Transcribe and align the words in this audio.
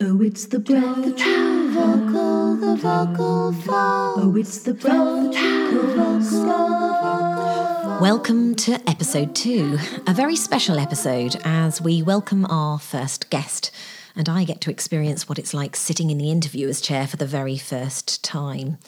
Oh, 0.00 0.22
it's 0.22 0.46
the 0.46 0.60
breath, 0.60 1.04
the 1.04 1.12
true 1.12 1.72
vocal, 1.72 2.54
the 2.54 2.76
vocal 2.76 3.52
flow. 3.52 4.14
Oh, 4.16 4.36
it's 4.38 4.58
the 4.58 4.72
breath, 4.72 4.94
the 4.94 5.32
true 5.36 5.96
vocal. 5.96 7.98
Welcome 8.00 8.54
to 8.54 8.74
episode 8.88 9.34
two, 9.34 9.76
a 10.06 10.14
very 10.14 10.36
special 10.36 10.78
episode 10.78 11.34
as 11.42 11.82
we 11.82 12.00
welcome 12.00 12.46
our 12.46 12.78
first 12.78 13.28
guest, 13.28 13.72
and 14.14 14.28
I 14.28 14.44
get 14.44 14.60
to 14.60 14.70
experience 14.70 15.28
what 15.28 15.40
it's 15.40 15.52
like 15.52 15.74
sitting 15.74 16.10
in 16.10 16.18
the 16.18 16.30
interviewer's 16.30 16.80
chair 16.80 17.08
for 17.08 17.16
the 17.16 17.26
very 17.26 17.58
first 17.58 18.22
time. 18.22 18.78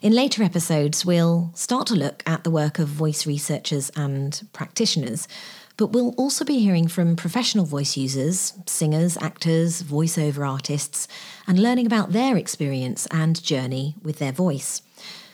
In 0.00 0.14
later 0.14 0.42
episodes, 0.42 1.04
we'll 1.04 1.50
start 1.54 1.86
to 1.88 1.94
look 1.94 2.22
at 2.24 2.44
the 2.44 2.50
work 2.50 2.78
of 2.78 2.88
voice 2.88 3.26
researchers 3.26 3.90
and 3.94 4.48
practitioners, 4.54 5.28
but 5.76 5.88
we'll 5.88 6.14
also 6.16 6.44
be 6.44 6.58
hearing 6.58 6.88
from 6.88 7.16
professional 7.16 7.66
voice 7.66 7.96
users, 7.96 8.54
singers, 8.66 9.18
actors, 9.20 9.82
voiceover 9.82 10.48
artists, 10.48 11.06
and 11.46 11.58
learning 11.58 11.86
about 11.86 12.12
their 12.12 12.36
experience 12.36 13.06
and 13.10 13.42
journey 13.42 13.94
with 14.02 14.18
their 14.18 14.32
voice. 14.32 14.82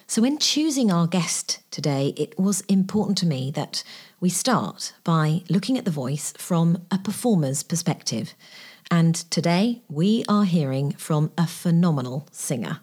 So, 0.06 0.24
in 0.24 0.38
choosing 0.38 0.91
our 0.91 1.06
guest 1.06 1.60
today, 1.70 2.12
it 2.16 2.38
was 2.38 2.60
important 2.62 3.16
to 3.18 3.27
me 3.27 3.51
that 3.52 3.82
we 4.20 4.28
start 4.28 4.92
by 5.05 5.42
looking 5.48 5.78
at 5.78 5.84
the 5.84 5.91
voice 5.91 6.34
from 6.37 6.84
a 6.90 6.98
performer's 6.98 7.62
perspective. 7.62 8.34
And 8.90 9.15
today, 9.30 9.82
we 9.88 10.24
are 10.29 10.45
hearing 10.45 10.93
from 10.93 11.32
a 11.38 11.46
phenomenal 11.46 12.29
singer. 12.30 12.80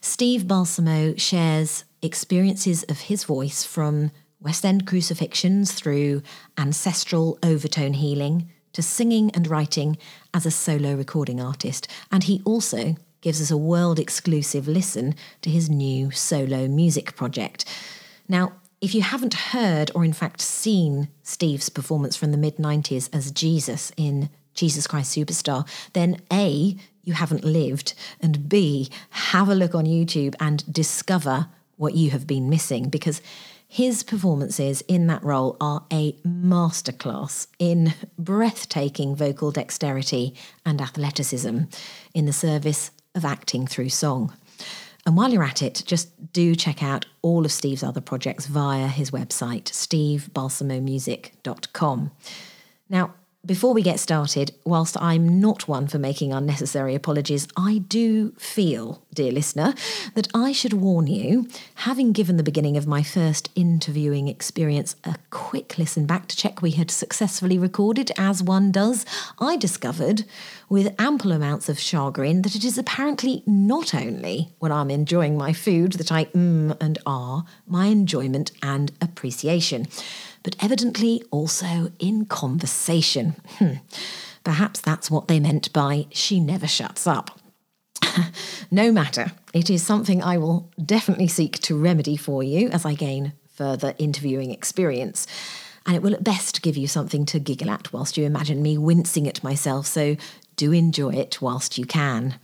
Steve 0.00 0.46
Balsamo 0.46 1.14
shares 1.16 1.84
experiences 2.02 2.82
of 2.84 3.00
his 3.00 3.24
voice 3.24 3.64
from 3.64 4.10
West 4.40 4.64
End 4.64 4.86
crucifixions 4.86 5.72
through 5.72 6.22
ancestral 6.56 7.38
overtone 7.42 7.94
healing 7.94 8.50
to 8.72 8.82
singing 8.82 9.30
and 9.32 9.46
writing 9.46 9.98
as 10.32 10.46
a 10.46 10.50
solo 10.50 10.94
recording 10.94 11.40
artist. 11.40 11.88
And 12.10 12.24
he 12.24 12.40
also 12.44 12.96
gives 13.20 13.40
us 13.42 13.50
a 13.50 13.56
world 13.56 13.98
exclusive 13.98 14.66
listen 14.66 15.14
to 15.42 15.50
his 15.50 15.68
new 15.68 16.10
solo 16.10 16.68
music 16.68 17.16
project. 17.16 17.64
Now, 18.28 18.52
if 18.80 18.94
you 18.94 19.02
haven't 19.02 19.34
heard 19.34 19.90
or, 19.94 20.04
in 20.04 20.14
fact, 20.14 20.40
seen 20.40 21.08
Steve's 21.22 21.68
performance 21.68 22.16
from 22.16 22.30
the 22.32 22.38
mid 22.38 22.56
90s 22.56 23.10
as 23.12 23.30
Jesus 23.30 23.92
in 23.96 24.30
Jesus 24.54 24.86
Christ 24.86 25.14
Superstar, 25.14 25.68
then 25.92 26.20
A, 26.32 26.76
you 27.02 27.12
haven't 27.12 27.44
lived, 27.44 27.92
and 28.20 28.48
B, 28.48 28.90
have 29.10 29.48
a 29.48 29.54
look 29.54 29.74
on 29.74 29.84
YouTube 29.84 30.34
and 30.40 30.70
discover 30.72 31.48
what 31.76 31.94
you 31.94 32.10
have 32.10 32.26
been 32.26 32.48
missing 32.48 32.88
because 32.88 33.20
his 33.72 34.02
performances 34.02 34.82
in 34.88 35.06
that 35.06 35.22
role 35.22 35.56
are 35.60 35.84
a 35.92 36.14
masterclass 36.26 37.46
in 37.60 37.94
breathtaking 38.18 39.14
vocal 39.14 39.52
dexterity 39.52 40.34
and 40.66 40.80
athleticism 40.80 41.60
in 42.12 42.26
the 42.26 42.32
service 42.32 42.90
of 43.14 43.24
acting 43.24 43.68
through 43.68 43.90
song. 43.90 44.34
And 45.06 45.16
while 45.16 45.30
you're 45.30 45.44
at 45.44 45.62
it, 45.62 45.84
just 45.86 46.32
do 46.32 46.56
check 46.56 46.82
out 46.82 47.06
all 47.22 47.44
of 47.44 47.52
Steve's 47.52 47.84
other 47.84 48.00
projects 48.00 48.46
via 48.46 48.88
his 48.88 49.12
website, 49.12 49.66
stevebalsamomusic.com. 49.66 52.10
Now, 52.88 53.14
before 53.44 53.72
we 53.72 53.82
get 53.82 53.98
started, 53.98 54.52
whilst 54.64 55.00
I'm 55.00 55.40
not 55.40 55.66
one 55.66 55.86
for 55.86 55.98
making 55.98 56.30
unnecessary 56.30 56.94
apologies, 56.94 57.48
I 57.56 57.78
do 57.78 58.32
feel, 58.32 59.02
dear 59.14 59.32
listener, 59.32 59.72
that 60.14 60.28
I 60.34 60.52
should 60.52 60.74
warn 60.74 61.06
you, 61.06 61.48
having 61.76 62.12
given 62.12 62.36
the 62.36 62.42
beginning 62.42 62.76
of 62.76 62.86
my 62.86 63.02
first 63.02 63.48
interviewing 63.54 64.28
experience 64.28 64.94
a 65.04 65.16
quick 65.30 65.78
listen 65.78 66.04
back 66.04 66.28
to 66.28 66.36
check 66.36 66.60
we 66.60 66.72
had 66.72 66.90
successfully 66.90 67.58
recorded, 67.58 68.12
as 68.18 68.42
one 68.42 68.70
does, 68.70 69.06
I 69.38 69.56
discovered, 69.56 70.24
with 70.68 70.94
ample 70.98 71.32
amounts 71.32 71.70
of 71.70 71.80
chagrin, 71.80 72.42
that 72.42 72.54
it 72.54 72.62
is 72.62 72.76
apparently 72.76 73.42
not 73.46 73.94
only 73.94 74.50
when 74.58 74.70
I'm 74.70 74.90
enjoying 74.90 75.38
my 75.38 75.54
food 75.54 75.94
that 75.94 76.12
I 76.12 76.26
mm 76.26 76.76
and 76.78 76.98
ah 77.06 77.44
my 77.66 77.86
enjoyment 77.86 78.52
and 78.62 78.92
appreciation 79.00 79.88
but 80.42 80.56
evidently 80.60 81.22
also 81.30 81.92
in 81.98 82.26
conversation. 82.26 83.36
Hmm. 83.58 83.74
Perhaps 84.44 84.80
that's 84.80 85.10
what 85.10 85.28
they 85.28 85.40
meant 85.40 85.72
by 85.72 86.06
she 86.10 86.40
never 86.40 86.66
shuts 86.66 87.06
up. 87.06 87.38
no 88.70 88.90
matter, 88.90 89.32
it 89.52 89.68
is 89.68 89.82
something 89.82 90.22
I 90.22 90.38
will 90.38 90.70
definitely 90.82 91.28
seek 91.28 91.58
to 91.60 91.78
remedy 91.78 92.16
for 92.16 92.42
you 92.42 92.68
as 92.70 92.84
I 92.84 92.94
gain 92.94 93.34
further 93.54 93.94
interviewing 93.98 94.50
experience. 94.50 95.26
And 95.86 95.96
it 95.96 96.02
will 96.02 96.14
at 96.14 96.24
best 96.24 96.62
give 96.62 96.76
you 96.76 96.86
something 96.86 97.26
to 97.26 97.38
giggle 97.38 97.70
at 97.70 97.92
whilst 97.92 98.16
you 98.16 98.24
imagine 98.24 98.62
me 98.62 98.78
wincing 98.78 99.26
at 99.28 99.44
myself, 99.44 99.86
so 99.86 100.16
do 100.56 100.72
enjoy 100.72 101.10
it 101.10 101.40
whilst 101.40 101.78
you 101.78 101.86
can. 101.86 102.36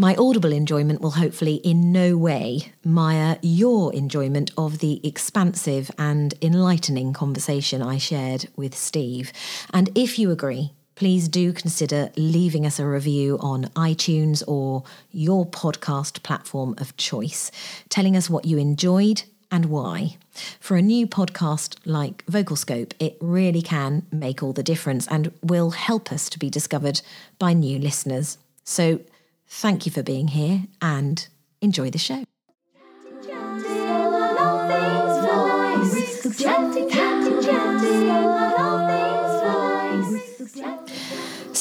My 0.00 0.14
audible 0.14 0.50
enjoyment 0.50 1.02
will 1.02 1.10
hopefully 1.10 1.56
in 1.56 1.92
no 1.92 2.16
way 2.16 2.72
mire 2.82 3.38
your 3.42 3.92
enjoyment 3.92 4.50
of 4.56 4.78
the 4.78 4.98
expansive 5.06 5.90
and 5.98 6.32
enlightening 6.40 7.12
conversation 7.12 7.82
I 7.82 7.98
shared 7.98 8.48
with 8.56 8.74
Steve. 8.74 9.30
And 9.74 9.90
if 9.94 10.18
you 10.18 10.30
agree, 10.30 10.72
please 10.94 11.28
do 11.28 11.52
consider 11.52 12.10
leaving 12.16 12.64
us 12.64 12.78
a 12.78 12.86
review 12.86 13.36
on 13.42 13.64
iTunes 13.76 14.42
or 14.48 14.84
your 15.12 15.44
podcast 15.44 16.22
platform 16.22 16.74
of 16.78 16.96
choice, 16.96 17.52
telling 17.90 18.16
us 18.16 18.30
what 18.30 18.46
you 18.46 18.56
enjoyed 18.56 19.24
and 19.50 19.66
why. 19.66 20.16
For 20.60 20.78
a 20.78 20.82
new 20.82 21.06
podcast 21.06 21.76
like 21.84 22.24
Vocalscope, 22.24 22.94
it 22.98 23.18
really 23.20 23.60
can 23.60 24.06
make 24.10 24.42
all 24.42 24.54
the 24.54 24.62
difference 24.62 25.06
and 25.08 25.30
will 25.42 25.72
help 25.72 26.10
us 26.10 26.30
to 26.30 26.38
be 26.38 26.48
discovered 26.48 27.02
by 27.38 27.52
new 27.52 27.78
listeners. 27.78 28.38
So 28.64 29.00
Thank 29.52 29.84
you 29.84 29.90
for 29.90 30.02
being 30.04 30.28
here 30.28 30.62
and 30.80 31.26
enjoy 31.60 31.90
the 31.90 31.98
show. 31.98 32.24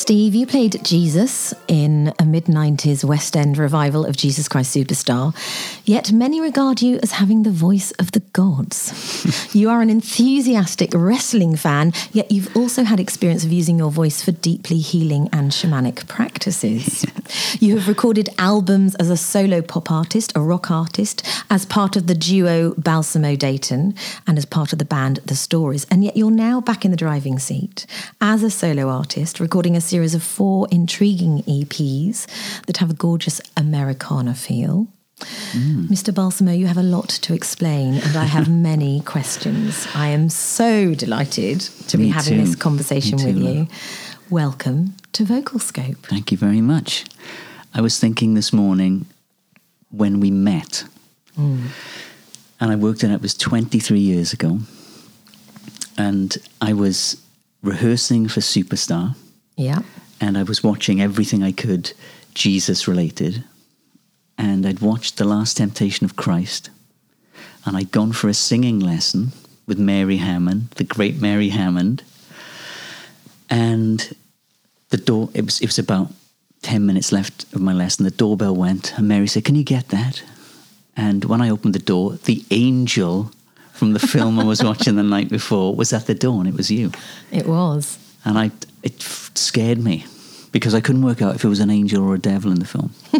Steve, 0.09 0.34
you 0.34 0.47
played 0.47 0.84
Jesus 0.84 1.53
in 1.68 2.12
a 2.18 2.25
mid 2.25 2.46
90s 2.46 3.03
West 3.03 3.38
End 3.38 3.59
revival 3.59 4.08
of 4.08 4.18
Jesus 4.18 4.47
Christ 4.47 4.75
Superstar, 4.75 5.36
yet 5.86 6.12
many 6.12 6.42
regard 6.42 6.81
you 6.81 7.00
as 7.03 7.12
having 7.12 7.44
the 7.44 7.52
voice 7.52 7.92
of 8.00 8.12
the 8.14 8.22
gods. 8.34 9.53
you 9.56 9.69
are 9.69 9.84
an 9.84 9.90
enthusiastic 9.92 10.96
wrestling 10.96 11.56
fan, 11.56 11.94
yet 12.12 12.31
you've 12.31 12.58
also 12.58 12.86
had 12.86 13.00
experience 13.00 13.46
of 13.46 13.52
using 13.52 13.78
your 13.78 13.92
voice 13.92 14.24
for 14.24 14.31
deeply 14.31 14.80
healing 14.80 15.30
and 15.31 15.52
shamanic 15.52 16.08
practices. 16.08 17.06
you 17.59 17.78
have 17.78 17.88
recorded 17.88 18.30
albums 18.40 18.96
as 18.96 19.12
a 19.12 19.18
solo 19.18 19.62
pop 19.62 19.92
artist, 19.92 20.36
a 20.36 20.42
rock 20.42 20.72
artist, 20.72 21.24
as 21.52 21.68
part 21.68 21.96
of 21.96 22.08
the 22.08 22.16
duo 22.16 22.74
Balsamo 22.80 23.36
Deighton, 23.36 23.94
and 24.25 24.40
as 24.40 24.46
part 24.46 24.74
of 24.74 24.80
the 24.80 24.86
band 24.86 25.18
The 25.24 25.36
Stories, 25.36 25.86
and 25.92 26.03
yet 26.03 26.18
you're 26.18 26.31
now 26.31 26.62
back 26.62 26.84
in 26.84 26.90
the 26.90 26.98
driving 26.98 27.38
seat 27.38 27.86
as 28.19 28.42
a 28.42 28.50
solo 28.50 28.90
artist, 28.90 29.40
recording 29.40 29.75
a 29.75 29.81
series 29.81 29.99
series 30.00 30.16
of 30.16 30.24
four 30.24 30.66
intriguing 30.72 31.44
EPs 31.44 32.26
that 32.68 32.78
have 32.78 32.90
a 32.90 32.94
gorgeous 32.94 33.42
Americana 33.58 34.34
feel. 34.34 34.88
Mm. 35.52 35.88
Mr. 35.88 36.16
Balsamo, 36.16 36.54
you 36.54 36.68
have 36.68 36.78
a 36.78 36.84
lot 36.98 37.10
to 37.10 37.34
explain, 37.34 37.96
and 37.96 38.16
I 38.16 38.24
have 38.24 38.48
many 38.72 39.02
questions. 39.02 39.90
I 39.94 40.08
am 40.08 40.30
so 40.30 40.96
delighted 40.96 41.60
to 41.90 41.98
Me 41.98 42.06
be 42.06 42.10
having 42.12 42.38
too. 42.38 42.46
this 42.46 42.56
conversation 42.56 43.18
with 43.18 43.36
you. 43.36 43.68
Welcome 44.30 44.96
to 45.12 45.26
Vocal 45.26 45.60
Scope. 45.60 45.98
Thank 46.04 46.31
you 46.31 46.38
very 46.38 46.62
much. 46.62 47.04
I 47.74 47.81
was 47.81 48.00
thinking 48.00 48.36
this 48.36 48.54
morning 48.54 49.06
when 49.92 50.22
we 50.22 50.31
met, 50.31 50.86
mm. 51.38 51.68
and 52.62 52.72
I 52.72 52.78
worked 52.78 53.04
out 53.04 53.12
it 53.12 53.22
was 53.22 53.34
23 53.34 54.00
years 54.00 54.31
ago, 54.31 54.60
and 55.98 56.38
I 56.62 56.72
was 56.72 57.22
rehearsing 57.62 58.30
for 58.30 58.40
Superstar 58.40 59.18
yeah. 59.60 59.80
And 60.22 60.38
I 60.38 60.44
was 60.44 60.64
watching 60.64 61.02
everything 61.02 61.44
I 61.44 61.52
could 61.52 61.92
Jesus 62.34 62.88
related. 62.88 63.44
And 64.38 64.66
I'd 64.66 64.80
watched 64.80 65.18
The 65.18 65.26
Last 65.26 65.58
Temptation 65.58 66.06
of 66.06 66.16
Christ. 66.16 66.70
And 67.66 67.76
I'd 67.76 67.92
gone 67.92 68.14
for 68.14 68.30
a 68.30 68.34
singing 68.34 68.80
lesson 68.80 69.34
with 69.68 69.78
Mary 69.78 70.18
Hammond, 70.18 70.70
the 70.78 70.86
great 70.86 71.20
Mary 71.20 71.50
Hammond. 71.50 72.04
And 73.50 74.16
the 74.92 74.98
door, 74.98 75.30
it 75.34 75.44
was, 75.44 75.60
it 75.60 75.66
was 75.66 75.78
about 75.78 76.14
10 76.62 76.86
minutes 76.86 77.12
left 77.12 77.44
of 77.54 77.60
my 77.60 77.74
lesson. 77.74 78.06
The 78.06 78.12
doorbell 78.12 78.56
went, 78.56 78.98
and 78.98 79.10
Mary 79.10 79.28
said, 79.28 79.44
Can 79.44 79.56
you 79.56 79.66
get 79.66 79.90
that? 79.90 80.24
And 80.96 81.26
when 81.26 81.42
I 81.42 81.50
opened 81.50 81.76
the 81.76 81.80
door, 81.80 82.14
the 82.14 82.46
angel 82.50 83.32
from 83.74 83.92
the 83.92 84.00
film 84.00 84.40
I 84.40 84.46
was 84.46 84.64
watching 84.64 84.96
the 84.96 85.04
night 85.18 85.30
before 85.30 85.76
was 85.76 85.92
at 85.92 86.08
the 86.08 86.16
door, 86.16 86.40
and 86.40 86.48
it 86.48 86.56
was 86.56 86.72
you. 86.72 86.92
It 87.30 87.46
was. 87.46 87.98
And 88.25 88.38
I, 88.38 88.51
it 88.83 89.01
scared 89.01 89.77
me 89.80 90.06
because 90.51 90.74
I 90.74 90.81
couldn't 90.81 91.04
work 91.04 91.21
out 91.21 91.36
if 91.36 91.44
it 91.44 91.48
was 91.48 91.60
an 91.60 91.69
angel 91.69 92.04
or 92.04 92.16
a 92.16 92.19
devil 92.19 92.51
in 92.51 92.60
the 92.60 92.66
film. 92.66 92.92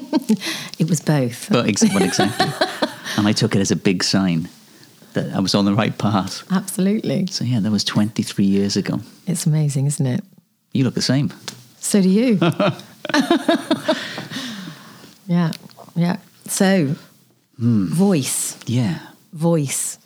it 0.80 0.90
was 0.90 1.00
both. 1.01 1.48
But 1.50 1.68
ex- 1.68 1.84
well, 1.84 2.04
exactly. 2.04 2.48
and 3.18 3.28
I 3.28 3.31
took 3.31 3.56
it 3.56 3.60
as 3.60 3.72
a 3.72 3.75
big 3.75 4.04
sign 4.04 4.50
that 5.13 5.34
I 5.34 5.40
was 5.40 5.56
on 5.56 5.66
the 5.66 5.74
right 5.74 5.98
path. 5.98 6.44
Absolutely. 6.51 7.28
So 7.28 7.44
yeah, 7.46 7.60
that 7.62 7.72
was 7.72 7.84
23 7.84 8.46
years 8.46 8.75
ago. 8.78 9.00
It's 9.28 9.46
amazing, 9.46 9.86
isn't 9.88 10.06
it? 10.06 10.24
You 10.74 10.84
look 10.84 10.94
the 10.96 11.02
same. 11.02 11.31
So 11.80 12.02
do 12.02 12.10
you. 12.10 12.38
yeah, 15.28 15.52
yeah. 15.95 16.18
So, 16.45 16.95
hmm. 17.57 17.86
voice, 17.88 18.57
Yeah. 18.66 19.00
voice. 19.34 19.98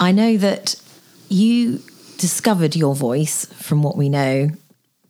I 0.00 0.12
know 0.12 0.36
that 0.38 0.74
you 1.28 1.80
discovered 2.22 2.76
your 2.76 2.94
voice, 2.94 3.46
from 3.46 3.82
what 3.82 3.96
we 3.96 4.08
know, 4.08 4.48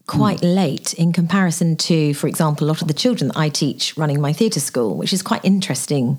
quite 0.06 0.40
hmm. 0.40 0.46
late 0.46 0.94
in 0.94 1.12
comparison 1.12 1.76
to, 1.76 2.14
for 2.14 2.26
example, 2.26 2.66
a 2.66 2.68
lot 2.68 2.80
of 2.80 2.88
the 2.88 2.94
children 2.94 3.28
that 3.28 3.36
I 3.36 3.50
teach 3.50 3.98
running 3.98 4.18
my 4.18 4.32
theatre 4.32 4.60
school, 4.60 4.96
which 4.96 5.12
is 5.12 5.20
quite 5.20 5.44
interesting 5.44 6.18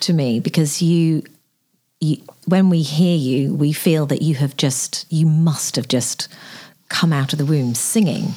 to 0.00 0.12
me 0.12 0.38
because 0.38 0.82
you, 0.82 1.22
you, 2.00 2.18
when 2.44 2.68
we 2.68 2.82
hear 2.82 3.16
you, 3.16 3.54
we 3.54 3.72
feel 3.72 4.04
that 4.06 4.20
you 4.20 4.34
have 4.34 4.58
just, 4.58 5.06
you 5.08 5.24
must 5.24 5.74
have 5.76 5.88
just 5.88 6.28
come 6.90 7.14
out 7.14 7.32
of 7.32 7.38
the 7.38 7.46
womb 7.46 7.74
singing. 7.74 8.34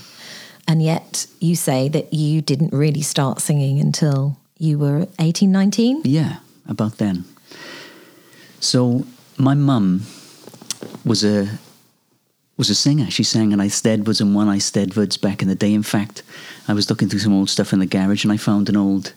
And 0.69 0.81
yet 0.81 1.27
you 1.41 1.57
say 1.57 1.89
that 1.89 2.13
you 2.13 2.41
didn't 2.41 2.71
really 2.71 3.01
start 3.01 3.41
singing 3.41 3.81
until 3.81 4.37
you 4.57 4.79
were 4.79 5.09
18, 5.19 5.51
19? 5.51 6.03
Yeah, 6.05 6.37
about 6.65 6.97
then. 6.97 7.25
So 8.61 9.05
my 9.37 9.53
mum 9.53 10.03
was 11.03 11.25
a 11.25 11.59
was 12.63 12.69
a 12.69 12.75
singer. 12.75 13.11
She 13.11 13.23
sang 13.23 13.51
in 13.51 13.59
Eisteddfods 13.59 14.21
and 14.21 14.33
won 14.33 14.47
Eisteddfods 14.47 15.19
back 15.19 15.41
in 15.41 15.49
the 15.49 15.55
day. 15.55 15.73
In 15.73 15.83
fact, 15.83 16.23
I 16.65 16.73
was 16.73 16.89
looking 16.89 17.09
through 17.09 17.19
some 17.19 17.33
old 17.33 17.49
stuff 17.49 17.73
in 17.73 17.79
the 17.79 17.85
garage 17.85 18.23
and 18.23 18.31
I 18.31 18.37
found 18.37 18.69
an 18.69 18.77
old 18.77 19.11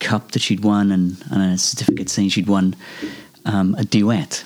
cup 0.00 0.32
that 0.32 0.42
she'd 0.42 0.64
won 0.64 0.90
and, 0.90 1.16
and 1.30 1.54
a 1.54 1.58
certificate 1.58 2.08
saying 2.08 2.30
she'd 2.30 2.48
won 2.48 2.74
um, 3.44 3.76
a 3.78 3.84
duet 3.84 4.42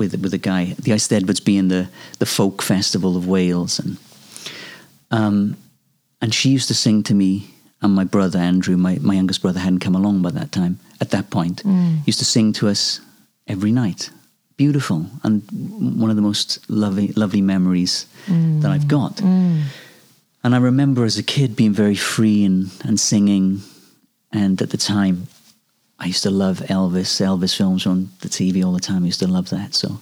with 0.00 0.20
with 0.20 0.34
a 0.34 0.38
guy. 0.38 0.74
The 0.82 0.90
Eisteddfods 0.90 1.44
being 1.44 1.68
the 1.68 1.88
the 2.18 2.26
folk 2.26 2.60
festival 2.60 3.16
of 3.16 3.28
Wales 3.28 3.78
and 3.78 3.98
um, 5.12 5.56
and 6.20 6.34
she 6.34 6.48
used 6.50 6.66
to 6.66 6.74
sing 6.74 7.04
to 7.04 7.14
me 7.14 7.54
and 7.82 7.94
my 7.94 8.02
brother 8.02 8.40
Andrew, 8.40 8.76
my, 8.76 8.98
my 9.00 9.14
youngest 9.14 9.42
brother 9.42 9.60
hadn't 9.60 9.78
come 9.78 9.94
along 9.94 10.22
by 10.22 10.32
that 10.32 10.50
time. 10.50 10.80
At 11.00 11.10
that 11.10 11.30
point, 11.30 11.62
used 12.04 12.18
to 12.18 12.24
sing 12.24 12.52
to 12.54 12.66
us 12.66 13.00
every 13.46 13.70
night. 13.70 14.10
Beautiful 14.56 15.06
and 15.22 15.42
one 16.00 16.08
of 16.08 16.16
the 16.16 16.22
most 16.22 16.68
lovely 16.70 17.08
lovely 17.08 17.42
memories 17.42 18.06
that 18.26 18.70
I've 18.70 18.88
got. 18.88 19.16
Mm. 19.16 19.26
Mm. 19.26 19.62
And 20.46 20.54
I 20.54 20.58
remember 20.58 21.04
as 21.04 21.18
a 21.18 21.24
kid 21.24 21.56
being 21.56 21.72
very 21.72 21.96
free 21.96 22.44
and, 22.44 22.70
and 22.84 23.00
singing. 23.00 23.62
And 24.32 24.62
at 24.62 24.70
the 24.70 24.76
time, 24.76 25.26
I 25.98 26.06
used 26.06 26.22
to 26.22 26.30
love 26.30 26.60
Elvis. 26.60 27.20
Elvis 27.20 27.56
films 27.56 27.84
were 27.84 27.90
on 27.90 28.10
the 28.20 28.28
TV 28.28 28.64
all 28.64 28.72
the 28.72 28.78
time. 28.78 29.02
I 29.02 29.06
used 29.06 29.18
to 29.18 29.26
love 29.26 29.50
that. 29.50 29.74
So, 29.74 29.98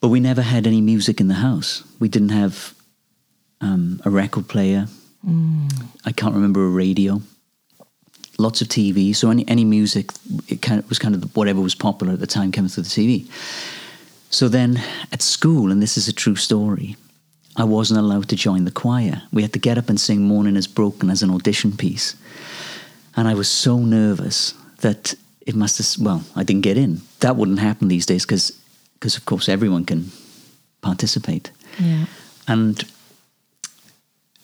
but 0.00 0.08
we 0.08 0.18
never 0.18 0.42
had 0.42 0.66
any 0.66 0.80
music 0.80 1.20
in 1.20 1.28
the 1.28 1.34
house. 1.34 1.84
We 2.00 2.08
didn't 2.08 2.30
have 2.30 2.74
um, 3.60 4.00
a 4.04 4.10
record 4.10 4.48
player. 4.48 4.88
Mm. 5.24 5.70
I 6.04 6.10
can't 6.10 6.34
remember 6.34 6.66
a 6.66 6.70
radio. 6.70 7.22
Lots 8.38 8.60
of 8.60 8.68
TV. 8.68 9.14
So 9.14 9.30
any 9.30 9.44
any 9.48 9.64
music, 9.64 10.10
it 10.48 10.62
kind 10.62 10.78
of 10.78 10.88
was 10.88 10.98
kind 10.98 11.14
of 11.14 11.36
whatever 11.36 11.60
was 11.60 11.74
popular 11.74 12.12
at 12.12 12.20
the 12.20 12.26
time 12.26 12.52
coming 12.52 12.68
through 12.68 12.84
the 12.84 12.90
TV. 12.90 13.26
So 14.30 14.48
then 14.48 14.82
at 15.12 15.22
school, 15.22 15.70
and 15.70 15.82
this 15.82 15.96
is 15.96 16.08
a 16.08 16.12
true 16.12 16.36
story, 16.36 16.96
I 17.56 17.64
wasn't 17.64 18.00
allowed 18.00 18.28
to 18.28 18.36
join 18.36 18.64
the 18.64 18.70
choir. 18.70 19.22
We 19.32 19.42
had 19.42 19.52
to 19.52 19.58
get 19.58 19.78
up 19.78 19.88
and 19.88 19.98
sing 19.98 20.22
"Morning 20.22 20.56
Is 20.56 20.66
Broken" 20.66 21.10
as 21.10 21.22
an 21.22 21.30
audition 21.30 21.76
piece, 21.76 22.16
and 23.16 23.28
I 23.28 23.34
was 23.34 23.48
so 23.48 23.78
nervous 23.78 24.54
that 24.80 25.14
it 25.46 25.54
must 25.54 25.78
have. 25.78 26.04
Well, 26.04 26.22
I 26.34 26.44
didn't 26.44 26.64
get 26.64 26.76
in. 26.76 27.00
That 27.20 27.36
wouldn't 27.36 27.60
happen 27.60 27.88
these 27.88 28.06
days 28.06 28.26
because, 28.26 28.52
because 28.94 29.16
of 29.16 29.24
course 29.24 29.48
everyone 29.48 29.84
can 29.84 30.10
participate. 30.82 31.50
Yeah. 31.78 32.06
And 32.46 32.84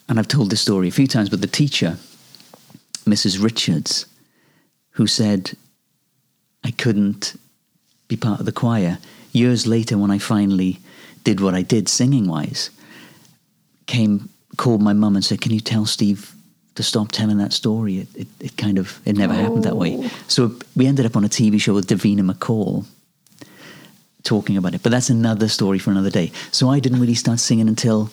and 0.09 0.19
I've 0.19 0.27
told 0.27 0.49
this 0.49 0.61
story 0.61 0.87
a 0.87 0.91
few 0.91 1.07
times, 1.07 1.29
but 1.29 1.41
the 1.41 1.47
teacher, 1.47 1.97
Mrs. 3.05 3.43
Richards, 3.43 4.05
who 4.91 5.07
said 5.07 5.57
I 6.63 6.71
couldn't 6.71 7.35
be 8.07 8.15
part 8.15 8.39
of 8.39 8.45
the 8.45 8.51
choir, 8.51 8.97
years 9.31 9.67
later 9.67 9.97
when 9.97 10.11
I 10.11 10.17
finally 10.17 10.79
did 11.23 11.39
what 11.39 11.53
I 11.53 11.61
did 11.61 11.89
singing 11.89 12.27
wise, 12.27 12.69
came 13.85 14.29
called 14.57 14.81
my 14.81 14.93
mum 14.93 15.15
and 15.15 15.25
said, 15.25 15.41
Can 15.41 15.51
you 15.51 15.59
tell 15.59 15.85
Steve 15.85 16.33
to 16.75 16.83
stop 16.83 17.11
telling 17.11 17.37
that 17.37 17.53
story? 17.53 17.99
It, 17.99 18.07
it, 18.15 18.27
it 18.39 18.57
kind 18.57 18.77
of 18.77 18.99
it 19.05 19.17
never 19.17 19.33
happened 19.33 19.63
that 19.63 19.77
way. 19.77 19.97
Oh. 19.99 20.11
So 20.27 20.55
we 20.75 20.85
ended 20.85 21.05
up 21.05 21.15
on 21.15 21.23
a 21.25 21.29
TV 21.29 21.59
show 21.59 21.73
with 21.73 21.87
Davina 21.87 22.29
McCall 22.29 22.85
talking 24.23 24.57
about 24.57 24.73
it. 24.73 24.83
But 24.83 24.91
that's 24.91 25.09
another 25.09 25.47
story 25.47 25.79
for 25.79 25.91
another 25.91 26.09
day. 26.09 26.31
So 26.51 26.69
I 26.69 26.79
didn't 26.79 27.01
really 27.01 27.15
start 27.15 27.39
singing 27.39 27.67
until 27.67 28.09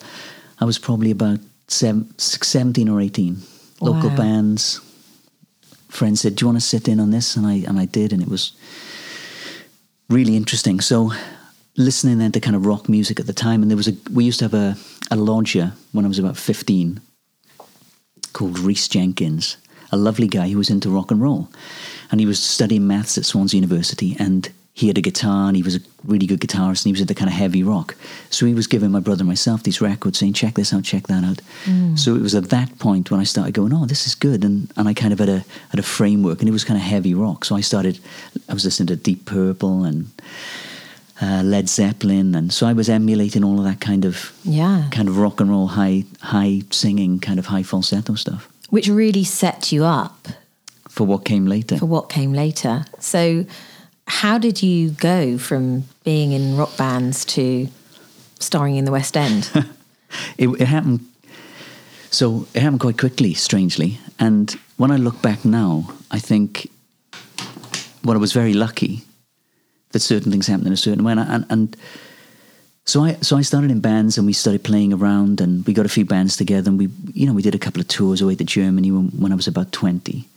I 0.59 0.65
was 0.65 0.77
probably 0.77 1.11
about 1.11 1.39
seven, 1.67 2.13
17 2.17 2.89
or 2.89 3.01
18. 3.01 3.37
Local 3.81 4.09
Wow. 4.09 4.15
bands. 4.15 4.79
Friends 5.89 6.21
said, 6.21 6.35
Do 6.35 6.43
you 6.43 6.47
want 6.47 6.59
to 6.61 6.65
sit 6.65 6.87
in 6.87 6.99
on 6.99 7.11
this? 7.11 7.35
And 7.35 7.45
I 7.45 7.63
and 7.67 7.79
I 7.79 7.85
did, 7.85 8.13
and 8.13 8.21
it 8.21 8.29
was 8.29 8.53
really 10.09 10.35
interesting. 10.35 10.79
So 10.81 11.11
listening 11.77 12.17
then 12.19 12.31
to 12.33 12.39
kind 12.39 12.55
of 12.55 12.65
rock 12.65 12.87
music 12.89 13.19
at 13.19 13.27
the 13.27 13.33
time, 13.33 13.61
and 13.61 13.69
there 13.71 13.77
was 13.77 13.87
a 13.87 13.93
we 14.13 14.23
used 14.23 14.39
to 14.39 14.45
have 14.45 14.53
a, 14.53 14.77
a 15.09 15.15
lodger 15.15 15.73
when 15.91 16.05
I 16.05 16.07
was 16.07 16.19
about 16.19 16.37
15 16.37 17.01
called 18.33 18.59
Reese 18.59 18.87
Jenkins, 18.87 19.57
a 19.91 19.97
lovely 19.97 20.27
guy 20.27 20.49
who 20.49 20.57
was 20.57 20.69
into 20.69 20.89
rock 20.89 21.11
and 21.11 21.21
roll. 21.21 21.49
And 22.11 22.19
he 22.19 22.25
was 22.25 22.41
studying 22.41 22.87
maths 22.87 23.17
at 23.17 23.25
Swansea 23.25 23.59
University 23.59 24.15
and 24.19 24.49
he 24.73 24.87
had 24.87 24.97
a 24.97 25.01
guitar 25.01 25.47
and 25.47 25.55
he 25.57 25.63
was 25.63 25.75
a 25.75 25.79
really 26.05 26.25
good 26.25 26.39
guitarist 26.39 26.79
and 26.81 26.85
he 26.85 26.91
was 26.93 27.01
into 27.01 27.13
kind 27.13 27.29
of 27.29 27.35
heavy 27.35 27.61
rock. 27.61 27.95
So 28.29 28.45
he 28.45 28.53
was 28.53 28.67
giving 28.67 28.89
my 28.89 29.01
brother 29.01 29.21
and 29.21 29.27
myself 29.27 29.63
these 29.63 29.81
records 29.81 30.17
saying, 30.19 30.33
check 30.33 30.53
this 30.55 30.73
out, 30.73 30.83
check 30.85 31.07
that 31.07 31.23
out. 31.25 31.41
So 31.97 32.15
it 32.15 32.21
was 32.21 32.35
at 32.35 32.49
that 32.51 32.79
point 32.79 33.11
when 33.11 33.19
I 33.19 33.25
started 33.25 33.53
going, 33.53 33.73
oh, 33.73 33.85
this 33.85 34.07
is 34.07 34.15
good. 34.15 34.45
And, 34.45 34.71
and 34.77 34.87
I 34.87 34.93
kind 34.93 35.11
of 35.11 35.19
had 35.19 35.27
a, 35.29 35.43
had 35.69 35.79
a 35.79 35.83
framework 35.83 36.39
and 36.39 36.47
it 36.47 36.53
was 36.53 36.63
kind 36.63 36.79
of 36.79 36.85
heavy 36.85 37.13
rock. 37.13 37.43
So 37.45 37.55
I 37.57 37.61
started, 37.61 37.99
I 38.47 38.53
was 38.53 38.63
listening 38.63 38.87
to 38.87 38.95
Deep 38.95 39.25
Purple 39.25 39.83
and 39.83 40.09
uh, 41.21 41.41
Led 41.43 41.67
Zeppelin. 41.69 42.33
And 42.33 42.51
so 42.53 42.65
I 42.65 42.73
was 42.73 42.89
emulating 42.89 43.43
all 43.43 43.59
of 43.59 43.65
that 43.65 43.81
kind 43.81 44.05
of 44.05 44.31
Yeah. 44.43 44.87
kind 44.91 45.09
of 45.09 45.17
rock 45.17 45.41
and 45.41 45.49
roll, 45.49 45.67
high 45.67 46.05
high 46.21 46.61
singing, 46.71 47.19
kind 47.19 47.39
of 47.39 47.47
high 47.47 47.63
falsetto 47.63 48.15
stuff 48.15 48.47
Which 48.69 48.87
really 48.87 49.25
set 49.25 49.71
you 49.73 49.83
up 49.83 50.29
for 50.89 51.05
what 51.05 51.25
came 51.25 51.45
later. 51.45 51.77
for 51.77 51.85
what 51.87 52.09
came 52.09 52.33
later. 52.33 52.85
So, 52.99 53.45
how 54.07 54.37
did 54.37 54.61
you 54.61 54.91
go 54.91 55.37
from 55.37 55.83
being 56.03 56.31
in 56.31 56.57
rock 56.57 56.75
bands 56.77 57.25
to 57.25 57.67
starring 58.39 58.75
in 58.75 58.85
the 58.85 58.91
West 58.91 59.15
End? 59.15 59.49
it, 60.37 60.47
it 60.47 60.67
happened. 60.67 61.01
So 62.09 62.47
it 62.53 62.61
happened 62.61 62.81
quite 62.81 62.97
quickly, 62.97 63.33
strangely. 63.33 63.99
And 64.19 64.51
when 64.77 64.91
I 64.91 64.97
look 64.97 65.21
back 65.21 65.45
now, 65.45 65.93
I 66.11 66.19
think, 66.19 66.69
well, 68.03 68.17
I 68.17 68.19
was 68.19 68.33
very 68.33 68.53
lucky 68.53 69.03
that 69.91 69.99
certain 69.99 70.31
things 70.31 70.47
happened 70.47 70.67
in 70.67 70.73
a 70.73 70.77
certain 70.77 71.03
way. 71.03 71.13
And, 71.13 71.21
and, 71.21 71.45
and 71.49 71.77
so 72.85 73.03
I 73.03 73.13
so 73.21 73.37
I 73.37 73.41
started 73.41 73.71
in 73.71 73.79
bands, 73.79 74.17
and 74.17 74.25
we 74.25 74.33
started 74.33 74.63
playing 74.63 74.91
around, 74.91 75.39
and 75.39 75.65
we 75.65 75.73
got 75.73 75.85
a 75.85 75.89
few 75.89 76.03
bands 76.03 76.35
together, 76.35 76.69
and 76.69 76.79
we 76.79 76.89
you 77.13 77.25
know 77.27 77.33
we 77.33 77.41
did 77.41 77.55
a 77.55 77.59
couple 77.59 77.79
of 77.79 77.87
tours 77.87 78.21
away 78.21 78.35
to 78.35 78.43
Germany 78.43 78.91
when, 78.91 79.07
when 79.09 79.31
I 79.31 79.35
was 79.35 79.47
about 79.47 79.71
twenty. 79.71 80.27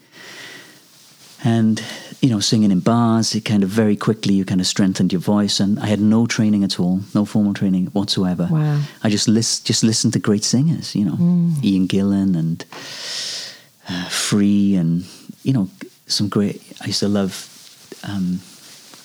And 1.43 1.83
you 2.25 2.31
know, 2.31 2.41
singing 2.41 2.71
in 2.71 2.81
bars, 2.81 3.35
it 3.35 3.45
kind 3.45 3.63
of 3.63 3.69
very 3.69 3.97
quickly 3.97 4.33
you 4.33 4.47
kind 4.47 4.59
of 4.59 4.67
strengthened 4.67 5.13
your 5.13 5.21
voice, 5.21 5.61
and 5.61 5.79
I 5.79 5.89
had 5.89 6.01
no 6.01 6.25
training 6.25 6.65
at 6.65 6.81
all, 6.81 7.01
no 7.15 7.27
formal 7.27 7.53
training 7.53 7.89
whatsoever. 7.89 8.49
Wow. 8.51 8.81
I 9.03 9.11
just 9.11 9.29
list, 9.29 9.67
just 9.67 9.85
listened 9.85 10.15
to 10.15 10.19
great 10.19 10.43
singers, 10.43 10.97
you 10.97 11.05
know, 11.05 11.19
Ian 11.63 11.87
Gillan 11.87 12.35
and 12.35 12.65
uh, 13.91 14.09
Free, 14.09 14.75
and 14.75 15.05
you 15.43 15.53
know, 15.53 15.69
some 16.07 16.31
great. 16.31 16.63
I 16.81 16.87
used 16.87 17.01
to 17.01 17.09
love 17.09 17.47
um, 18.09 18.41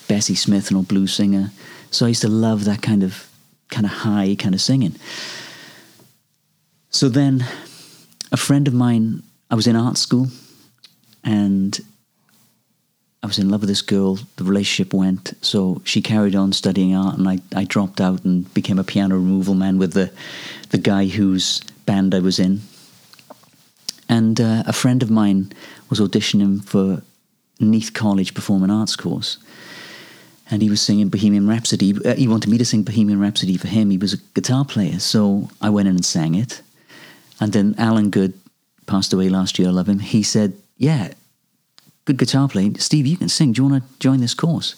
Bessie 0.07 0.35
Smith, 0.35 0.71
an 0.71 0.77
old 0.77 0.87
blues 0.87 1.13
singer. 1.13 1.51
So 1.91 2.05
I 2.05 2.09
used 2.09 2.21
to 2.21 2.29
love 2.29 2.63
that 2.63 2.81
kind 2.81 3.03
of 3.03 3.29
kind 3.67 3.85
of 3.85 3.91
high 3.91 4.37
kind 4.39 4.55
of 4.55 4.61
singing. 4.61 4.95
So 6.89 7.09
then, 7.09 7.45
a 8.31 8.37
friend 8.37 8.65
of 8.65 8.73
mine, 8.73 9.23
I 9.51 9.55
was 9.55 9.67
in 9.67 9.75
art 9.75 9.97
school, 9.97 10.27
and 11.21 11.77
I 13.21 13.27
was 13.27 13.37
in 13.37 13.49
love 13.49 13.61
with 13.61 13.69
this 13.69 13.81
girl. 13.81 14.17
The 14.37 14.45
relationship 14.45 14.93
went, 14.93 15.33
so 15.41 15.81
she 15.83 16.01
carried 16.01 16.35
on 16.35 16.53
studying 16.53 16.95
art, 16.95 17.17
and 17.17 17.27
I, 17.27 17.39
I 17.53 17.65
dropped 17.65 17.99
out 17.99 18.23
and 18.23 18.51
became 18.53 18.79
a 18.79 18.83
piano 18.83 19.15
removal 19.15 19.55
man 19.55 19.77
with 19.77 19.93
the 19.93 20.11
the 20.69 20.77
guy 20.77 21.07
whose 21.07 21.61
band 21.85 22.15
I 22.15 22.19
was 22.19 22.39
in. 22.39 22.61
And 24.07 24.39
uh, 24.39 24.63
a 24.65 24.73
friend 24.73 25.03
of 25.03 25.11
mine 25.11 25.51
was 25.89 25.99
auditioning 25.99 26.63
for 26.63 27.01
Neath 27.59 27.93
College 27.93 28.33
Performing 28.33 28.71
Arts 28.71 28.95
course, 28.95 29.37
and 30.49 30.61
he 30.61 30.69
was 30.69 30.79
singing 30.81 31.09
Bohemian 31.09 31.47
Rhapsody. 31.47 31.93
Uh, 32.05 32.15
he 32.15 32.27
wanted 32.27 32.49
me 32.49 32.57
to 32.57 32.65
sing 32.65 32.83
Bohemian 32.83 33.19
Rhapsody 33.19 33.57
for 33.57 33.67
him. 33.67 33.89
He 33.89 33.97
was 33.97 34.13
a 34.13 34.17
guitar 34.33 34.63
player, 34.63 34.99
so 34.99 35.49
I 35.61 35.69
went 35.69 35.89
in 35.89 35.95
and 35.95 36.05
sang 36.05 36.35
it. 36.35 36.61
And 37.41 37.51
then 37.51 37.75
Alan 37.77 38.11
Good 38.11 38.33
passed 38.85 39.11
away 39.11 39.27
last 39.27 39.59
year. 39.59 39.67
I 39.67 39.71
love 39.71 39.89
him. 39.89 39.99
He 39.99 40.23
said, 40.23 40.53
"Yeah, 40.77 41.11
good 42.09 42.17
guitar 42.17 42.47
playing. 42.49 42.77
Steve, 42.79 43.05
you 43.05 43.17
can 43.17 43.29
sing. 43.29 43.53
Do 43.53 43.61
you 43.61 43.69
want 43.69 43.83
to 43.83 43.99
join 43.99 44.19
this 44.19 44.33
course?" 44.33 44.75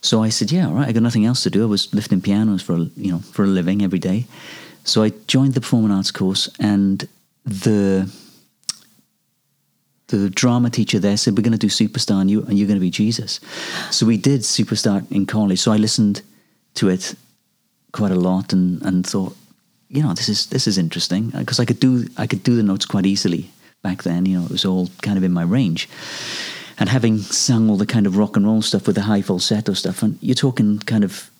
So 0.00 0.24
I 0.24 0.30
said, 0.30 0.50
"Yeah, 0.52 0.68
all 0.68 0.74
right." 0.74 0.88
I 0.88 0.92
got 0.92 1.02
nothing 1.02 1.26
else 1.26 1.42
to 1.42 1.50
do. 1.50 1.62
I 1.62 1.66
was 1.66 1.92
lifting 1.92 2.20
pianos 2.20 2.62
for 2.62 2.74
a- 2.76 2.90
you 2.96 3.10
know 3.12 3.20
for 3.32 3.44
a 3.44 3.48
living 3.58 3.82
every 3.82 3.98
day. 3.98 4.26
So 4.84 5.02
I 5.02 5.12
joined 5.26 5.54
the 5.54 5.60
performing 5.60 5.90
arts 5.90 6.10
course, 6.10 6.48
and 6.58 7.08
the 7.44 8.08
the 10.08 10.30
drama 10.30 10.70
teacher 10.70 11.00
there 11.00 11.16
said, 11.16 11.36
"We're 11.36 11.48
going 11.48 11.60
to 11.60 11.66
do 11.66 11.72
Superstar, 11.72 12.20
and 12.20 12.30
you 12.30 12.42
and 12.48 12.56
you're 12.56 12.68
going 12.68 12.80
to 12.80 12.88
be 12.90 13.04
Jesus." 13.04 13.40
So 13.90 14.06
we 14.06 14.16
did 14.16 14.40
Superstar 14.42 15.04
in 15.10 15.26
college. 15.26 15.58
So 15.58 15.72
I 15.72 15.78
listened 15.78 16.22
to 16.74 16.88
it 16.88 17.14
quite 17.92 18.12
a 18.12 18.20
lot, 18.30 18.52
and 18.52 18.82
and 18.82 19.06
thought, 19.06 19.36
you 19.88 20.02
know, 20.02 20.14
this 20.14 20.28
is 20.28 20.46
this 20.46 20.66
is 20.66 20.78
interesting 20.78 21.30
because 21.30 21.62
I 21.62 21.66
could 21.66 21.80
do 21.80 22.06
I 22.16 22.26
could 22.26 22.42
do 22.42 22.54
the 22.56 22.62
notes 22.62 22.86
quite 22.86 23.06
easily 23.06 23.50
back 23.88 24.02
then. 24.02 24.26
You 24.26 24.38
know, 24.38 24.46
it 24.46 24.52
was 24.52 24.64
all 24.64 24.88
kind 25.06 25.18
of 25.18 25.24
in 25.24 25.32
my 25.32 25.42
range. 25.58 25.88
And 26.78 26.88
having 26.88 27.18
sung 27.18 27.70
all 27.70 27.78
the 27.78 27.92
kind 27.94 28.06
of 28.06 28.16
rock 28.16 28.36
and 28.36 28.44
roll 28.46 28.62
stuff 28.62 28.86
with 28.86 28.96
the 28.96 29.02
high 29.12 29.22
falsetto 29.22 29.74
stuff, 29.74 30.02
and 30.02 30.18
you're 30.20 30.42
talking 30.46 30.78
kind 30.92 31.04
of 31.04 31.30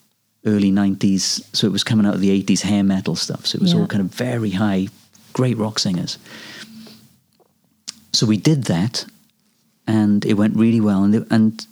early 0.45 0.71
90s, 0.71 1.43
so 1.53 1.67
it 1.67 1.73
was 1.73 1.85
coming 1.85 2.07
out 2.07 2.15
of 2.15 2.21
the 2.21 2.31
80s 2.43 2.62
hair 2.62 2.85
metal 2.85 3.17
stuff. 3.17 3.47
So 3.47 3.57
it 3.57 3.62
was 3.62 3.73
Yeah. 3.73 3.81
all 3.81 3.87
kind 3.87 4.03
of 4.05 4.15
very 4.15 4.50
high, 4.50 4.88
great 5.33 5.57
rock 5.59 5.79
singers. 5.79 6.19
So 8.12 8.26
we 8.26 8.37
did 8.37 8.65
that, 8.65 9.05
and 9.87 10.25
it 10.25 10.35
went 10.35 10.57
really 10.57 10.81
well. 10.81 11.05
And 11.05 11.15
it, 11.15 11.26
and 11.31 11.67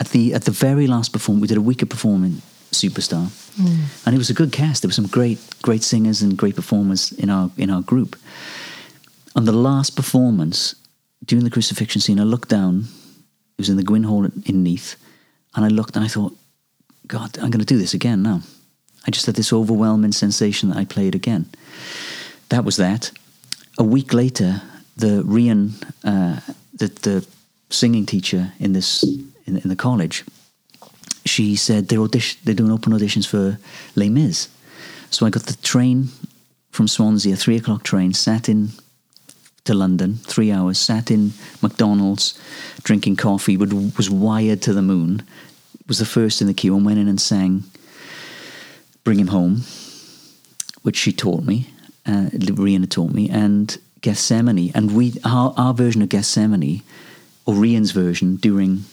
at 0.00 0.08
the 0.10 0.34
at 0.34 0.44
the 0.44 0.50
very 0.66 0.86
last 0.86 1.12
performance, 1.12 1.42
we 1.42 1.48
did 1.48 1.58
a 1.58 1.68
week 1.70 1.82
of 1.82 1.88
performing 1.88 2.42
Superstar, 2.72 3.26
hmm. 3.56 3.84
and 4.04 4.14
it 4.14 4.18
was 4.18 4.30
a 4.30 4.34
good 4.34 4.52
cast. 4.52 4.82
There 4.82 4.88
were 4.88 5.00
some 5.02 5.10
great 5.18 5.38
great 5.62 5.82
singers 5.82 6.22
and 6.22 6.36
great 6.36 6.56
performers 6.56 7.12
in 7.12 7.30
our 7.30 7.50
in 7.56 7.70
our 7.70 7.82
group. 7.82 8.16
On 9.36 9.44
the 9.44 9.52
last 9.52 9.96
performance, 9.96 10.74
during 11.24 11.44
the 11.44 11.50
crucifixion 11.50 12.00
scene, 12.00 12.20
I 12.20 12.24
looked 12.24 12.48
down. 12.48 12.84
It 13.56 13.58
was 13.58 13.68
in 13.68 13.76
the 13.76 13.82
Gwyn 13.82 14.04
Hall 14.04 14.24
in 14.24 14.62
Neath, 14.62 14.96
and 15.54 15.64
I 15.64 15.68
looked 15.68 15.96
and 15.96 16.04
I 16.04 16.08
thought, 16.08 16.36
God, 17.06 17.36
I'm 17.38 17.50
going 17.50 17.64
to 17.64 17.74
do 17.74 17.78
this 17.78 17.94
again 17.94 18.22
now. 18.22 18.40
I 19.06 19.10
just 19.10 19.26
had 19.26 19.34
this 19.34 19.52
overwhelming 19.52 20.12
sensation 20.12 20.70
that 20.70 20.78
I 20.78 20.84
played 20.84 21.14
again. 21.14 21.46
That 22.48 22.64
was 22.64 22.76
that. 22.76 23.10
A 23.78 23.84
week 23.84 24.14
later, 24.14 24.62
the 24.96 25.22
Rian, 25.24 25.82
uh, 26.04 26.40
the, 26.72 26.88
the 27.02 27.26
singing 27.70 28.06
teacher 28.06 28.52
in 28.58 28.72
this 28.72 29.02
in, 29.46 29.58
in 29.58 29.68
the 29.68 29.76
college, 29.76 30.24
she 31.26 31.56
said 31.56 31.88
they're 31.88 32.00
audition, 32.00 32.40
they're 32.44 32.54
doing 32.54 32.70
open 32.70 32.92
auditions 32.92 33.26
for 33.26 33.58
Les 33.94 34.08
Mis. 34.08 34.48
So 35.10 35.26
I 35.26 35.30
got 35.30 35.44
the 35.44 35.56
train 35.62 36.08
from 36.70 36.88
Swansea, 36.88 37.34
a 37.34 37.36
three 37.36 37.56
o'clock 37.56 37.82
train, 37.82 38.12
sat 38.12 38.48
in 38.48 38.70
to 39.64 39.74
London, 39.74 40.16
three 40.16 40.52
hours, 40.52 40.78
sat 40.78 41.10
in 41.10 41.32
McDonald's, 41.62 42.38
drinking 42.82 43.16
coffee, 43.16 43.56
but 43.56 43.72
was 43.72 44.10
wired 44.10 44.62
to 44.62 44.72
the 44.72 44.82
moon. 44.82 45.22
Was 45.88 45.98
the 45.98 46.04
first 46.06 46.40
in 46.40 46.46
the 46.46 46.54
queue 46.54 46.74
and 46.76 46.84
went 46.84 46.98
in 46.98 47.08
and 47.08 47.20
sang 47.20 47.64
"Bring 49.04 49.18
Him 49.18 49.28
Home," 49.28 49.62
which 50.82 50.96
she 50.96 51.12
taught 51.12 51.44
me. 51.44 51.68
Uh, 52.06 52.28
Rian 52.32 52.80
had 52.80 52.90
taught 52.90 53.12
me, 53.12 53.28
and 53.30 53.76
Gethsemane, 54.02 54.70
and 54.74 54.94
we 54.94 55.14
our, 55.24 55.54
our 55.56 55.72
version 55.72 56.02
of 56.02 56.10
Gethsemane, 56.10 56.82
or 57.46 57.54
Rian's 57.54 57.90
version 57.90 58.36
during 58.36 58.84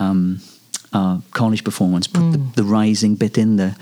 um, 0.00 0.40
our 0.92 1.22
college 1.32 1.62
performance, 1.62 2.08
put 2.08 2.32
the, 2.32 2.38
the 2.56 2.64
rising 2.64 3.14
bit 3.14 3.38
in 3.38 3.56
the 3.56 3.76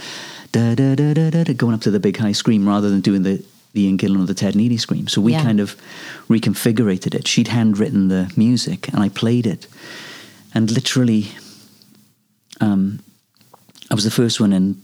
da 0.52 0.75
da 0.75 0.95
da 0.95 1.14
da 1.14 1.31
da 1.31 1.45
da, 1.45 1.55
going 1.55 1.75
up 1.75 1.81
to 1.81 1.91
the 1.91 2.00
big 2.00 2.19
high 2.19 2.33
scream 2.33 2.69
rather 2.69 2.91
than 2.91 3.00
doing 3.00 3.23
the 3.23 3.43
the 3.73 3.83
Ian 3.83 3.97
Gillan 3.99 4.23
or 4.23 4.26
the 4.26 4.35
Ted 4.35 4.55
Neeley 4.55 4.79
scream. 4.79 5.09
So 5.09 5.21
we 5.21 5.33
Yeah. 5.33 5.43
kind 5.43 5.61
of 5.61 5.76
reconfigurated 6.29 7.14
it. 7.14 7.26
She'd 7.26 7.49
handwritten 7.49 8.09
the 8.09 8.31
music, 8.37 8.88
and 8.93 9.02
I 9.02 9.09
played 9.09 9.47
it, 9.47 9.67
and 10.55 10.71
literally, 10.71 11.29
um, 12.61 13.00
I 13.91 13.95
was 13.95 14.05
the 14.05 14.11
first 14.11 14.41
one 14.41 14.52
in. 14.52 14.81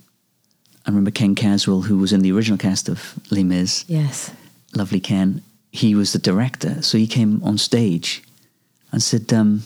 I 0.87 0.91
remember 0.91 1.11
Ken 1.11 1.35
Caswell, 1.35 1.83
who 1.83 1.99
was 1.99 2.13
in 2.13 2.21
the 2.21 2.33
original 2.33 2.57
cast 2.57 2.89
of 2.89 3.15
Les 3.31 3.43
Mis, 3.43 3.85
Yes. 3.89 4.31
lovely 4.75 5.01
Ken, 5.01 5.43
he 5.71 5.95
was 5.95 6.13
the 6.13 6.19
director. 6.19 6.81
So 6.81 6.97
he 6.97 7.07
came 7.07 7.43
on 7.45 7.59
stage 7.59 8.23
and 8.91 9.03
said, 9.03 9.31
um, 9.35 9.63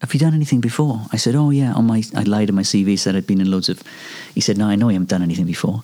Have 0.00 0.14
you 0.14 0.20
done 0.20 0.34
anything 0.34 0.60
before? 0.60 1.02
I 1.12 1.18
said, 1.18 1.34
Oh, 1.34 1.50
yeah. 1.50 1.72
On 1.74 1.86
my, 1.86 2.02
I 2.16 2.22
lied 2.22 2.48
in 2.48 2.54
my 2.54 2.62
CV, 2.62 2.98
said 2.98 3.14
I'd 3.16 3.26
been 3.26 3.40
in 3.40 3.50
loads 3.50 3.68
of. 3.68 3.82
He 4.34 4.40
said, 4.40 4.56
No, 4.56 4.66
I 4.66 4.74
know 4.74 4.88
you 4.88 4.94
haven't 4.94 5.10
done 5.10 5.22
anything 5.22 5.44
before. 5.44 5.82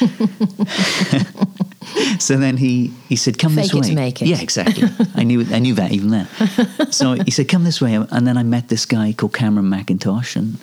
so 2.18 2.38
then 2.38 2.56
he, 2.56 2.88
he 3.08 3.16
said, 3.16 3.38
Come 3.38 3.54
this 3.54 3.70
Fake 3.70 3.76
it 3.76 3.80
way. 3.82 3.88
to 3.90 3.94
make 3.94 4.22
it. 4.22 4.28
Yeah, 4.28 4.40
exactly. 4.40 4.88
I 5.14 5.22
knew 5.22 5.44
I 5.52 5.58
knew 5.58 5.74
that 5.74 5.92
even 5.92 6.08
then. 6.08 6.26
So 6.90 7.12
he 7.12 7.30
said, 7.30 7.48
Come 7.48 7.64
this 7.64 7.82
way. 7.82 7.94
And 7.94 8.26
then 8.26 8.38
I 8.38 8.42
met 8.42 8.68
this 8.68 8.86
guy 8.86 9.12
called 9.12 9.34
Cameron 9.34 9.68
Mackintosh, 9.68 10.34
and 10.36 10.56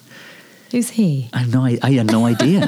Who's 0.76 0.90
he? 0.90 1.30
I 1.32 1.38
had 1.38 1.54
no, 1.54 1.64
I 1.64 1.92
had 1.94 2.08
no 2.08 2.26
idea. 2.26 2.68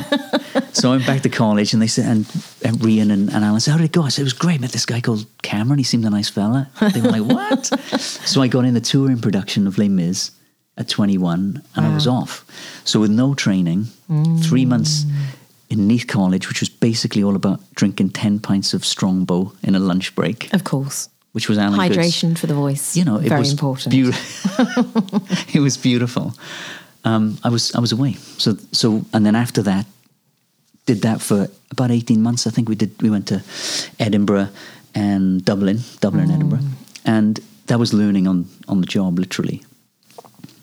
so 0.72 0.88
I 0.88 0.96
went 0.96 1.06
back 1.06 1.24
to 1.24 1.30
college, 1.30 1.74
and 1.74 1.82
they 1.82 1.88
said, 1.88 2.06
and, 2.06 2.20
and 2.64 2.78
Rian 2.78 3.12
and, 3.12 3.30
and 3.30 3.44
Alan 3.44 3.60
said, 3.60 3.72
"How 3.72 3.76
oh, 3.76 3.80
did 3.80 3.88
it 3.88 3.92
go?" 3.92 4.04
I 4.04 4.08
said, 4.08 4.22
"It 4.22 4.24
was 4.24 4.32
great. 4.32 4.54
I 4.54 4.58
Met 4.60 4.72
this 4.72 4.86
guy 4.86 5.02
called 5.02 5.26
Cameron. 5.42 5.78
He 5.78 5.84
seemed 5.84 6.06
a 6.06 6.10
nice 6.10 6.30
fella." 6.30 6.70
They 6.94 7.02
were 7.02 7.10
like, 7.10 7.24
"What?" 7.36 7.66
so 8.00 8.42
I 8.42 8.48
got 8.48 8.64
in 8.64 8.76
the 8.76 8.80
touring 8.80 9.20
production 9.20 9.68
of 9.68 9.78
Les 9.78 9.90
Mis 9.90 10.32
at 10.78 10.88
21, 10.88 11.62
and 11.76 11.86
I 11.86 11.94
was 11.94 12.08
off. 12.08 12.46
So 12.86 13.02
with 13.02 13.12
no 13.12 13.34
training, 13.34 13.88
three 14.42 14.64
mm. 14.64 14.70
months 14.70 15.04
in 15.70 15.86
Neath 15.86 16.08
College, 16.08 16.48
which 16.48 16.62
was 16.62 16.70
basically 16.70 17.24
all 17.24 17.36
about 17.36 17.60
drinking 17.74 18.12
10 18.12 18.40
pints 18.40 18.74
of 18.74 18.86
Strongbow 18.86 19.52
in 19.64 19.76
a 19.76 19.80
lunch 19.80 20.16
break, 20.16 20.54
Of 20.54 20.64
course. 20.64 21.10
which 21.34 21.50
was 21.50 21.58
Alan 21.58 21.78
Good's- 21.78 21.98
Hydration 21.98 22.38
for 22.38 22.48
the 22.48 22.54
voice. 22.54 22.96
you 22.96 23.04
know, 23.04 23.18
it 23.18 23.28
very 23.28 23.40
was 23.40 23.52
important. 23.52 23.92
beautiful. 23.92 25.22
it 25.54 25.60
was 25.60 25.76
beautiful. 25.76 26.34
Um, 27.04 27.38
I 27.44 27.50
was 27.50 27.74
I 27.76 27.80
was 27.80 27.92
away. 27.92 28.14
So 28.38 28.58
so 28.72 29.06
and 29.14 29.26
then 29.26 29.36
after 29.36 29.62
that, 29.64 29.86
did 30.86 31.02
that 31.02 31.22
for 31.22 31.48
about 31.72 31.92
eighteen 31.92 32.22
months. 32.22 32.48
I 32.48 32.50
think 32.50 32.70
we 32.70 32.76
did. 32.76 33.02
We 33.02 33.10
went 33.10 33.28
to 33.28 33.44
Edinburgh 34.00 34.50
and 34.94 35.44
Dublin, 35.46 35.80
Dublin 36.00 36.24
and 36.24 36.32
Edinburgh, 36.32 36.66
and 37.06 37.40
that 37.68 37.80
was 37.80 37.94
learning 37.94 38.28
on 38.28 38.46
on 38.68 38.82
the 38.82 38.88
job 38.88 39.20
literally 39.20 39.64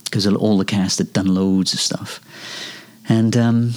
because 0.05 0.27
all 0.27 0.59
the 0.59 0.65
cast 0.65 0.99
had 0.99 1.13
done 1.13 1.35
loads 1.35 1.73
of 1.75 1.81
stuff, 1.81 2.21
and. 3.09 3.37
Um, 3.37 3.75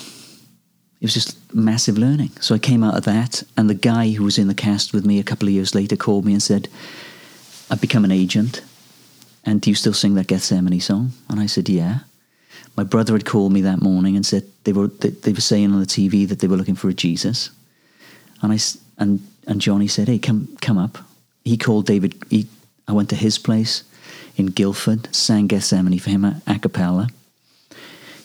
it 0.99 1.05
was 1.05 1.13
just 1.13 1.37
massive 1.53 1.95
learning. 1.95 2.31
So 2.41 2.55
I 2.55 2.57
came 2.57 2.83
out 2.83 2.97
of 2.97 3.03
that, 3.03 3.43
and 3.55 3.69
the 3.69 3.75
guy 3.75 4.09
who 4.13 4.23
was 4.23 4.39
in 4.39 4.47
the 4.47 4.55
cast 4.55 4.93
with 4.93 5.05
me 5.05 5.19
a 5.19 5.23
couple 5.23 5.47
of 5.47 5.53
years 5.53 5.75
later 5.75 5.95
called 5.95 6.25
me 6.25 6.33
and 6.33 6.41
said, 6.41 6.69
I've 7.69 7.81
become 7.81 8.05
an 8.05 8.11
agent. 8.11 8.61
And 9.45 9.61
do 9.61 9.69
you 9.69 9.75
still 9.75 9.93
sing 9.93 10.15
that 10.15 10.27
Gethsemane 10.27 10.79
song? 10.81 11.11
And 11.29 11.39
I 11.39 11.45
said, 11.45 11.69
Yeah. 11.69 11.99
My 12.77 12.83
brother 12.83 13.13
had 13.13 13.25
called 13.25 13.51
me 13.51 13.61
that 13.61 13.81
morning 13.81 14.15
and 14.15 14.25
said 14.25 14.43
they 14.63 14.71
were 14.71 14.87
they, 14.87 15.09
they 15.09 15.33
were 15.33 15.41
saying 15.41 15.73
on 15.73 15.79
the 15.79 15.85
TV 15.85 16.27
that 16.29 16.39
they 16.39 16.47
were 16.47 16.55
looking 16.55 16.75
for 16.75 16.89
a 16.89 16.93
Jesus. 16.93 17.49
And 18.41 18.53
I 18.53 18.59
and 18.97 19.27
and 19.47 19.59
Johnny 19.59 19.87
said, 19.87 20.07
Hey, 20.07 20.19
come 20.19 20.55
come 20.61 20.77
up. 20.77 20.99
He 21.43 21.57
called 21.57 21.85
David. 21.87 22.15
He, 22.29 22.47
I 22.87 22.93
went 22.93 23.09
to 23.09 23.15
his 23.15 23.37
place 23.37 23.83
in 24.37 24.47
Guildford, 24.47 25.13
sang 25.13 25.47
Gethsemane 25.47 25.99
for 25.99 26.09
him 26.09 26.23
a, 26.23 26.41
a 26.45 26.59
cappella. 26.59 27.09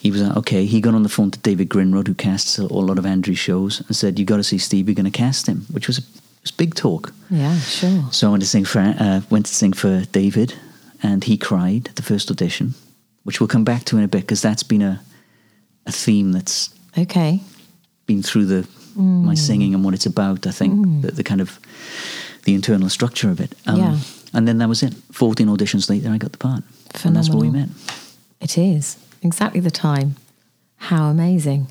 He 0.00 0.10
was 0.10 0.20
like, 0.20 0.36
okay. 0.38 0.66
He 0.66 0.80
got 0.80 0.94
on 0.94 1.04
the 1.04 1.08
phone 1.08 1.30
to 1.30 1.38
David 1.38 1.68
Grindrod, 1.68 2.08
who 2.08 2.14
casts 2.14 2.58
a, 2.58 2.64
a 2.64 2.66
lot 2.66 2.98
of 2.98 3.06
Andrew's 3.06 3.38
shows, 3.38 3.80
and 3.86 3.94
said, 3.94 4.18
"You 4.18 4.24
got 4.24 4.38
to 4.38 4.44
see 4.44 4.58
Steve. 4.58 4.88
You're 4.88 4.96
going 4.96 5.10
to 5.10 5.16
cast 5.16 5.46
him," 5.46 5.64
which 5.70 5.86
was 5.86 5.98
a, 5.98 6.02
was 6.42 6.50
big 6.50 6.74
talk. 6.74 7.14
Yeah, 7.30 7.56
sure. 7.60 8.04
So 8.10 8.26
I 8.26 8.30
went 8.32 8.42
to 8.42 8.48
sing 8.48 8.64
for 8.64 8.80
uh, 8.80 9.20
went 9.30 9.46
to 9.46 9.54
sing 9.54 9.72
for 9.72 10.04
David, 10.06 10.54
and 11.02 11.22
he 11.24 11.36
cried 11.36 11.88
at 11.88 11.96
the 11.96 12.02
first 12.02 12.30
audition, 12.30 12.74
which 13.24 13.40
we'll 13.40 13.48
come 13.48 13.64
back 13.64 13.84
to 13.84 13.96
in 13.98 14.04
a 14.04 14.08
bit 14.08 14.20
because 14.22 14.42
that's 14.42 14.62
been 14.62 14.82
a 14.82 15.00
a 15.86 15.92
theme 15.92 16.32
that's 16.32 16.70
Okay. 16.98 17.40
been 18.06 18.22
through 18.22 18.46
the 18.46 18.66
my 18.96 19.34
singing 19.34 19.74
and 19.74 19.82
what 19.84 19.94
it's 19.94 20.06
about. 20.06 20.46
I 20.46 20.50
think 20.52 21.02
the, 21.02 21.10
the 21.12 21.22
kind 21.24 21.40
of 21.40 21.58
the 22.44 22.54
internal 22.54 22.88
structure 22.90 23.30
of 23.30 23.40
it. 23.40 23.54
Um, 23.66 23.78
Yeah. 23.78 23.98
And 24.34 24.46
then 24.48 24.58
that 24.58 24.68
was 24.68 24.82
it. 24.82 24.94
Fourteen 25.12 25.48
auditions 25.48 25.88
later, 25.90 26.10
I 26.10 26.18
got 26.18 26.32
the 26.32 26.38
part, 26.38 26.62
and 27.04 27.14
that's 27.16 27.28
where 27.28 27.38
we 27.38 27.50
met. 27.50 27.68
It 28.40 28.56
is 28.58 28.96
exactly 29.22 29.60
the 29.60 29.70
time. 29.70 30.16
How 30.76 31.10
amazing! 31.10 31.66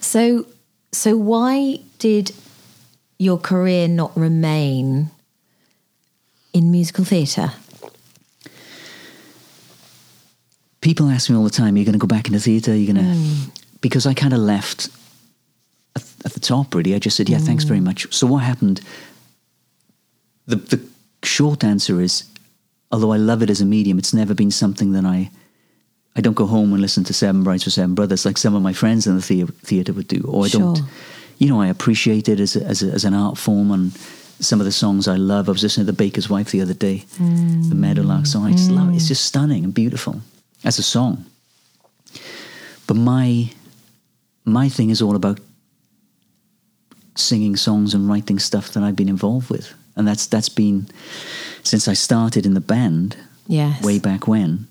So, 0.00 0.46
so 0.92 1.16
why 1.16 1.80
did 1.98 2.32
your 3.18 3.38
career 3.38 3.86
not 3.88 4.10
remain 4.16 5.10
in 6.52 6.70
musical 6.70 7.04
theatre? 7.04 7.52
People 10.80 11.08
ask 11.10 11.28
me 11.28 11.36
all 11.36 11.44
the 11.44 11.50
time, 11.50 11.74
are 11.74 11.78
"You're 11.78 11.84
going 11.84 11.92
to 12.00 12.06
go 12.06 12.06
back 12.06 12.26
into 12.26 12.40
theatre? 12.40 12.74
You're 12.74 12.94
going 12.94 13.04
to?" 13.06 13.12
Hmm. 13.14 13.50
Because 13.80 14.06
I 14.06 14.14
kind 14.14 14.32
of 14.32 14.40
left 14.40 14.88
at, 15.96 16.04
at 16.24 16.32
the 16.32 16.40
top. 16.40 16.74
Really, 16.74 16.94
I 16.94 16.98
just 16.98 17.16
said, 17.16 17.28
"Yeah, 17.28 17.38
thanks 17.38 17.64
Hmm. 17.64 17.68
very 17.68 17.80
much." 17.80 18.12
So 18.12 18.26
what 18.26 18.42
happened? 18.42 18.80
The 20.46 20.56
the 20.56 20.80
short 21.22 21.64
answer 21.64 22.00
is, 22.00 22.24
although 22.90 23.12
I 23.12 23.18
love 23.18 23.42
it 23.42 23.50
as 23.50 23.60
a 23.60 23.64
medium, 23.66 23.98
it's 23.98 24.14
never 24.14 24.34
been 24.34 24.50
something 24.50 24.92
that 24.92 25.04
I. 25.04 25.30
I 26.16 26.20
don't 26.22 26.34
go 26.34 26.46
home 26.46 26.72
and 26.72 26.82
listen 26.82 27.04
to 27.04 27.12
Seven 27.14 27.44
Brides 27.44 27.62
for 27.64 27.70
Seven 27.70 27.94
Brothers 27.94 28.24
like 28.24 28.36
some 28.36 28.56
of 28.56 28.62
my 28.62 28.72
friends 28.72 29.06
in 29.06 29.14
the 29.14 29.22
thea- 29.22 29.46
theatre 29.62 29.92
would 29.92 30.08
do, 30.08 30.22
or 30.26 30.44
I 30.44 30.48
don't. 30.48 30.80
You 31.38 31.48
know, 31.48 31.60
I 31.60 31.68
appreciate 31.68 32.28
it 32.28 32.40
as 32.40 32.56
a, 32.56 32.64
as, 32.64 32.82
a, 32.82 32.86
as 32.90 33.04
an 33.04 33.14
art 33.14 33.38
form, 33.38 33.70
and 33.70 33.92
some 34.40 34.60
of 34.60 34.66
the 34.66 34.72
songs 34.72 35.06
I 35.06 35.14
love. 35.16 35.48
I 35.48 35.52
was 35.52 35.62
listening 35.62 35.86
to 35.86 35.92
The 35.92 35.96
Baker's 35.96 36.28
Wife 36.28 36.50
the 36.50 36.60
other 36.62 36.74
day, 36.74 37.04
the 37.18 37.74
Meadowlark 37.76 38.26
song. 38.26 38.44
I 38.46 38.52
just 38.52 38.70
love 38.70 38.90
it. 38.90 38.96
It's 38.96 39.06
just 39.08 39.24
stunning 39.24 39.62
and 39.64 39.72
beautiful 39.72 40.20
as 40.64 40.78
a 40.78 40.82
song. 40.82 41.24
But 42.86 42.96
my 42.96 43.50
my 44.44 44.68
thing 44.68 44.90
is 44.90 45.02
all 45.02 45.14
about 45.16 45.38
singing 47.16 47.56
songs 47.56 47.94
and 47.94 48.08
writing 48.08 48.38
stuff 48.38 48.72
that 48.72 48.82
I've 48.82 48.96
been 48.96 49.08
involved 49.08 49.50
with, 49.50 49.74
and 49.96 50.06
that's 50.08 50.26
that's 50.26 50.48
been 50.48 50.86
since 51.62 51.88
I 51.88 51.94
started 51.94 52.46
in 52.46 52.54
the 52.54 52.60
band 52.60 53.16
Yes. 53.46 53.82
way 53.82 53.98
back 53.98 54.26
when. 54.28 54.66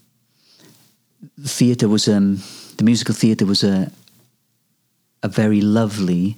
Theatre 1.43 1.88
was 1.89 2.08
um, 2.08 2.41
the 2.77 2.84
musical 2.84 3.15
theatre 3.15 3.46
was 3.46 3.63
a 3.63 3.91
a 5.22 5.27
very 5.27 5.62
lovely 5.62 6.38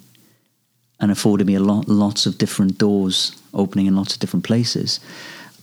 and 0.99 1.11
afforded 1.11 1.45
me 1.47 1.55
a 1.55 1.59
lot 1.59 1.87
lots 1.87 2.25
of 2.25 2.37
different 2.37 2.77
doors 2.77 3.31
opening 3.53 3.87
in 3.87 3.95
lots 3.95 4.13
of 4.13 4.19
different 4.19 4.45
places. 4.45 4.99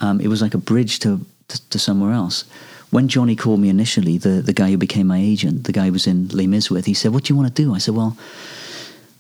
Um, 0.01 0.21
it 0.21 0.29
was 0.29 0.41
like 0.43 0.55
a 0.55 0.59
bridge 0.59 0.99
to, 1.01 1.21
to 1.49 1.69
to 1.71 1.79
somewhere 1.79 2.13
else. 2.13 2.45
When 2.91 3.09
Johnny 3.09 3.37
called 3.37 3.61
me 3.61 3.69
initially, 3.69 4.19
the 4.19 4.43
the 4.43 4.53
guy 4.53 4.71
who 4.71 4.79
became 4.79 5.07
my 5.07 5.19
agent, 5.19 5.65
the 5.65 5.73
guy 5.73 5.87
who 5.87 5.93
was 5.93 6.07
in 6.07 6.29
Les 6.29 6.47
Mis 6.47 6.71
with, 6.71 6.87
he 6.87 6.95
said, 6.95 7.13
"What 7.13 7.25
do 7.25 7.33
you 7.33 7.37
want 7.39 7.55
to 7.55 7.63
do?" 7.63 7.75
I 7.75 7.79
said, 7.79 7.95
"Well, 7.95 8.17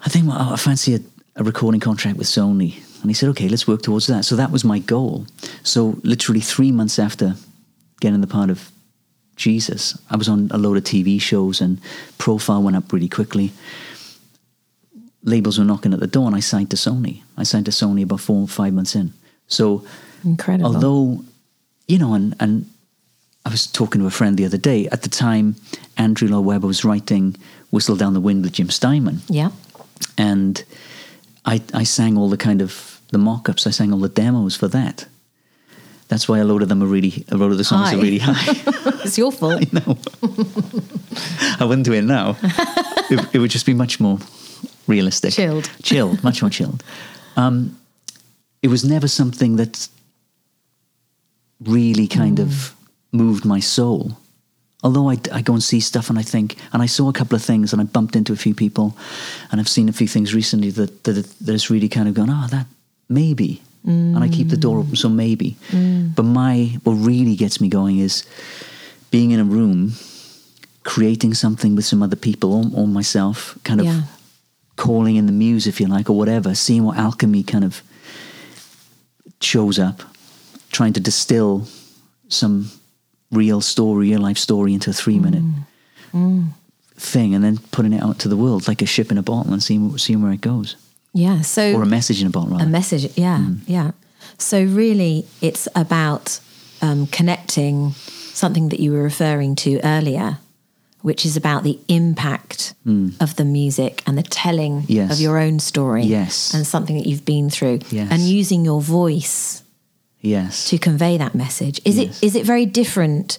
I 0.04 0.08
think 0.08 0.28
I 0.30 0.56
fancy 0.56 0.94
a, 0.94 1.00
a 1.36 1.44
recording 1.44 1.80
contract 1.80 2.18
with 2.18 2.26
Sony." 2.26 2.76
And 3.02 3.10
he 3.10 3.14
said, 3.14 3.28
"Okay, 3.30 3.48
let's 3.48 3.66
work 3.68 3.82
towards 3.82 4.06
that." 4.06 4.24
So 4.24 4.36
that 4.36 4.50
was 4.50 4.64
my 4.64 4.78
goal. 4.78 5.26
So 5.62 5.98
literally 6.02 6.40
three 6.40 6.72
months 6.72 6.98
after 6.98 7.34
getting 8.00 8.20
the 8.20 8.26
part 8.26 8.50
of 8.50 8.70
Jesus, 9.36 9.98
I 10.10 10.16
was 10.16 10.28
on 10.28 10.48
a 10.50 10.58
load 10.58 10.76
of 10.76 10.84
TV 10.84 11.20
shows, 11.20 11.60
and 11.60 11.78
profile 12.16 12.62
went 12.62 12.76
up 12.76 12.92
really 12.92 13.08
quickly. 13.08 13.52
Labels 15.24 15.58
were 15.58 15.64
knocking 15.64 15.92
at 15.92 16.00
the 16.00 16.06
door, 16.06 16.26
and 16.26 16.36
I 16.36 16.40
signed 16.40 16.70
to 16.70 16.76
Sony. 16.76 17.22
I 17.36 17.44
signed 17.44 17.66
to 17.66 17.72
Sony 17.72 18.02
about 18.02 18.20
four 18.20 18.40
or 18.40 18.48
five 18.48 18.72
months 18.72 18.94
in. 18.94 19.12
So 19.46 19.84
Incredible. 20.24 20.74
although 20.74 21.24
you 21.86 21.98
know 21.98 22.14
and 22.14 22.34
and 22.40 22.66
I 23.48 23.50
was 23.50 23.66
talking 23.66 24.02
to 24.02 24.06
a 24.06 24.10
friend 24.10 24.36
the 24.36 24.44
other 24.44 24.58
day. 24.58 24.86
At 24.88 25.00
the 25.02 25.08
time 25.08 25.56
Andrew 25.96 26.28
Lloyd 26.28 26.44
Webber 26.44 26.66
was 26.66 26.84
writing 26.84 27.34
Whistle 27.70 27.96
Down 27.96 28.12
the 28.12 28.20
Wind 28.20 28.42
with 28.44 28.52
Jim 28.52 28.68
Steinman. 28.68 29.22
Yeah. 29.28 29.50
and 30.18 30.62
I 31.46 31.62
I 31.72 31.84
sang 31.84 32.18
all 32.18 32.28
the 32.28 32.36
kind 32.36 32.60
of 32.60 33.00
the 33.10 33.18
mock-ups. 33.18 33.66
I 33.66 33.70
sang 33.70 33.92
all 33.92 34.00
the 34.00 34.10
demos 34.10 34.54
for 34.54 34.68
that. 34.68 35.06
That's 36.08 36.28
why 36.28 36.38
a 36.40 36.44
load 36.44 36.62
of 36.62 36.68
them 36.68 36.82
are 36.82 36.86
really 36.86 37.24
a 37.30 37.36
load 37.36 37.52
of 37.52 37.58
the 37.58 37.64
songs 37.64 37.88
High. 37.88 37.96
are 37.96 38.02
really 38.02 38.18
high. 38.18 38.74
It's 39.04 39.16
your 39.16 39.32
fault. 39.32 39.72
no 39.72 39.80
I 41.60 41.64
wouldn't 41.64 41.86
do 41.86 41.94
it 41.94 42.04
now. 42.04 42.36
It, 43.10 43.20
it 43.32 43.38
would 43.38 43.50
just 43.50 43.64
be 43.64 43.72
much 43.74 44.00
more 44.00 44.18
realistic. 44.86 45.32
Chilled. 45.32 45.70
chilled 45.82 46.22
much 46.22 46.42
more 46.42 46.50
chilled. 46.50 46.84
Um, 47.36 47.78
it 48.60 48.68
was 48.68 48.84
never 48.84 49.08
something 49.08 49.56
that 49.56 49.88
really 51.64 52.06
kind 52.06 52.38
of 52.38 52.74
moved 53.12 53.44
my 53.44 53.60
soul. 53.60 54.18
Although 54.82 55.10
I, 55.10 55.18
I 55.32 55.42
go 55.42 55.54
and 55.54 55.62
see 55.62 55.80
stuff 55.80 56.08
and 56.08 56.18
I 56.18 56.22
think, 56.22 56.56
and 56.72 56.82
I 56.82 56.86
saw 56.86 57.08
a 57.08 57.12
couple 57.12 57.34
of 57.34 57.42
things 57.42 57.72
and 57.72 57.82
I 57.82 57.84
bumped 57.84 58.14
into 58.14 58.32
a 58.32 58.36
few 58.36 58.54
people 58.54 58.96
and 59.50 59.60
I've 59.60 59.68
seen 59.68 59.88
a 59.88 59.92
few 59.92 60.06
things 60.06 60.34
recently 60.34 60.70
that, 60.70 61.04
that, 61.04 61.14
that 61.40 61.52
has 61.52 61.68
really 61.70 61.88
kind 61.88 62.08
of 62.08 62.14
gone, 62.14 62.30
oh, 62.30 62.46
that 62.50 62.66
maybe. 63.08 63.60
And 63.84 64.18
I 64.18 64.28
keep 64.28 64.48
the 64.48 64.56
door 64.56 64.78
open, 64.80 64.96
so 64.96 65.08
maybe. 65.08 65.56
Mm. 65.70 66.14
But 66.14 66.24
my, 66.24 66.78
what 66.84 66.92
really 66.94 67.36
gets 67.36 67.58
me 67.58 67.68
going 67.68 67.98
is 68.00 68.24
being 69.10 69.30
in 69.30 69.40
a 69.40 69.44
room, 69.44 69.92
creating 70.82 71.32
something 71.32 71.74
with 71.74 71.86
some 71.86 72.02
other 72.02 72.16
people 72.16 72.52
or, 72.52 72.64
or 72.82 72.86
myself, 72.86 73.56
kind 73.64 73.80
of 73.80 73.86
Yeah. 73.86 74.02
calling 74.76 75.16
in 75.16 75.24
the 75.24 75.32
muse, 75.32 75.66
if 75.66 75.80
you 75.80 75.86
like, 75.86 76.10
or 76.10 76.16
whatever, 76.18 76.54
seeing 76.54 76.84
what 76.84 76.98
alchemy 76.98 77.42
kind 77.42 77.64
of 77.64 77.82
shows 79.40 79.78
up, 79.78 80.02
trying 80.70 80.92
to 80.92 81.00
distill 81.00 81.66
some 82.28 82.70
real 83.30 83.60
story, 83.60 84.08
real 84.10 84.20
life 84.20 84.38
story 84.38 84.72
into 84.74 84.90
a 84.90 84.92
three 84.92 85.18
minute 85.18 85.44
thing, 86.96 87.34
and 87.34 87.44
then 87.44 87.58
putting 87.70 87.92
it 87.92 88.02
out 88.02 88.18
to 88.20 88.28
the 88.28 88.36
world 88.36 88.66
like 88.68 88.82
a 88.82 88.86
ship 88.86 89.10
in 89.10 89.18
a 89.18 89.22
bottle 89.22 89.52
and 89.52 89.62
seeing 89.62 89.96
seeing 89.98 90.22
where 90.22 90.32
it 90.32 90.40
goes, 90.40 90.76
Yeah. 91.14 91.42
So 91.42 91.74
or 91.74 91.82
a 91.82 91.86
message 91.86 92.20
in 92.20 92.26
a 92.26 92.30
bottle. 92.30 92.50
Rather. 92.52 92.64
a 92.64 92.68
message 92.68 93.16
yeah 93.16 93.38
Mm. 93.38 93.58
yeah 93.66 93.90
so 94.38 94.62
really 94.62 95.24
it's 95.40 95.68
about 95.74 96.40
um, 96.82 97.06
connecting 97.06 97.92
something 98.34 98.68
that 98.70 98.80
you 98.80 98.92
were 98.92 99.02
referring 99.02 99.54
to 99.56 99.80
earlier 99.84 100.38
which 101.02 101.24
is 101.24 101.36
about 101.36 101.62
the 101.62 101.78
impact 101.88 102.74
of 103.20 103.36
the 103.36 103.44
music 103.44 104.02
and 104.06 104.18
the 104.18 104.22
telling 104.22 104.82
Mm. 104.82 104.84
Yes. 104.88 105.12
of 105.12 105.20
your 105.20 105.38
own 105.38 105.60
story 105.60 106.04
Yes. 106.04 106.52
and 106.54 106.66
something 106.66 106.96
that 106.98 107.06
you've 107.06 107.24
been 107.24 107.48
through 107.50 107.78
Yes. 107.90 108.08
and 108.10 108.20
using 108.22 108.64
your 108.64 108.80
voice 108.82 109.62
yes, 110.20 110.68
to 110.70 110.78
convey 110.78 111.16
that 111.18 111.34
message 111.34 111.80
is 111.84 111.96
Yes. 111.96 112.22
it 112.22 112.26
is 112.26 112.36
it 112.36 112.44
very 112.46 112.66
different 112.66 113.38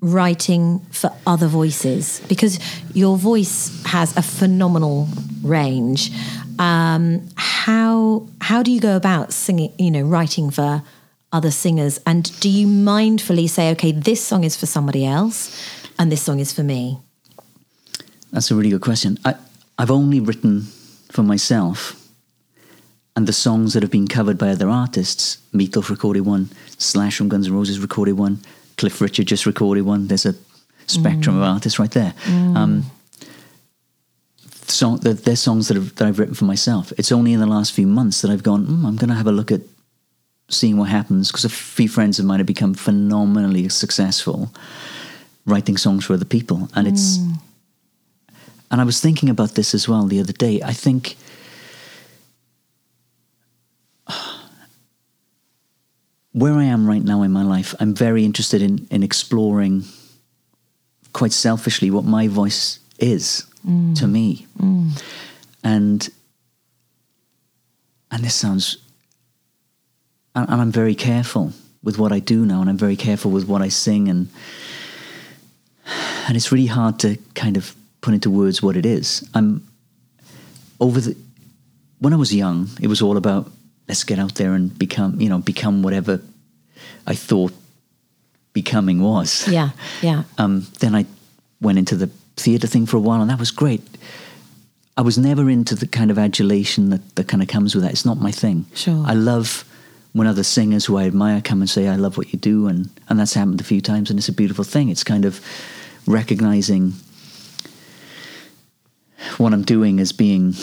writing 0.00 0.80
for 0.90 1.10
other 1.26 1.46
voices 1.48 2.20
because 2.28 2.58
your 2.94 3.16
voice 3.16 3.82
has 3.86 4.16
a 4.16 4.22
phenomenal 4.22 5.08
range 5.42 6.10
um, 6.58 7.26
how 7.36 8.26
how 8.40 8.62
do 8.62 8.70
you 8.70 8.80
go 8.80 8.94
about 8.96 9.32
singing 9.32 9.72
you 9.78 9.90
know 9.90 10.02
writing 10.02 10.50
for 10.50 10.82
other 11.32 11.50
singers 11.50 11.98
and 12.06 12.38
do 12.40 12.48
you 12.48 12.66
mindfully 12.66 13.48
say 13.48 13.70
okay 13.70 13.90
this 13.90 14.22
song 14.24 14.44
is 14.44 14.54
for 14.56 14.66
somebody 14.66 15.04
else 15.04 15.50
and 15.98 16.12
this 16.12 16.22
song 16.22 16.40
is 16.40 16.52
for 16.52 16.62
me 16.62 16.98
that's 18.32 18.50
a 18.50 18.54
really 18.54 18.70
good 18.70 18.82
question. 18.82 19.18
I 19.24 19.34
I've 19.78 19.90
only 19.90 20.20
written 20.20 20.62
for 21.10 21.22
myself. 21.22 21.94
And 23.16 23.26
the 23.26 23.32
songs 23.32 23.72
that 23.72 23.82
have 23.82 23.90
been 23.90 24.06
covered 24.06 24.36
by 24.36 24.50
other 24.50 24.68
artists, 24.68 25.38
Meatloaf 25.54 25.88
recorded 25.88 26.20
one, 26.20 26.50
Slash 26.76 27.16
from 27.16 27.30
Guns 27.30 27.48
N' 27.48 27.54
Roses 27.54 27.78
recorded 27.78 28.12
one, 28.12 28.40
Cliff 28.76 29.00
Richard 29.00 29.26
just 29.26 29.46
recorded 29.46 29.82
one. 29.82 30.06
There's 30.06 30.26
a 30.26 30.34
spectrum 30.86 31.36
of 31.36 31.42
artists 31.42 31.78
right 31.78 31.90
there. 31.90 32.12
Um, 32.28 32.84
song, 34.68 34.98
they're, 34.98 35.14
they're 35.14 35.36
songs 35.36 35.68
that, 35.68 35.76
have, 35.76 35.94
that 35.96 36.06
I've 36.06 36.18
written 36.18 36.34
for 36.34 36.44
myself. 36.44 36.92
It's 36.98 37.10
only 37.10 37.32
in 37.32 37.40
the 37.40 37.46
last 37.46 37.72
few 37.72 37.86
months 37.86 38.20
that 38.20 38.30
I've 38.30 38.42
gone, 38.42 38.66
mm, 38.66 38.84
I'm 38.84 38.96
going 38.96 39.08
to 39.08 39.14
have 39.14 39.26
a 39.26 39.32
look 39.32 39.50
at 39.50 39.62
seeing 40.48 40.76
what 40.76 40.90
happens 40.90 41.30
because 41.30 41.44
a 41.44 41.48
few 41.48 41.88
friends 41.88 42.18
of 42.18 42.24
mine 42.24 42.38
have 42.38 42.46
become 42.46 42.74
phenomenally 42.74 43.68
successful 43.68 44.52
writing 45.44 45.76
songs 45.76 46.04
for 46.04 46.14
other 46.14 46.24
people. 46.24 46.68
And 46.74 46.86
it's, 46.86 47.18
and 48.70 48.80
I 48.80 48.84
was 48.84 49.00
thinking 49.00 49.30
about 49.30 49.54
this 49.54 49.74
as 49.74 49.88
well 49.88 50.04
the 50.04 50.20
other 50.20 50.32
day. 50.32 50.60
I 50.62 50.72
think 50.72 51.16
where 56.36 56.52
I 56.52 56.64
am 56.64 56.86
right 56.86 57.02
now 57.02 57.22
in 57.22 57.32
my 57.32 57.42
life, 57.42 57.74
I'm 57.80 57.94
very 57.94 58.22
interested 58.22 58.60
in, 58.60 58.86
in 58.90 59.02
exploring 59.02 59.84
quite 61.14 61.32
selfishly 61.32 61.90
what 61.90 62.04
my 62.04 62.28
voice 62.28 62.78
is 62.98 63.46
to 63.64 63.70
mm. 64.04 64.10
me. 64.10 64.46
Mm. 64.58 65.02
And 65.64 66.08
and 68.10 68.22
this 68.22 68.34
sounds 68.34 68.76
and, 70.34 70.46
and 70.50 70.60
I'm 70.60 70.70
very 70.70 70.94
careful 70.94 71.54
with 71.82 71.98
what 71.98 72.12
I 72.12 72.18
do 72.18 72.44
now 72.44 72.60
and 72.60 72.68
I'm 72.68 72.76
very 72.76 72.96
careful 72.96 73.30
with 73.30 73.48
what 73.48 73.62
I 73.62 73.68
sing 73.68 74.08
and 74.08 74.28
and 76.28 76.36
it's 76.36 76.52
really 76.52 76.66
hard 76.66 76.98
to 76.98 77.16
kind 77.34 77.56
of 77.56 77.74
put 78.02 78.12
into 78.12 78.28
words 78.28 78.62
what 78.62 78.76
it 78.76 78.84
is. 78.84 79.26
I'm 79.32 79.66
over 80.80 81.00
the 81.00 81.16
when 81.98 82.12
I 82.12 82.16
was 82.16 82.34
young, 82.34 82.68
it 82.82 82.88
was 82.88 83.00
all 83.00 83.16
about 83.16 83.50
let's 83.88 84.04
get 84.04 84.18
out 84.18 84.34
there 84.34 84.54
and 84.54 84.76
become, 84.78 85.20
you 85.20 85.28
know, 85.28 85.38
become 85.38 85.82
whatever 85.82 86.20
I 87.06 87.14
thought 87.14 87.52
becoming 88.52 89.02
was. 89.02 89.46
yeah 89.48 89.70
yeah 90.02 90.22
Um, 90.38 90.66
then 90.80 90.94
I 90.94 91.04
went 91.60 91.78
into 91.78 91.94
the 91.94 92.10
theatre 92.36 92.66
thing 92.66 92.86
for 92.86 92.96
a 92.96 93.00
while, 93.00 93.20
and 93.20 93.30
that 93.30 93.38
was 93.38 93.50
great. 93.50 93.82
I 94.96 95.02
was 95.02 95.18
never 95.18 95.50
into 95.50 95.74
the 95.74 95.86
kind 95.86 96.10
of 96.10 96.18
adulation 96.18 96.88
that, 96.90 97.16
that 97.16 97.28
kind 97.28 97.42
of 97.42 97.48
comes 97.48 97.74
with 97.74 97.84
that. 97.84 97.92
It's 97.92 98.06
not 98.06 98.18
my 98.18 98.30
thing. 98.32 98.64
Sure. 98.74 99.04
I 99.06 99.12
love 99.12 99.64
when 100.14 100.26
other 100.26 100.42
singers 100.42 100.86
who 100.86 100.96
I 100.96 101.04
admire 101.04 101.42
come 101.42 101.60
and 101.60 101.68
say, 101.68 101.88
I 101.88 101.96
love 101.96 102.16
what 102.16 102.32
you 102.32 102.38
do, 102.38 102.66
and, 102.66 102.88
and 103.08 103.20
that's 103.20 103.34
happened 103.34 103.60
a 103.60 103.64
few 103.64 103.82
times, 103.82 104.08
and 104.08 104.18
it's 104.18 104.28
a 104.28 104.32
beautiful 104.32 104.64
thing. 104.64 104.88
It's 104.88 105.04
kind 105.04 105.26
of 105.26 105.40
recognizing 106.06 106.94
what 109.36 109.52
I'm 109.52 109.62
doing 109.62 110.00
as 110.00 110.12
being 110.12 110.54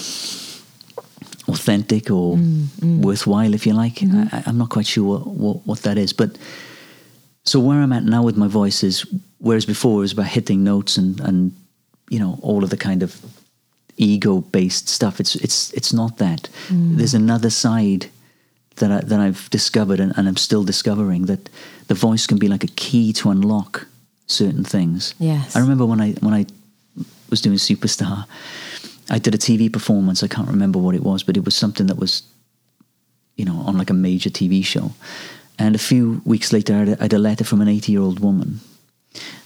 authentic 1.47 2.09
or 2.09 2.37
mm, 2.37 2.65
mm. 2.79 3.01
worthwhile, 3.01 3.53
if 3.53 3.65
you 3.65 3.73
like. 3.73 3.95
Mm-hmm. 3.95 4.35
I, 4.35 4.43
I'm 4.45 4.57
not 4.57 4.69
quite 4.69 4.87
sure 4.87 5.03
what, 5.03 5.27
what, 5.27 5.67
what 5.67 5.79
that 5.83 5.97
is. 5.97 6.13
But 6.13 6.37
so 7.43 7.59
where 7.59 7.79
I'm 7.79 7.93
at 7.93 8.03
now 8.03 8.23
with 8.23 8.37
my 8.37 8.47
voice 8.47 8.83
is, 8.83 9.05
whereas 9.39 9.65
before 9.65 9.99
it 9.99 10.01
was 10.01 10.13
about 10.13 10.27
hitting 10.27 10.63
notes 10.63 10.97
and, 10.97 11.19
and 11.19 11.51
you 12.09 12.19
know, 12.19 12.39
all 12.41 12.63
of 12.63 12.69
the 12.69 12.77
kind 12.77 13.03
of 13.03 13.19
ego-based 13.97 14.89
stuff. 14.89 15.19
It's 15.19 15.35
it's 15.35 15.71
it's 15.73 15.93
not 15.93 16.17
that. 16.17 16.49
Mm. 16.69 16.97
There's 16.97 17.13
another 17.13 17.49
side 17.49 18.09
that 18.75 18.91
I, 18.91 18.99
that 19.01 19.19
I've 19.19 19.49
discovered 19.49 19.99
and, 19.99 20.13
and 20.17 20.27
I'm 20.27 20.37
still 20.37 20.63
discovering 20.63 21.25
that 21.25 21.49
the 21.87 21.93
voice 21.93 22.27
can 22.27 22.39
be 22.39 22.47
like 22.47 22.63
a 22.63 22.73
key 22.75 23.13
to 23.13 23.29
unlock 23.29 23.87
certain 24.27 24.63
things. 24.63 25.13
Yes. 25.19 25.55
I 25.55 25.59
remember 25.59 25.85
when 25.85 26.01
I 26.01 26.13
when 26.13 26.33
I 26.33 26.45
was 27.29 27.41
doing 27.41 27.57
Superstar, 27.57 28.25
I 29.09 29.19
did 29.19 29.35
a 29.35 29.37
TV 29.37 29.71
performance. 29.71 30.23
I 30.23 30.27
can't 30.27 30.47
remember 30.47 30.79
what 30.79 30.95
it 30.95 31.03
was, 31.03 31.23
but 31.23 31.37
it 31.37 31.45
was 31.45 31.55
something 31.55 31.87
that 31.87 31.97
was, 31.97 32.23
you 33.35 33.45
know, 33.45 33.57
on 33.65 33.77
like 33.77 33.89
a 33.89 33.93
major 33.93 34.29
TV 34.29 34.63
show. 34.63 34.91
And 35.59 35.75
a 35.75 35.79
few 35.79 36.21
weeks 36.25 36.51
later, 36.51 36.73
I 36.73 36.77
had 36.79 36.89
a, 36.89 36.99
I 36.99 37.03
had 37.03 37.13
a 37.13 37.19
letter 37.19 37.43
from 37.43 37.61
an 37.61 37.67
80 37.67 37.91
year 37.91 38.01
old 38.01 38.19
woman, 38.19 38.59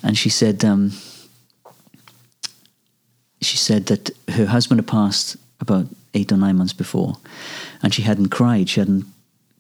and 0.04 0.18
she 0.18 0.30
said, 0.30 0.64
um, 0.64 0.92
she 3.42 3.58
said 3.58 3.88
that 3.88 4.10
her 4.30 4.46
husband 4.46 4.80
had 4.80 4.88
passed 4.88 5.38
about 5.60 5.88
eight 6.14 6.32
or 6.32 6.38
nine 6.38 6.58
months 6.58 6.74
before, 6.74 7.18
and 7.84 7.94
she 7.94 8.04
hadn't 8.04 8.30
cried. 8.30 8.70
She 8.70 8.80
hadn't 8.80 9.06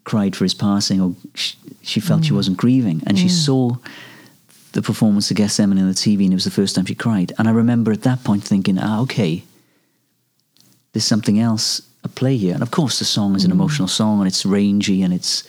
cried 0.04 0.36
for 0.36 0.46
his 0.46 0.54
passing, 0.54 1.02
or 1.02 1.16
she, 1.36 1.56
she 1.82 2.00
felt 2.00 2.26
she 2.26 2.34
wasn't 2.34 2.58
grieving, 2.58 3.04
and 3.06 3.20
she 3.20 3.30
saw 3.30 3.76
the 4.72 4.82
performance 4.82 5.30
of 5.32 5.38
Gethsemane 5.38 5.80
on 5.80 5.88
the 5.88 5.94
TV, 5.94 6.24
and 6.24 6.34
it 6.34 6.36
was 6.36 6.46
the 6.46 6.52
first 6.52 6.76
time 6.76 6.86
she 6.86 6.96
cried. 6.96 7.34
And 7.38 7.48
I 7.48 7.52
remember 7.52 7.92
at 7.92 8.04
that 8.04 8.24
point 8.24 8.44
thinking, 8.44 8.78
ah, 8.80 9.02
okay, 9.02 9.44
there's 10.94 11.06
something 11.06 11.40
else 11.40 11.82
at 12.04 12.16
play 12.16 12.38
here. 12.38 12.54
And 12.54 12.64
of 12.64 12.72
course, 12.72 13.00
the 13.00 13.06
song 13.06 13.36
is 13.36 13.44
an 13.46 13.52
emotional 13.52 13.88
song, 13.88 14.20
and 14.20 14.28
it's 14.28 14.46
rangy, 14.46 15.04
and 15.04 15.14
it's 15.14 15.44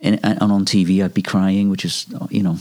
and, 0.00 0.18
and 0.22 0.52
on 0.52 0.64
TV 0.64 1.02
I'd 1.02 1.14
be 1.14 1.22
crying, 1.22 1.70
which 1.70 1.84
is 1.84 2.06
you 2.30 2.42
know 2.42 2.58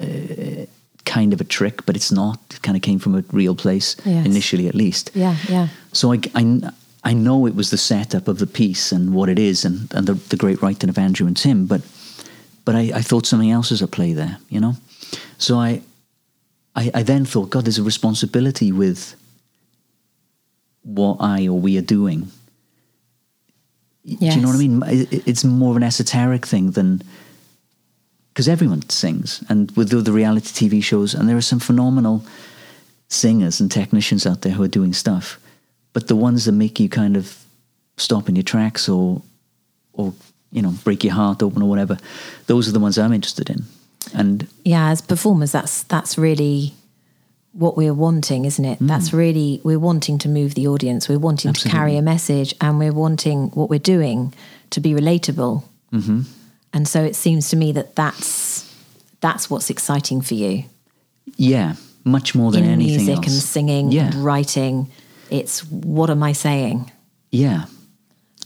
uh, 0.00 0.66
kind 1.04 1.32
of 1.32 1.40
a 1.40 1.44
trick, 1.44 1.84
but 1.86 1.96
it's 1.96 2.12
not. 2.12 2.38
It 2.50 2.62
kind 2.62 2.76
of 2.76 2.82
came 2.82 2.98
from 2.98 3.14
a 3.14 3.24
real 3.32 3.54
place 3.54 3.96
Yes. 4.04 4.26
initially, 4.26 4.68
at 4.68 4.74
least. 4.74 5.10
Yeah, 5.14 5.36
yeah. 5.48 5.68
So 5.92 6.12
I, 6.12 6.20
I, 6.34 6.70
I 7.04 7.12
know 7.14 7.46
it 7.46 7.54
was 7.54 7.70
the 7.70 7.76
setup 7.78 8.28
of 8.28 8.38
the 8.38 8.46
piece 8.46 8.92
and 8.92 9.12
what 9.14 9.28
it 9.28 9.38
is, 9.38 9.64
and, 9.64 9.92
and 9.94 10.06
the, 10.06 10.14
the 10.14 10.36
great 10.36 10.62
writing 10.62 10.88
of 10.90 10.98
Andrew 10.98 11.26
and 11.26 11.36
Tim, 11.36 11.66
but 11.66 11.82
but 12.64 12.76
I, 12.76 12.92
I 12.94 13.02
thought 13.02 13.26
something 13.26 13.50
else 13.50 13.70
was 13.72 13.82
at 13.82 13.90
play 13.90 14.12
there, 14.14 14.38
you 14.48 14.60
know. 14.60 14.74
So 15.38 15.58
I, 15.58 15.82
I, 16.76 16.90
I 16.94 17.02
then 17.02 17.24
thought, 17.24 17.50
God, 17.50 17.64
there's 17.64 17.78
a 17.78 17.82
responsibility 17.82 18.70
with 18.70 19.16
what 20.82 21.18
I 21.20 21.46
or 21.48 21.58
we 21.58 21.78
are 21.78 21.82
doing. 21.82 22.28
Do 24.04 24.16
you 24.20 24.40
know 24.40 24.48
what 24.48 24.56
I 24.56 24.58
mean? 24.58 24.82
It's 25.26 25.44
more 25.44 25.70
of 25.70 25.76
an 25.76 25.84
esoteric 25.84 26.44
thing 26.44 26.72
than 26.72 27.02
because 28.32 28.48
everyone 28.48 28.88
sings, 28.88 29.44
and 29.48 29.70
with 29.72 29.90
the, 29.90 29.98
the 29.98 30.10
reality 30.10 30.68
TV 30.68 30.82
shows, 30.82 31.14
and 31.14 31.28
there 31.28 31.36
are 31.36 31.42
some 31.42 31.60
phenomenal 31.60 32.24
singers 33.08 33.60
and 33.60 33.70
technicians 33.70 34.26
out 34.26 34.40
there 34.40 34.52
who 34.52 34.62
are 34.62 34.68
doing 34.68 34.92
stuff, 34.92 35.38
but 35.92 36.08
the 36.08 36.16
ones 36.16 36.46
that 36.46 36.52
make 36.52 36.80
you 36.80 36.88
kind 36.88 37.16
of 37.16 37.44
stop 37.98 38.28
in 38.28 38.34
your 38.34 38.42
tracks 38.42 38.88
or, 38.88 39.20
or 39.92 40.14
you 40.50 40.62
know, 40.62 40.74
break 40.82 41.04
your 41.04 41.12
heart 41.12 41.42
open 41.42 41.62
or 41.62 41.68
whatever, 41.68 41.98
those 42.46 42.68
are 42.68 42.72
the 42.72 42.80
ones 42.80 42.98
I'm 42.98 43.12
interested 43.12 43.50
in. 43.50 43.64
And 44.14 44.48
yeah 44.64 44.90
as 44.90 45.00
performers 45.00 45.52
that's 45.52 45.84
that's 45.84 46.18
really 46.18 46.74
what 47.52 47.76
we're 47.76 47.94
wanting 47.94 48.44
isn't 48.46 48.64
it? 48.64 48.78
That's 48.80 49.12
really 49.12 49.60
we're 49.62 49.78
wanting 49.78 50.18
to 50.18 50.28
move 50.28 50.54
the 50.54 50.66
audience. 50.68 51.08
We're 51.08 51.18
wanting 51.18 51.52
to 51.52 51.68
carry 51.68 51.96
a 51.96 52.02
message 52.02 52.54
and 52.60 52.78
we're 52.78 52.92
wanting 52.94 53.48
what 53.50 53.68
we're 53.70 53.78
doing 53.78 54.32
to 54.70 54.80
be 54.80 54.92
relatable. 54.92 55.62
Mm-hmm. 55.92 56.22
and 56.72 56.88
so 56.88 57.04
it 57.04 57.14
seems 57.14 57.50
to 57.50 57.56
me 57.56 57.72
that 57.72 57.94
that's 57.94 58.64
that's 59.20 59.50
what's 59.50 59.68
exciting 59.70 60.22
for 60.22 60.34
you. 60.34 60.64
Yeah, 61.36 61.74
much 62.04 62.34
more 62.34 62.50
than 62.50 62.64
in 62.64 62.70
anything 62.70 62.96
music 63.06 63.16
else. 63.18 63.26
and 63.26 63.42
singing 63.42 63.92
Yeah. 63.92 64.06
and 64.06 64.14
writing 64.24 64.90
it's 65.30 65.64
what 65.70 66.10
am 66.10 66.22
i 66.22 66.32
saying? 66.32 66.90
Yeah, 67.30 67.64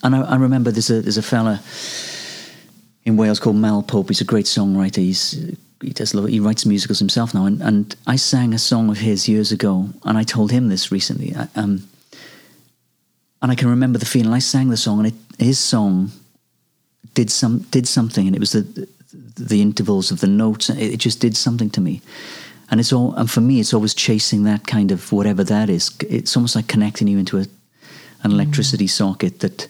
and 0.02 0.14
I, 0.14 0.20
I 0.22 0.36
remember 0.36 0.70
there's 0.72 0.90
a 0.90 1.00
there's 1.00 1.18
a 1.18 1.22
fella 1.22 1.60
in 3.06 3.16
Wales 3.16 3.40
called 3.40 3.56
Mal 3.56 3.82
Pope. 3.82 4.08
He's 4.08 4.20
a 4.20 4.24
great 4.24 4.46
songwriter. 4.46 4.96
He's 4.96 5.56
he 5.80 5.90
does 5.90 6.14
love, 6.14 6.26
he 6.28 6.40
writes 6.40 6.66
musicals 6.66 6.98
himself 6.98 7.34
now. 7.34 7.46
And, 7.46 7.62
and 7.62 7.96
I 8.06 8.16
sang 8.16 8.52
a 8.52 8.58
song 8.58 8.90
of 8.90 8.98
his 8.98 9.28
years 9.28 9.52
ago, 9.52 9.88
and 10.04 10.18
I 10.18 10.22
told 10.22 10.50
him 10.50 10.68
this 10.68 10.90
recently. 10.90 11.34
I, 11.36 11.48
um, 11.54 11.86
and 13.42 13.52
I 13.52 13.54
can 13.54 13.68
remember 13.68 13.98
the 13.98 14.06
feeling. 14.06 14.32
I 14.32 14.40
sang 14.40 14.70
the 14.70 14.76
song, 14.76 14.98
and 14.98 15.08
it, 15.08 15.44
his 15.44 15.58
song 15.58 16.10
did 17.14 17.30
some 17.30 17.60
did 17.70 17.86
something, 17.86 18.26
and 18.26 18.36
it 18.36 18.40
was 18.40 18.52
the 18.52 18.88
the 19.12 19.62
intervals 19.62 20.10
of 20.10 20.20
the 20.20 20.26
notes. 20.26 20.68
It, 20.68 20.94
it 20.94 21.00
just 21.00 21.20
did 21.20 21.36
something 21.36 21.70
to 21.70 21.80
me. 21.80 22.02
And 22.68 22.80
it's 22.80 22.92
all, 22.92 23.14
and 23.14 23.30
for 23.30 23.40
me, 23.40 23.60
it's 23.60 23.72
always 23.72 23.94
chasing 23.94 24.42
that 24.42 24.66
kind 24.66 24.90
of 24.90 25.12
whatever 25.12 25.44
that 25.44 25.70
is. 25.70 25.96
It's 26.00 26.36
almost 26.36 26.56
like 26.56 26.66
connecting 26.66 27.06
you 27.06 27.18
into 27.18 27.38
a 27.38 27.46
an 28.24 28.32
electricity 28.32 28.88
socket 28.88 29.38
that 29.40 29.68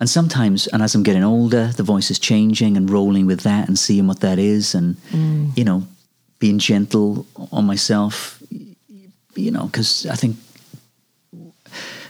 and 0.00 0.08
sometimes 0.08 0.66
and 0.68 0.82
as 0.82 0.94
i'm 0.94 1.02
getting 1.02 1.24
older 1.24 1.68
the 1.76 1.82
voice 1.82 2.10
is 2.10 2.18
changing 2.18 2.76
and 2.76 2.90
rolling 2.90 3.26
with 3.26 3.40
that 3.40 3.68
and 3.68 3.78
seeing 3.78 4.06
what 4.06 4.20
that 4.20 4.38
is 4.38 4.74
and 4.74 4.96
mm. 5.10 5.56
you 5.56 5.64
know 5.64 5.82
being 6.38 6.58
gentle 6.58 7.26
on 7.52 7.64
myself 7.64 8.42
you 9.34 9.50
know 9.50 9.66
because 9.66 10.06
i 10.06 10.14
think 10.14 10.36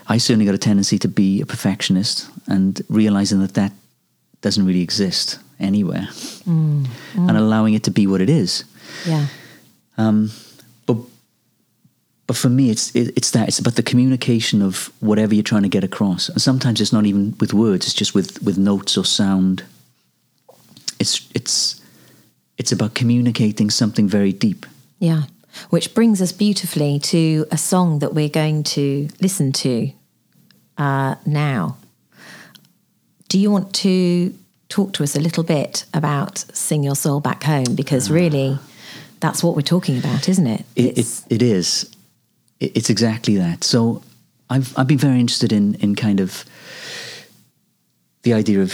i 0.07 0.17
certainly 0.17 0.45
got 0.45 0.55
a 0.55 0.57
tendency 0.57 0.97
to 0.97 1.07
be 1.07 1.41
a 1.41 1.45
perfectionist 1.45 2.29
and 2.47 2.81
realizing 2.89 3.39
that 3.39 3.53
that 3.53 3.71
doesn't 4.41 4.65
really 4.65 4.81
exist 4.81 5.39
anywhere 5.59 6.07
mm. 6.45 6.85
Mm. 6.85 7.29
and 7.29 7.37
allowing 7.37 7.73
it 7.73 7.83
to 7.83 7.91
be 7.91 8.07
what 8.07 8.21
it 8.21 8.29
is. 8.29 8.63
Yeah. 9.05 9.27
But 9.97 10.37
but 12.27 12.35
for 12.37 12.49
me 12.49 12.69
it's 12.69 12.95
it, 12.95 13.15
it's 13.17 13.31
that 13.31 13.47
it's 13.47 13.59
about 13.59 13.75
the 13.75 13.83
communication 13.83 14.61
of 14.61 14.91
whatever 14.99 15.33
you're 15.33 15.43
trying 15.43 15.63
to 15.63 15.69
get 15.69 15.83
across 15.83 16.29
and 16.29 16.41
sometimes 16.41 16.79
it's 16.79 16.93
not 16.93 17.05
even 17.05 17.35
with 17.39 17.53
words 17.53 17.85
it's 17.85 17.95
just 17.95 18.13
with 18.13 18.41
with 18.43 18.57
notes 18.57 18.97
or 18.97 19.05
sound 19.05 19.63
it's 20.99 21.27
it's 21.33 21.81
it's 22.57 22.71
about 22.71 22.93
communicating 22.93 23.69
something 23.69 24.07
very 24.07 24.33
deep 24.33 24.65
Yeah. 24.99 25.23
Which 25.69 25.93
brings 25.95 26.21
us 26.21 26.31
beautifully 26.31 26.99
to 26.99 27.45
a 27.51 27.57
song 27.57 27.99
that 27.99 28.13
we're 28.13 28.29
going 28.29 28.63
to 28.63 29.07
listen 29.21 29.51
to 29.53 29.91
uh, 30.77 31.15
now. 31.25 31.77
Do 33.27 33.39
you 33.39 33.49
want 33.51 33.73
to 33.75 34.33
talk 34.69 34.93
to 34.93 35.03
us 35.03 35.15
a 35.15 35.19
little 35.19 35.43
bit 35.43 35.85
about 35.93 36.39
Sing 36.53 36.83
Your 36.83 36.95
Soul 36.95 37.19
Back 37.19 37.43
Home? 37.43 37.75
Because 37.75 38.11
really, 38.11 38.59
that's 39.19 39.43
what 39.43 39.55
we're 39.55 39.61
talking 39.61 39.97
about, 39.97 40.29
isn't 40.29 40.47
it? 40.47 40.63
it, 40.75 40.97
it, 40.97 41.23
it 41.29 41.41
is 41.41 41.89
it's 42.59 42.89
exactly 42.89 43.37
that. 43.37 43.63
So 43.63 44.01
I've 44.49 44.77
I've 44.77 44.87
been 44.87 44.97
very 44.97 45.19
interested 45.19 45.51
in 45.51 45.75
in 45.75 45.95
kind 45.95 46.19
of 46.19 46.45
the 48.23 48.33
idea 48.33 48.61
of 48.61 48.71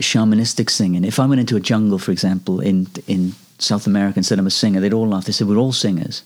shamanistic 0.00 0.70
singing. 0.70 1.04
If 1.04 1.18
I 1.18 1.26
went 1.26 1.40
into 1.40 1.56
a 1.56 1.60
jungle 1.60 1.98
for 1.98 2.12
example 2.12 2.60
in 2.60 2.86
in 3.06 3.34
South 3.58 3.86
America 3.86 4.18
and 4.18 4.26
said 4.26 4.38
I'm 4.38 4.46
a 4.46 4.50
singer 4.50 4.80
they'd 4.80 4.92
all 4.92 5.08
laugh. 5.08 5.24
They 5.24 5.32
said 5.32 5.48
we're 5.48 5.56
all 5.56 5.72
singers. 5.72 6.22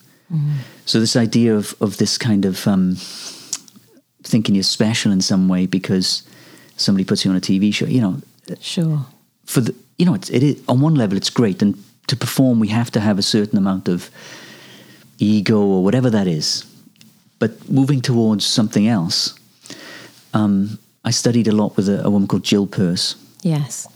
So 0.86 1.00
this 1.00 1.16
idea 1.16 1.54
of 1.54 1.74
of 1.80 1.96
this 1.96 2.18
kind 2.18 2.44
of 2.44 2.66
um, 2.66 2.96
thinking 4.22 4.54
you're 4.54 4.64
special 4.64 5.12
in 5.12 5.20
some 5.20 5.48
way 5.48 5.66
because 5.66 6.22
somebody 6.76 7.04
puts 7.04 7.24
you 7.24 7.30
on 7.30 7.36
a 7.36 7.40
TV 7.40 7.72
show 7.72 7.86
you 7.86 8.00
know 8.00 8.20
sure. 8.60 9.06
for 9.44 9.60
the 9.60 9.74
you 9.98 10.04
know 10.04 10.14
it's, 10.14 10.30
it 10.30 10.42
is 10.42 10.62
on 10.66 10.80
one 10.80 10.94
level 10.94 11.16
it's 11.16 11.30
great. 11.30 11.62
And 11.62 11.76
to 12.08 12.16
perform 12.16 12.60
we 12.60 12.68
have 12.68 12.90
to 12.90 13.00
have 13.00 13.18
a 13.18 13.22
certain 13.22 13.58
amount 13.58 13.88
of 13.88 14.10
ego 15.18 15.60
or 15.60 15.82
whatever 15.82 16.10
that 16.10 16.26
is 16.26 16.65
but 17.38 17.68
moving 17.70 18.00
towards 18.00 18.44
something 18.46 18.86
else 18.88 19.34
um, 20.34 20.78
I 21.04 21.10
studied 21.12 21.48
a 21.48 21.52
lot 21.52 21.76
with 21.76 21.88
a, 21.88 22.04
a 22.04 22.10
woman 22.10 22.28
called 22.28 22.42
Jill 22.44 22.66
Purce 22.66 23.14
Yes. 23.42 23.86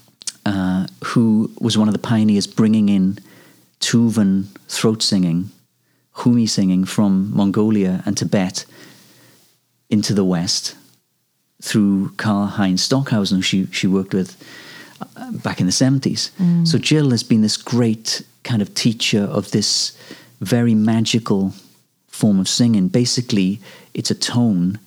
uh, 0.45 0.87
who 1.03 1.51
was 1.59 1.77
one 1.77 1.87
of 1.89 1.93
the 1.93 1.99
pioneers 1.99 2.47
bringing 2.47 2.89
in 2.89 3.17
Tuvan 3.79 4.45
throat 4.67 5.01
singing, 5.03 5.49
Humi 6.23 6.45
singing 6.47 6.85
from 6.85 7.31
Mongolia 7.35 8.01
and 8.05 8.15
Tibet 8.17 8.65
into 9.89 10.13
the 10.13 10.23
West 10.23 10.75
through 11.61 12.09
Karlheinz 12.15 12.79
Stockhausen, 12.79 13.37
who 13.37 13.41
she, 13.41 13.65
she 13.71 13.87
worked 13.87 14.13
with 14.13 14.35
uh, 15.17 15.31
back 15.31 15.59
in 15.59 15.65
the 15.67 15.71
70s. 15.73 16.31
So 16.67 16.77
Jill 16.77 17.09
has 17.11 17.23
been 17.23 17.41
this 17.41 17.57
great 17.57 18.23
kind 18.43 18.61
of 18.61 18.73
teacher 18.73 19.23
of 19.23 19.51
this 19.51 19.97
very 20.39 20.73
magical 20.75 21.53
form 22.21 22.39
of 22.39 22.47
singing. 22.47 22.87
Basically, 22.89 23.59
it's 23.93 24.11
a 24.11 24.15
tone 24.15 24.79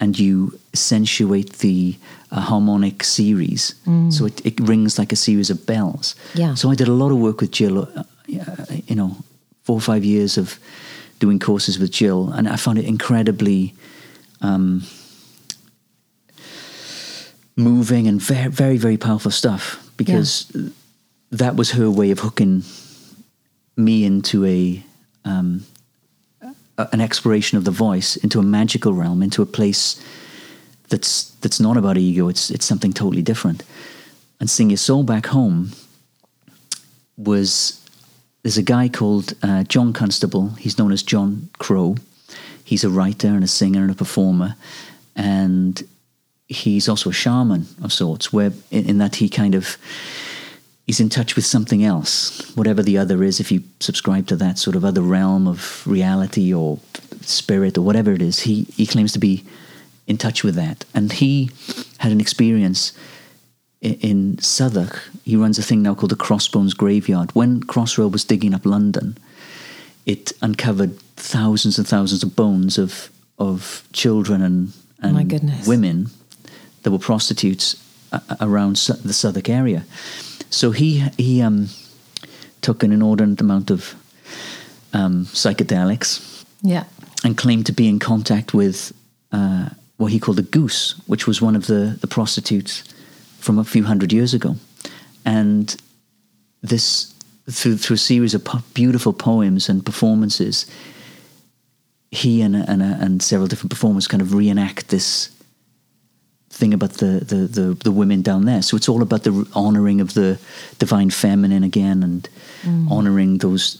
and 0.00 0.18
you 0.18 0.58
accentuate 0.72 1.50
the 1.58 1.96
uh, 2.32 2.40
harmonic 2.40 3.04
series. 3.04 3.74
So 4.10 4.26
it, 4.26 4.44
it 4.44 4.60
rings 4.60 4.98
like 4.98 5.12
a 5.12 5.16
series 5.16 5.50
of 5.50 5.64
bells. 5.64 6.16
Yeah. 6.34 6.54
So 6.54 6.70
I 6.72 6.74
did 6.74 6.88
a 6.88 6.92
lot 7.02 7.12
of 7.12 7.18
work 7.18 7.40
with 7.40 7.52
Jill, 7.52 7.76
uh, 7.82 8.04
you 8.88 8.96
know, 8.96 9.16
four 9.62 9.76
or 9.76 9.80
five 9.80 10.04
years 10.04 10.38
of 10.38 10.58
doing 11.20 11.38
courses 11.38 11.78
with 11.78 11.92
Jill, 11.92 12.32
and 12.34 12.48
I 12.48 12.56
found 12.56 12.78
it 12.78 12.84
incredibly 12.84 13.74
um, 14.40 14.82
moving 17.54 18.08
and 18.08 18.20
very, 18.20 18.50
very, 18.50 18.78
very 18.78 18.96
powerful 18.96 19.30
stuff 19.30 19.88
because 19.96 20.50
that 21.30 21.54
was 21.54 21.70
her 21.70 21.88
way 21.88 22.10
of 22.10 22.18
hooking 22.18 22.64
me 23.76 24.04
into 24.04 24.44
a, 24.44 24.82
um, 25.24 25.64
an 26.78 27.00
exploration 27.00 27.58
of 27.58 27.64
the 27.64 27.70
voice 27.70 28.16
into 28.16 28.38
a 28.38 28.42
magical 28.42 28.92
realm, 28.92 29.22
into 29.22 29.42
a 29.42 29.46
place 29.46 30.02
that's 30.88 31.30
that's 31.40 31.60
not 31.60 31.76
about 31.76 31.98
ego. 31.98 32.28
It's 32.28 32.50
it's 32.50 32.66
something 32.66 32.92
totally 32.92 33.22
different. 33.22 33.64
And 34.40 34.50
sing 34.50 34.70
your 34.70 34.78
soul 34.78 35.02
back 35.04 35.26
home 35.26 35.72
was 37.16 37.80
there's 38.42 38.58
a 38.58 38.62
guy 38.62 38.88
called 38.88 39.34
uh, 39.42 39.62
John 39.64 39.92
Constable. 39.92 40.50
He's 40.58 40.78
known 40.78 40.92
as 40.92 41.02
John 41.02 41.48
Crow. 41.58 41.96
He's 42.64 42.84
a 42.84 42.90
writer 42.90 43.28
and 43.28 43.44
a 43.44 43.48
singer 43.48 43.82
and 43.82 43.90
a 43.90 43.94
performer, 43.94 44.56
and 45.14 45.82
he's 46.48 46.88
also 46.88 47.10
a 47.10 47.12
shaman 47.12 47.66
of 47.82 47.92
sorts. 47.92 48.32
Where 48.32 48.52
in, 48.70 48.88
in 48.88 48.98
that 48.98 49.16
he 49.16 49.28
kind 49.28 49.54
of 49.54 49.76
he's 50.86 51.00
in 51.00 51.08
touch 51.08 51.36
with 51.36 51.44
something 51.44 51.84
else, 51.84 52.54
whatever 52.56 52.82
the 52.82 52.98
other 52.98 53.22
is. 53.22 53.40
If 53.40 53.52
you 53.52 53.62
subscribe 53.80 54.26
to 54.28 54.36
that 54.36 54.58
sort 54.58 54.76
of 54.76 54.84
other 54.84 55.02
realm 55.02 55.46
of 55.46 55.86
reality 55.86 56.52
or 56.52 56.78
spirit 57.20 57.78
or 57.78 57.82
whatever 57.82 58.12
it 58.12 58.22
is, 58.22 58.40
he 58.40 58.64
he 58.64 58.86
claims 58.86 59.12
to 59.12 59.18
be 59.18 59.44
in 60.06 60.18
touch 60.18 60.42
with 60.44 60.54
that. 60.56 60.84
And 60.94 61.12
he 61.12 61.50
had 61.98 62.12
an 62.12 62.20
experience 62.20 62.92
in 63.80 64.38
Southwark. 64.38 65.02
He 65.24 65.36
runs 65.36 65.58
a 65.58 65.62
thing 65.62 65.82
now 65.82 65.94
called 65.94 66.10
the 66.10 66.16
Crossbones 66.16 66.74
Graveyard. 66.74 67.34
When 67.34 67.62
Crossrail 67.62 68.10
was 68.10 68.24
digging 68.24 68.54
up 68.54 68.64
London, 68.64 69.18
it 70.06 70.32
uncovered 70.40 70.98
thousands 71.16 71.78
and 71.78 71.86
thousands 71.86 72.22
of 72.22 72.36
bones 72.36 72.78
of 72.78 73.10
of 73.38 73.88
children 73.92 74.42
and, 74.42 74.72
and 75.00 75.66
women 75.66 76.08
that 76.82 76.90
were 76.90 76.98
prostitutes 76.98 77.76
around 78.40 78.76
the 78.76 79.12
Southwark 79.12 79.48
area. 79.48 79.84
So 80.52 80.70
he 80.70 81.04
he 81.18 81.42
um, 81.42 81.68
took 82.60 82.82
an 82.82 82.92
inordinate 82.92 83.40
amount 83.40 83.70
of 83.70 83.94
um, 84.92 85.24
psychedelics 85.26 86.44
Yeah. 86.62 86.84
and 87.24 87.36
claimed 87.36 87.66
to 87.66 87.72
be 87.72 87.88
in 87.88 87.98
contact 87.98 88.52
with 88.54 88.92
uh, 89.32 89.68
what 89.96 90.12
he 90.12 90.18
called 90.18 90.38
a 90.38 90.42
goose, 90.42 90.94
which 91.06 91.26
was 91.26 91.40
one 91.42 91.56
of 91.56 91.66
the, 91.66 91.96
the 92.00 92.06
prostitutes 92.06 92.84
from 93.40 93.58
a 93.58 93.64
few 93.64 93.84
hundred 93.84 94.12
years 94.12 94.34
ago. 94.34 94.56
And 95.24 95.74
this, 96.62 97.14
through, 97.50 97.78
through 97.78 97.94
a 97.94 97.98
series 97.98 98.34
of 98.34 98.44
po- 98.44 98.62
beautiful 98.74 99.12
poems 99.12 99.68
and 99.68 99.84
performances, 99.84 100.66
he 102.10 102.42
and, 102.42 102.54
and, 102.54 102.82
and 102.82 103.22
several 103.22 103.48
different 103.48 103.70
performers 103.70 104.06
kind 104.06 104.20
of 104.22 104.34
reenact 104.34 104.88
this 104.88 105.30
thing 106.62 106.74
about 106.74 106.92
the, 107.02 107.12
the, 107.32 107.40
the, 107.60 107.66
the 107.84 107.90
women 107.90 108.22
down 108.22 108.44
there. 108.44 108.62
So 108.62 108.76
it's 108.76 108.88
all 108.88 109.02
about 109.02 109.22
the 109.24 109.32
honoring 109.54 110.00
of 110.00 110.08
the 110.14 110.38
divine 110.78 111.10
feminine 111.10 111.64
again 111.64 112.02
and 112.04 112.28
honoring 112.88 113.38
those 113.38 113.78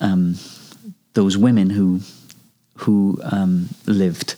um, 0.00 0.34
those 1.14 1.38
women 1.38 1.70
who 1.70 2.00
who 2.84 3.18
um, 3.32 3.68
lived. 3.86 4.36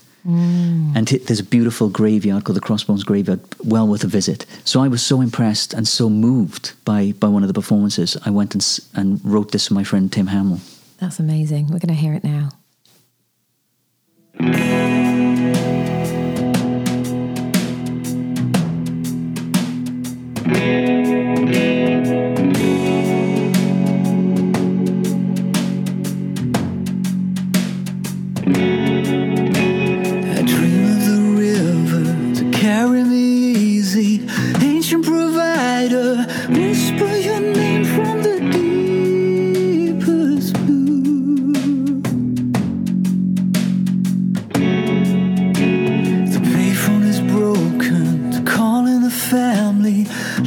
And 0.96 1.12
it, 1.12 1.26
there's 1.26 1.40
a 1.40 1.44
beautiful 1.56 1.88
graveyard 1.90 2.44
called 2.44 2.56
the 2.56 2.66
Crossbones 2.68 3.04
Graveyard, 3.04 3.40
well 3.64 3.86
worth 3.86 4.04
a 4.04 4.06
visit. 4.06 4.46
So 4.64 4.84
I 4.84 4.88
was 4.88 5.02
so 5.02 5.20
impressed 5.20 5.74
and 5.74 5.86
so 5.86 6.08
moved 6.08 6.72
by, 6.84 7.12
by 7.20 7.28
one 7.28 7.42
of 7.44 7.48
the 7.48 7.54
performances. 7.60 8.16
I 8.26 8.30
went 8.30 8.54
and, 8.54 8.62
s- 8.62 8.80
and 8.94 9.20
wrote 9.24 9.50
this 9.52 9.66
to 9.66 9.74
my 9.74 9.84
friend 9.84 10.10
Tim 10.10 10.28
Hamill. 10.28 10.60
That's 10.98 11.20
amazing. 11.20 11.64
We're 11.66 11.78
going 11.86 11.94
to 11.94 12.02
hear 12.04 12.14
it 12.14 12.24
now. 12.24 12.48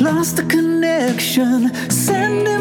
Lost 0.07 0.37
the 0.37 0.43
connection, 0.43 1.73
sending 1.91 2.56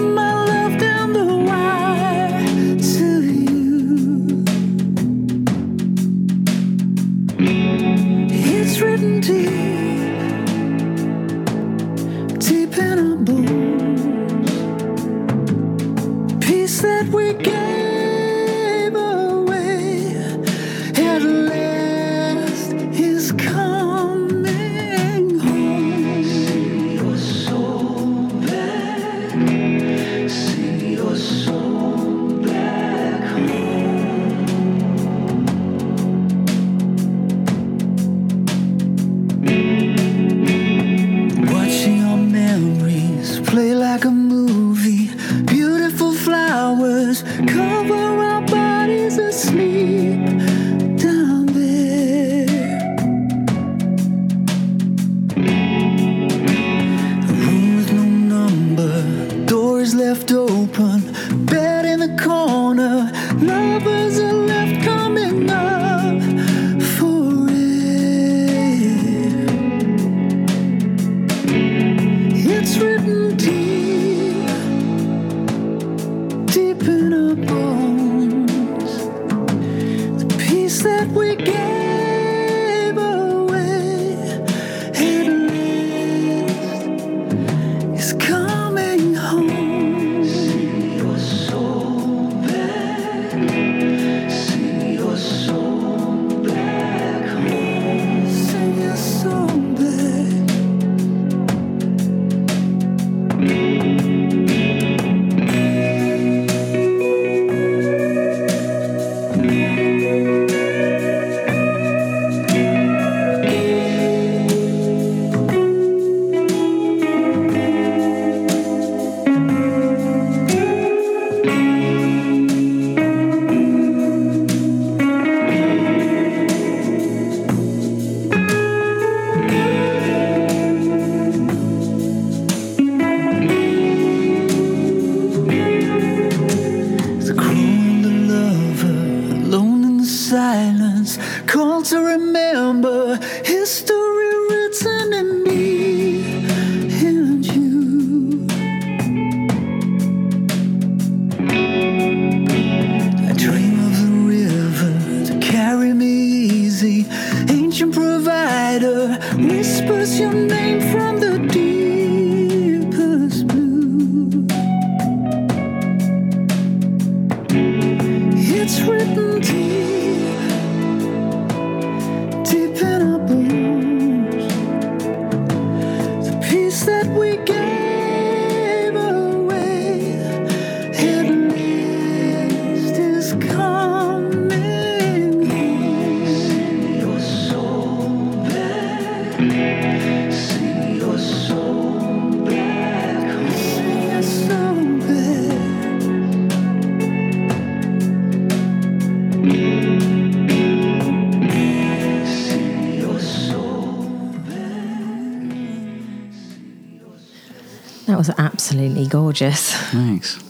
Thanks. 209.90 210.42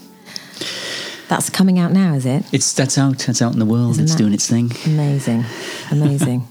That's 1.27 1.49
coming 1.49 1.77
out 1.77 1.91
now, 1.91 2.13
is 2.13 2.25
it? 2.25 2.45
It's 2.53 2.73
that's 2.73 2.97
out. 2.97 3.19
That's 3.19 3.41
out 3.41 3.53
in 3.53 3.59
the 3.59 3.65
world. 3.65 3.91
Isn't 3.91 4.05
it's 4.05 4.15
doing 4.15 4.33
its 4.33 4.47
thing. 4.47 4.71
Amazing. 4.85 5.43
Amazing. 5.91 6.47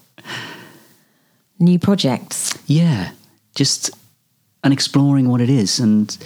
New 1.58 1.78
projects. 1.78 2.52
Yeah, 2.66 3.12
just 3.54 3.90
and 4.62 4.72
exploring 4.72 5.28
what 5.28 5.40
it 5.40 5.48
is, 5.48 5.80
and 5.80 6.16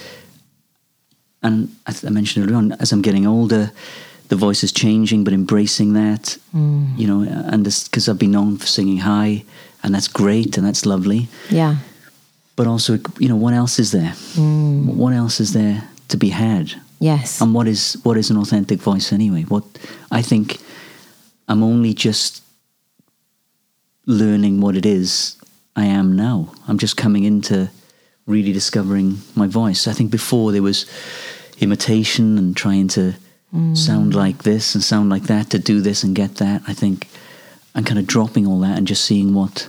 and 1.43 1.75
as 1.87 2.05
I 2.05 2.11
mentioned 2.11 2.45
earlier 2.45 2.57
on, 2.57 2.73
as 2.73 2.91
I'm 2.91 3.03
getting 3.03 3.25
older, 3.25 3.71
the 4.29 4.37
voice 4.37 4.65
is 4.65 4.73
changing, 4.73 5.23
but 5.23 5.33
embracing 5.33 5.93
that, 5.93 6.37
mm. 6.55 6.99
you 6.99 7.07
know, 7.07 7.23
and 7.23 7.63
because 7.63 8.09
I've 8.09 8.19
been 8.19 8.33
known 8.33 8.57
for 8.57 8.67
singing 8.67 8.99
high, 8.99 9.45
and 9.85 9.95
that's 9.95 10.09
great, 10.09 10.59
and 10.59 10.67
that's 10.67 10.85
lovely. 10.85 11.29
Yeah. 11.51 11.77
But 12.57 12.67
also, 12.67 12.99
you 13.19 13.29
know, 13.29 13.37
what 13.37 13.55
else 13.55 13.79
is 13.79 13.93
there? 13.93 14.13
Mm. 14.35 14.97
What 14.97 15.13
else 15.13 15.39
is 15.39 15.53
there 15.53 15.89
to 16.11 16.17
be 16.17 16.31
had? 16.31 16.73
Yes. 16.99 17.41
And 17.41 17.55
what 17.55 17.67
is 17.67 17.97
what 18.03 18.17
is 18.17 18.31
an 18.31 18.37
authentic 18.37 18.81
voice 18.81 19.13
anyway? 19.13 19.43
What 19.43 19.65
I 20.11 20.23
think 20.23 20.59
I'm 21.49 21.63
only 21.63 21.95
just 21.95 22.43
learning 24.07 24.61
what 24.61 24.77
it 24.77 24.87
is 24.87 25.37
I 25.77 25.85
am 25.87 26.17
now. 26.17 26.53
I'm 26.69 26.79
just 26.79 26.97
coming 26.97 27.25
into 27.25 27.71
really 28.27 28.53
discovering 28.53 29.19
my 29.35 29.47
voice. 29.47 29.89
I 29.89 29.93
think 29.93 30.11
before 30.11 30.53
there 30.53 30.63
was 30.63 30.87
imitation 31.61 32.39
and 32.39 32.57
trying 32.57 32.89
to 32.89 33.15
mm. 33.55 33.77
sound 33.77 34.15
like 34.15 34.43
this 34.43 34.75
and 34.75 34.85
sound 34.85 35.11
like 35.11 35.25
that 35.25 35.51
to 35.51 35.59
do 35.59 35.81
this 35.81 36.03
and 36.05 36.15
get 36.15 36.37
that. 36.37 36.63
I 36.67 36.75
think 36.75 37.09
I'm 37.75 37.85
kind 37.85 37.99
of 37.99 38.07
dropping 38.07 38.47
all 38.47 38.61
that 38.61 38.77
and 38.77 38.87
just 38.87 39.05
seeing 39.05 39.35
what 39.35 39.69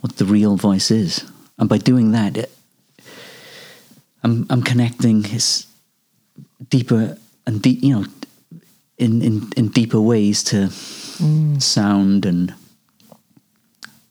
what 0.00 0.16
the 0.16 0.24
real 0.24 0.56
voice 0.56 0.90
is. 0.90 1.24
And 1.58 1.68
by 1.68 1.78
doing 1.78 2.12
that, 2.12 2.36
it, 2.36 2.53
I'm 4.24 4.46
I'm 4.50 4.62
connecting 4.62 5.22
his 5.22 5.66
deeper 6.68 7.16
and 7.46 7.62
deep, 7.62 7.82
you 7.82 7.94
know, 7.94 8.06
in, 8.98 9.22
in, 9.22 9.52
in 9.56 9.68
deeper 9.68 10.00
ways 10.00 10.42
to 10.44 10.56
mm. 10.56 11.62
sound 11.62 12.26
and 12.26 12.54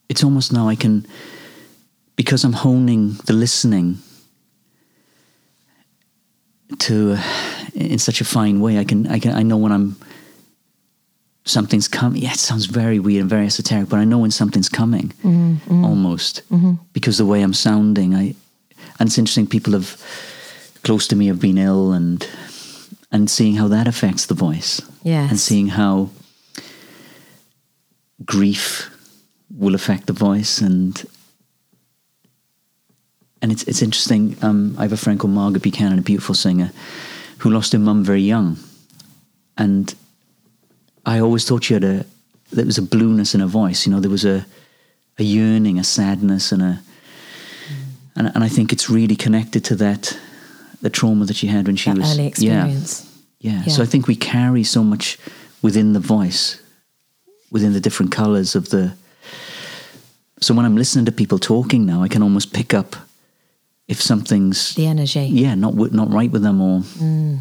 it's 0.09 0.23
almost 0.23 0.53
now 0.53 0.67
I 0.67 0.75
can 0.75 1.07
because 2.15 2.43
I'm 2.43 2.53
honing 2.53 3.13
the 3.25 3.33
listening 3.33 3.97
to 6.79 7.13
uh, 7.17 7.23
in 7.73 7.99
such 7.99 8.21
a 8.21 8.25
fine 8.25 8.59
way 8.59 8.77
I 8.77 8.83
can 8.83 9.07
I 9.07 9.19
can 9.19 9.33
I 9.33 9.41
know 9.41 9.57
when 9.57 9.71
I'm 9.71 9.95
something's 11.45 11.87
coming. 11.87 12.21
Yeah 12.21 12.33
it 12.33 12.39
sounds 12.39 12.65
very 12.65 12.99
weird 12.99 13.21
and 13.21 13.29
very 13.29 13.45
esoteric 13.45 13.89
but 13.89 13.99
I 13.99 14.03
know 14.03 14.19
when 14.19 14.31
something's 14.31 14.69
coming 14.69 15.13
mm-hmm. 15.23 15.83
almost 15.83 16.41
mm-hmm. 16.49 16.73
because 16.91 17.17
the 17.17 17.25
way 17.25 17.41
I'm 17.41 17.53
sounding 17.53 18.13
I 18.13 18.35
and 18.99 19.07
it's 19.07 19.17
interesting 19.17 19.47
people 19.47 19.73
have 19.73 19.97
close 20.83 21.07
to 21.07 21.15
me 21.15 21.27
have 21.27 21.39
been 21.39 21.57
ill 21.57 21.91
and 21.93 22.27
and 23.11 23.29
seeing 23.29 23.55
how 23.55 23.67
that 23.67 23.87
affects 23.87 24.25
the 24.25 24.33
voice 24.33 24.81
Yes. 25.03 25.29
and 25.29 25.39
seeing 25.39 25.67
how 25.67 26.09
grief 28.25 28.89
will 29.55 29.75
affect 29.75 30.07
the 30.07 30.13
voice 30.13 30.61
and 30.61 31.05
and 33.41 33.51
it's 33.51 33.63
it's 33.63 33.81
interesting 33.81 34.35
um, 34.41 34.75
I 34.77 34.83
have 34.83 34.93
a 34.93 34.97
friend 34.97 35.19
called 35.19 35.33
Margaret 35.33 35.63
Buchanan 35.63 35.99
a 35.99 36.01
beautiful 36.01 36.35
singer 36.35 36.71
who 37.39 37.49
lost 37.49 37.73
her 37.73 37.79
mum 37.79 38.03
very 38.03 38.21
young 38.21 38.57
and 39.57 39.93
I 41.05 41.19
always 41.19 41.45
thought 41.45 41.65
she 41.65 41.73
had 41.73 41.83
a 41.83 42.05
there 42.51 42.65
was 42.65 42.77
a 42.77 42.81
blueness 42.81 43.33
in 43.35 43.41
her 43.41 43.47
voice 43.47 43.85
you 43.85 43.91
know 43.91 43.99
there 43.99 44.11
was 44.11 44.25
a 44.25 44.45
a 45.19 45.23
yearning 45.23 45.77
a 45.77 45.83
sadness 45.83 46.51
and 46.51 46.61
a 46.61 46.81
and, 48.15 48.31
and 48.35 48.43
I 48.43 48.49
think 48.49 48.71
it's 48.73 48.89
really 48.89 49.15
connected 49.15 49.63
to 49.65 49.75
that 49.75 50.17
the 50.81 50.89
trauma 50.89 51.25
that 51.25 51.35
she 51.35 51.47
had 51.47 51.67
when 51.67 51.75
she 51.77 51.89
That 51.89 51.99
was 51.99 52.13
early 52.13 52.23
yeah 52.23 52.65
experience. 52.65 53.09
yeah. 53.39 53.63
Yeah. 53.65 53.73
So 53.73 53.83
I 53.83 53.85
think 53.85 54.07
we 54.07 54.15
carry 54.15 54.63
so 54.63 54.83
much 54.83 55.17
within 55.61 55.93
the 55.93 55.99
voice, 55.99 56.61
within 57.51 57.73
the 57.73 57.79
different 57.79 58.11
colors 58.11 58.55
of 58.55 58.69
the. 58.69 58.93
So 60.41 60.53
when 60.53 60.65
I'm 60.65 60.75
listening 60.75 61.05
to 61.05 61.11
people 61.11 61.39
talking 61.39 61.85
now, 61.85 62.03
I 62.03 62.07
can 62.09 62.21
almost 62.23 62.51
pick 62.53 62.73
up 62.73 62.95
if 63.87 64.01
something's 64.01 64.75
The 64.75 64.87
energy. 64.87 65.25
yeah 65.31 65.55
not 65.55 65.75
not 65.91 66.11
right 66.13 66.31
with 66.31 66.41
them 66.41 66.61
or 66.61 66.81
mm. 66.81 67.39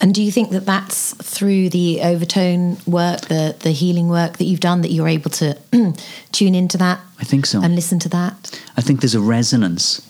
And 0.00 0.14
do 0.14 0.22
you 0.22 0.30
think 0.30 0.50
that 0.50 0.64
that's 0.64 1.14
through 1.14 1.70
the 1.70 2.00
overtone 2.02 2.78
work, 2.86 3.22
the 3.22 3.56
the 3.58 3.72
healing 3.72 4.08
work 4.08 4.38
that 4.38 4.44
you've 4.44 4.60
done, 4.60 4.82
that 4.82 4.92
you're 4.92 5.08
able 5.08 5.30
to 5.30 5.58
tune 6.32 6.54
into 6.54 6.78
that 6.78 7.00
I 7.18 7.24
think 7.24 7.46
so. 7.46 7.60
and 7.62 7.74
listen 7.74 7.98
to 8.00 8.08
that? 8.10 8.60
I 8.76 8.80
think 8.80 9.00
there's 9.00 9.16
a 9.16 9.20
resonance, 9.20 10.00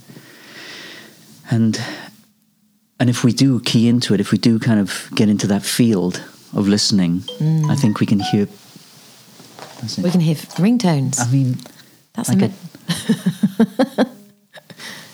and 1.50 1.80
and 3.00 3.08
if 3.08 3.24
we 3.24 3.32
do 3.32 3.60
key 3.60 3.88
into 3.88 4.12
it, 4.14 4.20
if 4.20 4.30
we 4.30 4.38
do 4.38 4.58
kind 4.58 4.80
of 4.80 5.08
get 5.14 5.28
into 5.28 5.46
that 5.46 5.62
field 5.62 6.22
of 6.54 6.68
listening, 6.68 7.20
mm. 7.38 7.70
I 7.70 7.74
think 7.76 8.00
we 8.00 8.06
can 8.06 8.20
hear. 8.20 8.46
We 10.02 10.10
can 10.10 10.20
hear 10.20 10.34
ringtones. 10.34 11.20
I 11.20 11.30
mean, 11.30 11.56
That's 12.14 12.28
like 12.28 12.38
a 12.38 12.48
bit. 12.48 14.08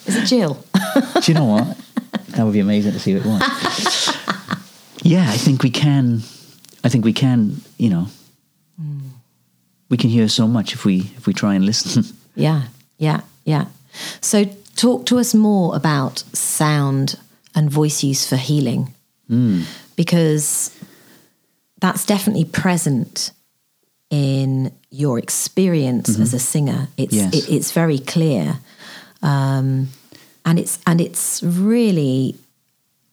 Is 0.07 0.17
it 0.17 0.27
Jill? 0.27 0.65
Do 1.21 1.33
you 1.33 1.35
know 1.35 1.45
what? 1.45 1.77
that 2.35 2.45
would 2.45 2.53
be 2.53 2.61
amazing 2.61 2.93
to 2.93 3.01
see 3.01 3.13
who 3.13 3.19
it 3.19 3.27
was. 3.27 3.41
yeah, 5.03 5.29
I 5.29 5.37
think 5.37 5.63
we 5.63 5.71
can. 5.71 6.23
I 6.83 6.89
think 6.89 7.05
we 7.05 7.13
can. 7.13 7.61
You 7.79 7.91
know, 7.91 8.07
hmm. 8.81 8.99
we 9.89 9.97
can 9.97 10.11
hear 10.11 10.29
so 10.29 10.47
much 10.47 10.75
if 10.75 10.85
we 10.85 11.13
if 11.17 11.27
we 11.27 11.33
try 11.33 11.55
and 11.55 11.65
listen. 11.65 12.05
Yeah, 12.37 12.63
yeah, 12.99 13.21
yeah. 13.45 13.67
So, 14.21 14.45
talk 14.75 15.07
to 15.07 15.21
us 15.21 15.35
more 15.35 15.77
about 15.77 16.25
sound 16.33 17.17
and 17.55 17.71
voice 17.71 18.03
use 18.03 18.29
for 18.29 18.35
healing, 18.35 18.93
hmm. 19.29 19.63
because 19.95 20.77
that's 21.79 22.05
definitely 22.05 22.45
present 22.45 23.31
in 24.11 24.73
your 24.91 25.19
experience 25.19 26.11
mm-hmm. 26.11 26.23
as 26.23 26.35
a 26.35 26.39
singer. 26.39 26.89
It's 26.97 27.15
Yes. 27.15 27.35
it, 27.35 27.53
it's 27.53 27.73
very 27.73 27.99
clear, 27.99 28.59
um, 29.23 29.89
and 30.45 30.59
it's 30.59 30.79
and 30.87 31.01
it's 31.01 31.43
really 31.43 32.37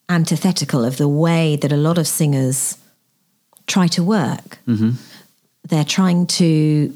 antithetical 0.09 0.83
of 0.83 0.97
the 0.97 1.07
way 1.07 1.55
that 1.55 1.71
a 1.71 1.77
lot 1.77 1.97
of 1.97 2.07
singers 2.07 2.77
try 3.67 3.87
to 3.87 4.03
work. 4.03 4.59
Mm-hmm. 4.67 4.91
They're 5.67 5.85
trying 5.85 6.27
to 6.27 6.95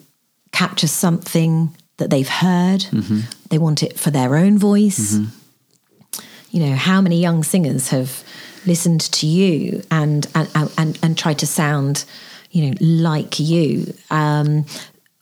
capture 0.52 0.88
something 0.88 1.76
that 1.98 2.10
they've 2.10 2.28
heard. 2.28 2.82
Mm-hmm. 2.82 3.22
They 3.50 3.58
want 3.58 3.84
it 3.84 3.98
for 3.98 4.12
their 4.12 4.36
own 4.36 4.58
voice. 4.58 5.14
Mm-hmm. 5.14 6.22
You 6.52 6.66
know, 6.66 6.76
how 6.76 7.02
many 7.02 7.20
young 7.20 7.44
singers 7.44 7.90
have 7.90 8.24
listened 8.66 9.02
to 9.02 9.28
you 9.28 9.84
and 9.92 10.28
and 10.36 10.50
and, 10.56 10.72
and, 10.78 11.00
and 11.02 11.18
tried 11.18 11.40
to 11.40 11.48
sound, 11.48 12.06
you 12.52 12.66
know, 12.66 12.74
like 12.82 13.40
you? 13.40 13.94
Um, 14.10 14.66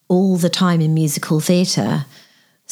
all 0.08 0.38
the 0.38 0.50
time 0.50 0.80
in 0.82 0.94
musical 0.94 1.40
theatre, 1.40 2.06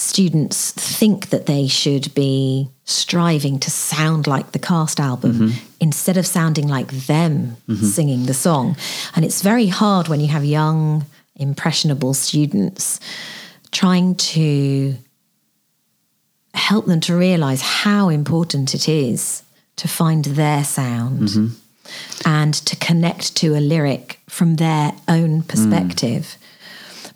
students 0.01 0.71
think 0.71 1.29
that 1.29 1.45
they 1.45 1.67
should 1.67 2.13
be 2.13 2.69
striving 2.85 3.59
to 3.59 3.69
sound 3.69 4.27
like 4.27 4.51
the 4.51 4.59
cast 4.59 4.99
album 4.99 5.33
mm-hmm. 5.33 5.65
instead 5.79 6.17
of 6.17 6.25
sounding 6.25 6.67
like 6.67 6.91
them 7.06 7.56
mm-hmm. 7.67 7.85
singing 7.85 8.25
the 8.25 8.33
song. 8.33 8.75
And 9.15 9.23
it's 9.23 9.41
very 9.41 9.67
hard 9.67 10.08
when 10.08 10.19
you 10.19 10.27
have 10.27 10.43
young, 10.43 11.06
impressionable 11.35 12.13
students 12.13 12.99
trying 13.71 14.15
to 14.15 14.95
help 16.54 16.85
them 16.85 16.99
to 17.02 17.15
realize 17.15 17.62
how 17.62 18.10
important 18.10 18.73
it 18.73 18.89
is 18.89 19.43
to 19.77 19.87
find 19.87 20.25
their 20.25 20.63
sound 20.63 21.29
mm-hmm. 21.29 21.47
and 22.25 22.54
to 22.54 22.75
connect 22.75 23.35
to 23.37 23.56
a 23.56 23.62
lyric 23.62 24.19
from 24.27 24.56
their 24.56 24.93
own 25.08 25.43
mm. 25.43 25.47
perspective. 25.47 26.37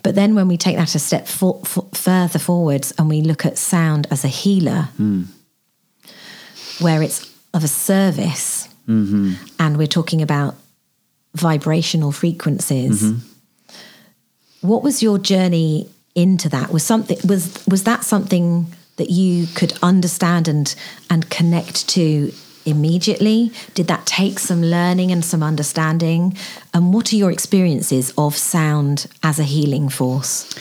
But 0.06 0.14
then 0.14 0.36
when 0.36 0.46
we 0.46 0.56
take 0.56 0.76
that 0.76 0.94
a 0.94 1.00
step 1.00 1.26
for, 1.26 1.60
for, 1.64 1.84
further 1.92 2.38
forwards 2.38 2.94
and 2.96 3.08
we 3.08 3.22
look 3.22 3.44
at 3.44 3.58
sound 3.58 4.06
as 4.08 4.24
a 4.24 4.28
healer, 4.28 4.90
where 6.78 7.02
it's 7.02 7.28
of 7.52 7.64
a 7.64 7.66
service, 7.66 8.68
mm-hmm. 8.86 9.32
and 9.58 9.76
we're 9.76 9.88
talking 9.88 10.22
about 10.22 10.54
vibrational 11.34 12.12
frequencies. 12.12 13.02
Mm-hmm. 13.02 13.18
What 14.60 14.84
was 14.84 15.02
your 15.02 15.18
journey 15.18 15.88
into 16.14 16.48
that? 16.50 16.72
Was 16.72 16.84
something 16.84 17.18
was 17.28 17.66
was 17.66 17.82
that 17.82 18.04
something 18.04 18.66
that 18.98 19.10
you 19.10 19.48
could 19.56 19.72
understand 19.82 20.46
and 20.46 20.72
and 21.10 21.28
connect 21.30 21.88
to 21.88 22.30
immediately? 22.66 23.52
Did 23.74 23.86
that 23.88 24.06
take 24.06 24.38
some 24.38 24.62
learning 24.62 25.12
and 25.12 25.24
some 25.24 25.42
understanding? 25.42 26.36
And 26.74 26.92
what 26.92 27.12
are 27.12 27.16
your 27.16 27.30
experiences 27.30 28.12
of 28.18 28.36
sound 28.36 29.06
as 29.22 29.38
a 29.38 29.44
healing 29.44 29.88
force? 29.88 30.54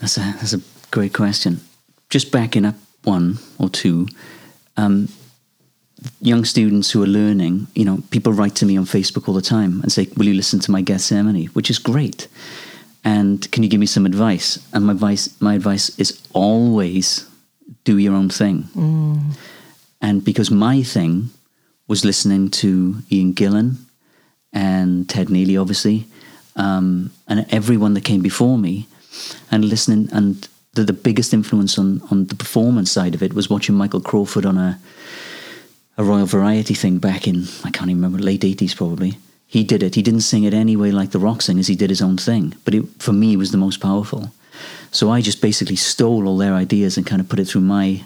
That's 0.00 0.16
a 0.16 0.20
that's 0.20 0.54
a 0.54 0.60
great 0.90 1.12
question. 1.12 1.60
Just 2.08 2.32
backing 2.32 2.64
up 2.64 2.74
one 3.04 3.38
or 3.58 3.68
two, 3.68 4.08
um, 4.76 5.08
young 6.20 6.44
students 6.44 6.90
who 6.90 7.02
are 7.02 7.06
learning. 7.06 7.68
You 7.74 7.84
know, 7.84 8.02
people 8.10 8.32
write 8.32 8.56
to 8.56 8.66
me 8.66 8.76
on 8.76 8.84
Facebook 8.84 9.28
all 9.28 9.34
the 9.34 9.42
time 9.42 9.80
and 9.82 9.92
say, 9.92 10.08
"Will 10.16 10.26
you 10.26 10.34
listen 10.34 10.60
to 10.60 10.70
my 10.70 10.82
Gethsemane?" 10.82 11.46
Which 11.52 11.70
is 11.70 11.78
great. 11.78 12.28
And 13.02 13.50
can 13.50 13.62
you 13.62 13.68
give 13.70 13.80
me 13.80 13.86
some 13.86 14.04
advice? 14.04 14.58
And 14.72 14.86
my 14.86 14.92
advice, 14.92 15.28
my 15.40 15.54
advice 15.54 15.90
is 15.98 16.20
always 16.34 17.26
do 17.84 17.96
your 17.96 18.14
own 18.14 18.28
thing. 18.28 18.68
And 20.00 20.24
because 20.24 20.50
my 20.50 20.82
thing 20.82 21.30
was 21.88 22.04
listening 22.04 22.50
to 22.50 22.96
Ian 23.10 23.34
Gillan 23.34 23.76
and 24.52 25.08
Ted 25.08 25.28
Neeley, 25.28 25.60
obviously, 25.60 26.06
um, 26.56 27.10
and 27.28 27.46
everyone 27.50 27.94
that 27.94 28.04
came 28.04 28.22
before 28.22 28.58
me, 28.58 28.86
and 29.50 29.64
listening, 29.64 30.08
and 30.12 30.48
the, 30.74 30.84
the 30.84 30.92
biggest 30.92 31.34
influence 31.34 31.78
on, 31.78 32.00
on 32.10 32.26
the 32.26 32.34
performance 32.34 32.90
side 32.90 33.14
of 33.14 33.22
it 33.22 33.34
was 33.34 33.50
watching 33.50 33.74
Michael 33.74 34.00
Crawford 34.00 34.46
on 34.46 34.58
a 34.58 34.78
a 35.98 36.04
Royal 36.04 36.24
Variety 36.24 36.72
thing 36.72 36.98
back 36.98 37.28
in 37.28 37.44
I 37.62 37.70
can't 37.70 37.90
even 37.90 38.02
remember 38.02 38.24
late 38.24 38.44
eighties 38.44 38.74
probably. 38.74 39.18
He 39.46 39.64
did 39.64 39.82
it. 39.82 39.96
He 39.96 40.02
didn't 40.02 40.20
sing 40.20 40.44
it 40.44 40.54
anyway 40.54 40.92
like 40.92 41.10
the 41.10 41.18
rock 41.18 41.42
singers. 41.42 41.66
He 41.66 41.74
did 41.74 41.90
his 41.90 42.00
own 42.00 42.16
thing, 42.16 42.54
but 42.64 42.74
it, 42.74 42.84
for 42.98 43.12
me, 43.12 43.32
it 43.32 43.36
was 43.36 43.50
the 43.50 43.58
most 43.58 43.80
powerful. 43.80 44.30
So 44.92 45.10
I 45.10 45.20
just 45.20 45.42
basically 45.42 45.76
stole 45.76 46.28
all 46.28 46.38
their 46.38 46.54
ideas 46.54 46.96
and 46.96 47.06
kind 47.06 47.20
of 47.20 47.28
put 47.28 47.40
it 47.40 47.46
through 47.46 47.62
my 47.62 48.04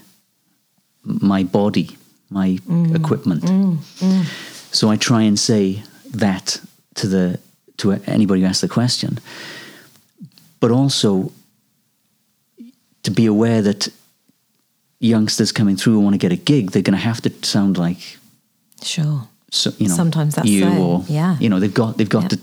my 1.05 1.43
body, 1.43 1.97
my 2.31 2.59
mm. 2.67 2.95
equipment. 2.95 3.43
Mm. 3.43 3.77
Mm. 3.77 4.75
So 4.75 4.91
I 4.91 4.97
try 4.97 5.23
and 5.23 5.39
say 5.39 5.83
that 6.11 6.61
to 6.95 7.07
the 7.07 7.39
to 7.77 7.93
anybody 8.07 8.41
who 8.43 8.47
asks 8.47 8.61
the 8.61 8.69
question, 8.69 9.19
but 10.61 10.71
also 10.71 11.33
to 13.03 13.11
be 13.11 13.27
aware 13.27 13.63
that 13.63 13.89
youngsters 15.01 15.53
coming 15.53 15.77
through 15.77 15.95
who 15.95 16.01
want 16.01 16.15
to 16.15 16.19
get 16.19 16.33
a 16.33 16.37
gig, 16.37 16.71
they're 16.71 16.83
going 16.83 16.99
to 16.99 17.05
have 17.05 17.21
to 17.23 17.31
sound 17.43 17.77
like 17.77 18.19
Sure. 18.83 19.29
so, 19.51 19.73
you 19.79 19.89
know 19.89 19.95
Sometimes 19.95 20.35
that's 20.35 20.49
you 20.49 20.63
so, 20.63 20.83
or 20.83 21.05
yeah. 21.09 21.37
you 21.39 21.49
know 21.49 21.59
they've 21.61 21.73
got 21.73 21.97
they've 21.97 22.09
got 22.09 22.25
Yeah. 22.25 22.29
to 22.29 22.39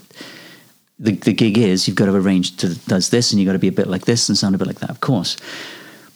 the 1.00 1.12
the 1.14 1.34
gig 1.34 1.58
is 1.58 1.88
you've 1.88 1.98
got 1.98 2.06
to 2.06 2.16
arrange 2.16 2.58
to 2.58 2.76
does 2.88 3.10
this 3.10 3.32
and 3.32 3.40
you've 3.40 3.48
got 3.48 3.54
to 3.54 3.60
be 3.60 3.68
a 3.68 3.72
bit 3.72 3.88
like 3.88 4.06
this 4.06 4.30
and 4.30 4.38
sound 4.38 4.56
a 4.56 4.58
bit 4.58 4.68
like 4.68 4.80
that 4.80 4.90
of 4.90 5.02
course 5.02 5.36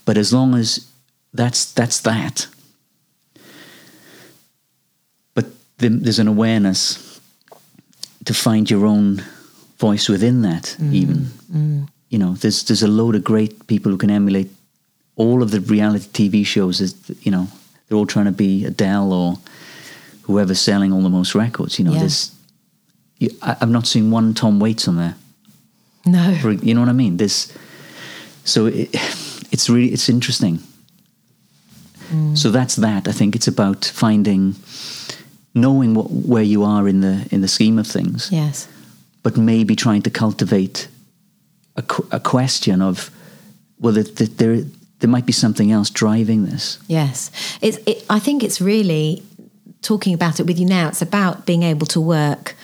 but 0.05 0.17
as 0.17 0.31
long 0.31 0.55
as 0.55 0.85
that's 1.35 1.71
that's 1.73 1.99
that. 2.01 2.47
But 5.33 5.45
there's 5.77 6.19
an 6.19 6.27
awareness 6.27 7.19
to 8.25 8.33
find 8.33 8.69
your 8.69 8.85
own 8.85 9.23
voice 9.79 10.09
within 10.09 10.41
that 10.41 10.75
Mm, 10.79 10.93
even. 10.93 11.87
you 12.09 12.17
know 12.17 12.33
there's 12.35 12.63
there's 12.63 12.83
a 12.83 12.87
load 12.87 13.15
of 13.15 13.23
great 13.23 13.67
people 13.67 13.91
who 13.91 13.97
can 13.97 14.09
emulate 14.09 14.49
all 15.17 15.41
of 15.43 15.51
the 15.51 15.59
reality 15.59 16.07
TV 16.29 16.45
shows 16.45 16.79
is 16.81 16.93
you 17.21 17.31
know 17.31 17.47
they're 17.87 17.97
all 17.97 18.05
trying 18.07 18.25
to 18.25 18.31
be 18.31 18.65
Adele 18.65 19.11
or 19.13 19.37
whoever's 20.23 20.59
selling 20.61 20.93
all 20.93 21.01
the 21.03 21.09
most 21.09 21.35
records 21.35 21.77
you 21.77 21.85
know 21.85 21.91
Yeah. 21.93 21.99
there's 21.99 22.31
you, 23.19 23.29
I, 23.41 23.55
I've 23.61 23.69
not 23.69 23.85
seen 23.87 24.11
one 24.11 24.33
Tom 24.33 24.59
Waits 24.59 24.87
on 24.87 24.95
there. 24.97 25.15
No. 26.05 26.29
you 26.61 26.73
know 26.73 26.81
what 26.81 26.89
I 26.89 26.93
mean? 26.93 27.17
There's 27.17 27.51
so 28.43 28.65
it, 28.67 28.89
it's 29.51 29.69
really 29.69 29.91
it's 29.93 30.09
interesting 30.09 30.59
Mm. 32.11 32.37
so 32.37 32.51
that's 32.51 32.75
that 32.75 33.07
I 33.07 33.11
think 33.13 33.35
it's 33.35 33.47
about 33.47 33.85
finding 33.93 34.55
knowing 35.53 35.93
what 35.95 36.09
where 36.11 36.43
you 36.45 36.63
are 36.63 36.89
in 36.89 37.01
the 37.01 37.25
in 37.31 37.41
the 37.41 37.47
scheme 37.47 37.79
of 37.79 37.87
things 37.87 38.29
Yes. 38.31 38.67
but 39.23 39.37
maybe 39.37 39.75
trying 39.75 40.01
to 40.03 40.09
cultivate 40.09 40.87
a, 41.75 41.83
a 42.11 42.19
question 42.19 42.81
of 42.81 43.09
well 43.79 43.93
that 43.93 44.15
that 44.15 44.37
there 44.37 44.63
there 44.99 45.09
might 45.09 45.25
be 45.25 45.33
something 45.33 45.71
else 45.71 45.89
driving 45.93 46.45
this 46.45 46.79
Yes, 46.87 47.31
it's. 47.61 47.77
It, 47.85 48.03
I 48.09 48.19
think 48.19 48.43
it's 48.43 48.59
really 48.61 49.21
talking 49.81 50.13
about 50.15 50.39
it 50.39 50.45
with 50.47 50.57
you 50.59 50.65
now. 50.65 50.87
It's 50.87 51.01
about 51.01 51.45
being 51.45 51.63
able 51.63 51.85
to 51.87 52.01
work 52.01 52.55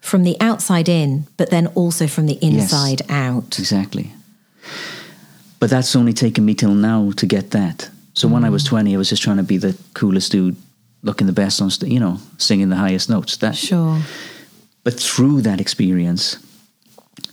from 0.00 0.24
the 0.24 0.36
outside 0.40 0.88
in, 0.88 1.26
but 1.36 1.50
then 1.50 1.66
also 1.74 2.06
from 2.06 2.26
the 2.26 2.38
inside 2.40 3.02
out. 3.10 3.58
exactly 3.58 4.10
but 5.58 5.70
that's 5.70 5.96
only 5.96 6.12
taken 6.12 6.44
me 6.44 6.54
till 6.54 6.74
now 6.74 7.12
to 7.16 7.26
get 7.26 7.50
that 7.50 7.90
so 8.16 8.26
when 8.28 8.44
I 8.44 8.50
was 8.50 8.64
mm. 8.64 8.68
20 8.68 8.94
I 8.94 8.98
was 8.98 9.10
just 9.10 9.22
trying 9.22 9.36
to 9.36 9.42
be 9.44 9.58
the 9.58 9.76
coolest 9.94 10.32
dude 10.32 10.56
looking 11.02 11.26
the 11.26 11.32
best 11.32 11.60
on 11.62 11.70
st- 11.70 11.92
you 11.92 12.00
know 12.00 12.18
singing 12.38 12.70
the 12.70 12.76
highest 12.76 13.08
notes. 13.08 13.36
That 13.36 13.54
Sure. 13.54 14.00
but 14.82 14.94
through 14.98 15.42
that 15.42 15.60
experience 15.60 16.38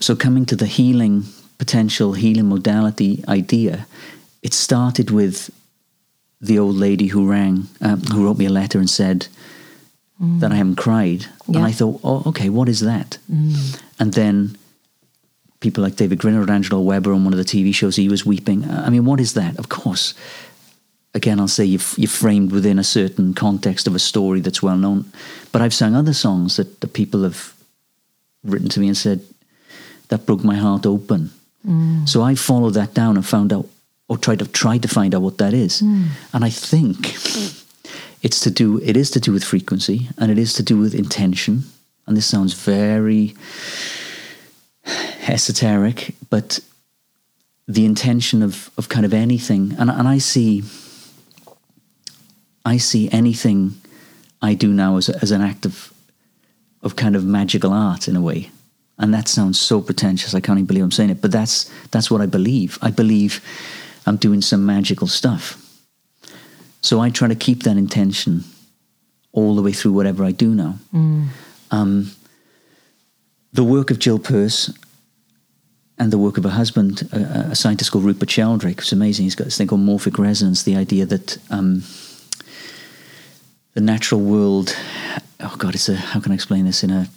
so 0.00 0.14
coming 0.14 0.46
to 0.46 0.56
the 0.56 0.66
healing 0.66 1.24
potential 1.58 2.12
healing 2.12 2.48
modality 2.48 3.24
idea 3.26 3.86
it 4.42 4.52
started 4.52 5.10
with 5.10 5.50
the 6.40 6.58
old 6.58 6.76
lady 6.76 7.06
who 7.08 7.26
rang 7.26 7.68
um, 7.80 8.00
who 8.12 8.24
wrote 8.24 8.38
me 8.38 8.46
a 8.46 8.50
letter 8.50 8.78
and 8.78 8.90
said 8.90 9.28
mm. 10.20 10.40
that 10.40 10.52
i 10.52 10.56
haven't 10.56 10.76
cried. 10.76 11.26
And 11.46 11.58
i 11.58 11.72
thought 11.72 12.00
oh 12.04 12.22
okay 12.26 12.48
what 12.48 12.68
is 12.68 12.80
that? 12.80 13.18
Mm. 13.32 13.80
And 13.98 14.12
then 14.12 14.56
people 15.60 15.82
like 15.82 15.96
David 15.96 16.18
Grindrod 16.18 16.48
or 16.48 16.52
Andrew 16.52 16.76
Lloyd 16.76 16.86
Webber 16.86 17.12
on 17.14 17.24
one 17.24 17.32
of 17.32 17.38
the 17.38 17.50
tv 17.52 17.74
shows 17.74 17.96
he 17.96 18.08
was 18.08 18.26
weeping. 18.26 18.68
I 18.68 18.90
mean 18.90 19.04
what 19.06 19.20
is 19.20 19.32
that? 19.34 19.58
Of 19.58 19.68
course 19.68 20.12
again, 21.14 21.40
I'll 21.40 21.48
say 21.48 21.64
you've, 21.64 21.94
you're 21.96 22.08
framed 22.08 22.52
within 22.52 22.78
a 22.78 22.84
certain 22.84 23.34
context 23.34 23.86
of 23.86 23.94
a 23.94 23.98
story 23.98 24.40
that's 24.40 24.62
well 24.62 24.76
known. 24.76 25.04
But 25.52 25.62
I've 25.62 25.74
sung 25.74 25.94
other 25.94 26.12
songs 26.12 26.56
that, 26.56 26.80
that 26.80 26.92
people 26.92 27.22
have 27.22 27.54
written 28.42 28.68
to 28.70 28.80
me 28.80 28.88
and 28.88 28.96
said, 28.96 29.20
that 30.08 30.26
broke 30.26 30.44
my 30.44 30.56
heart 30.56 30.84
open. 30.86 31.30
Mm. 31.66 32.08
So 32.08 32.22
I 32.22 32.34
followed 32.34 32.74
that 32.74 32.94
down 32.94 33.16
and 33.16 33.24
found 33.24 33.52
out, 33.52 33.68
or 34.08 34.18
tried 34.18 34.40
to 34.40 34.46
try 34.46 34.76
to 34.78 34.88
find 34.88 35.14
out 35.14 35.22
what 35.22 35.38
that 35.38 35.54
is. 35.54 35.80
Mm. 35.80 36.08
And 36.32 36.44
I 36.44 36.50
think 36.50 37.14
it's 38.22 38.40
to 38.40 38.50
do, 38.50 38.80
it 38.82 38.96
is 38.96 39.10
to 39.12 39.20
do 39.20 39.32
with 39.32 39.44
frequency 39.44 40.08
and 40.18 40.30
it 40.30 40.38
is 40.38 40.52
to 40.54 40.62
do 40.62 40.78
with 40.78 40.94
intention. 40.94 41.64
And 42.06 42.16
this 42.16 42.26
sounds 42.26 42.52
very 42.52 43.34
esoteric, 45.26 46.14
but 46.28 46.60
the 47.66 47.86
intention 47.86 48.42
of, 48.42 48.70
of 48.76 48.90
kind 48.90 49.06
of 49.06 49.14
anything. 49.14 49.74
And, 49.78 49.90
and 49.90 50.06
I 50.06 50.18
see, 50.18 50.64
I 52.64 52.78
see 52.78 53.10
anything 53.10 53.74
I 54.40 54.54
do 54.54 54.68
now 54.68 54.96
as, 54.96 55.08
as 55.08 55.30
an 55.30 55.42
act 55.42 55.66
of, 55.66 55.92
of 56.82 56.96
kind 56.96 57.16
of 57.16 57.24
magical 57.24 57.72
art 57.72 58.08
in 58.08 58.16
a 58.16 58.20
way. 58.20 58.50
And 58.98 59.12
that 59.12 59.28
sounds 59.28 59.58
so 59.58 59.80
pretentious. 59.80 60.34
I 60.34 60.40
can't 60.40 60.58
even 60.58 60.66
believe 60.66 60.84
I'm 60.84 60.90
saying 60.90 61.10
it, 61.10 61.20
but 61.20 61.32
that's 61.32 61.70
that's 61.90 62.10
what 62.10 62.20
I 62.20 62.26
believe. 62.26 62.78
I 62.80 62.90
believe 62.90 63.40
I'm 64.06 64.16
doing 64.16 64.40
some 64.40 64.64
magical 64.64 65.08
stuff. 65.08 65.60
So 66.80 67.00
I 67.00 67.10
try 67.10 67.28
to 67.28 67.34
keep 67.34 67.64
that 67.64 67.76
intention 67.76 68.44
all 69.32 69.56
the 69.56 69.62
way 69.62 69.72
through 69.72 69.92
whatever 69.92 70.22
I 70.24 70.30
do 70.30 70.54
now. 70.54 70.78
Um, 71.70 72.12
the 73.52 73.64
work 73.64 73.90
of 73.90 73.98
Jill 73.98 74.18
Purce 74.18 74.72
and 75.98 76.12
the 76.12 76.18
work 76.18 76.38
of 76.38 76.44
her 76.44 76.50
husband, 76.50 77.08
a, 77.12 77.50
a 77.50 77.54
scientist 77.54 77.90
called 77.90 78.04
Rupert 78.04 78.30
Sheldrake, 78.30 78.78
it's 78.78 78.92
amazing. 78.92 79.24
He's 79.24 79.34
got 79.34 79.44
this 79.44 79.56
thing 79.56 79.66
called 79.66 79.80
morphic 79.80 80.18
resonance, 80.18 80.62
the 80.62 80.76
idea 80.76 81.06
that 81.06 81.38
um, 81.50 81.82
the 83.74 83.80
natural 83.80 84.20
world. 84.20 84.74
Oh 85.40 85.54
God, 85.58 85.74
it's 85.74 85.88
a. 85.88 85.96
How 85.96 86.20
can 86.20 86.32
I 86.32 86.34
explain 86.34 86.64
this 86.64 86.82
in 86.82 86.90
a? 86.90 87.08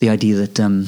the 0.00 0.08
idea 0.08 0.34
that 0.34 0.58
um, 0.58 0.86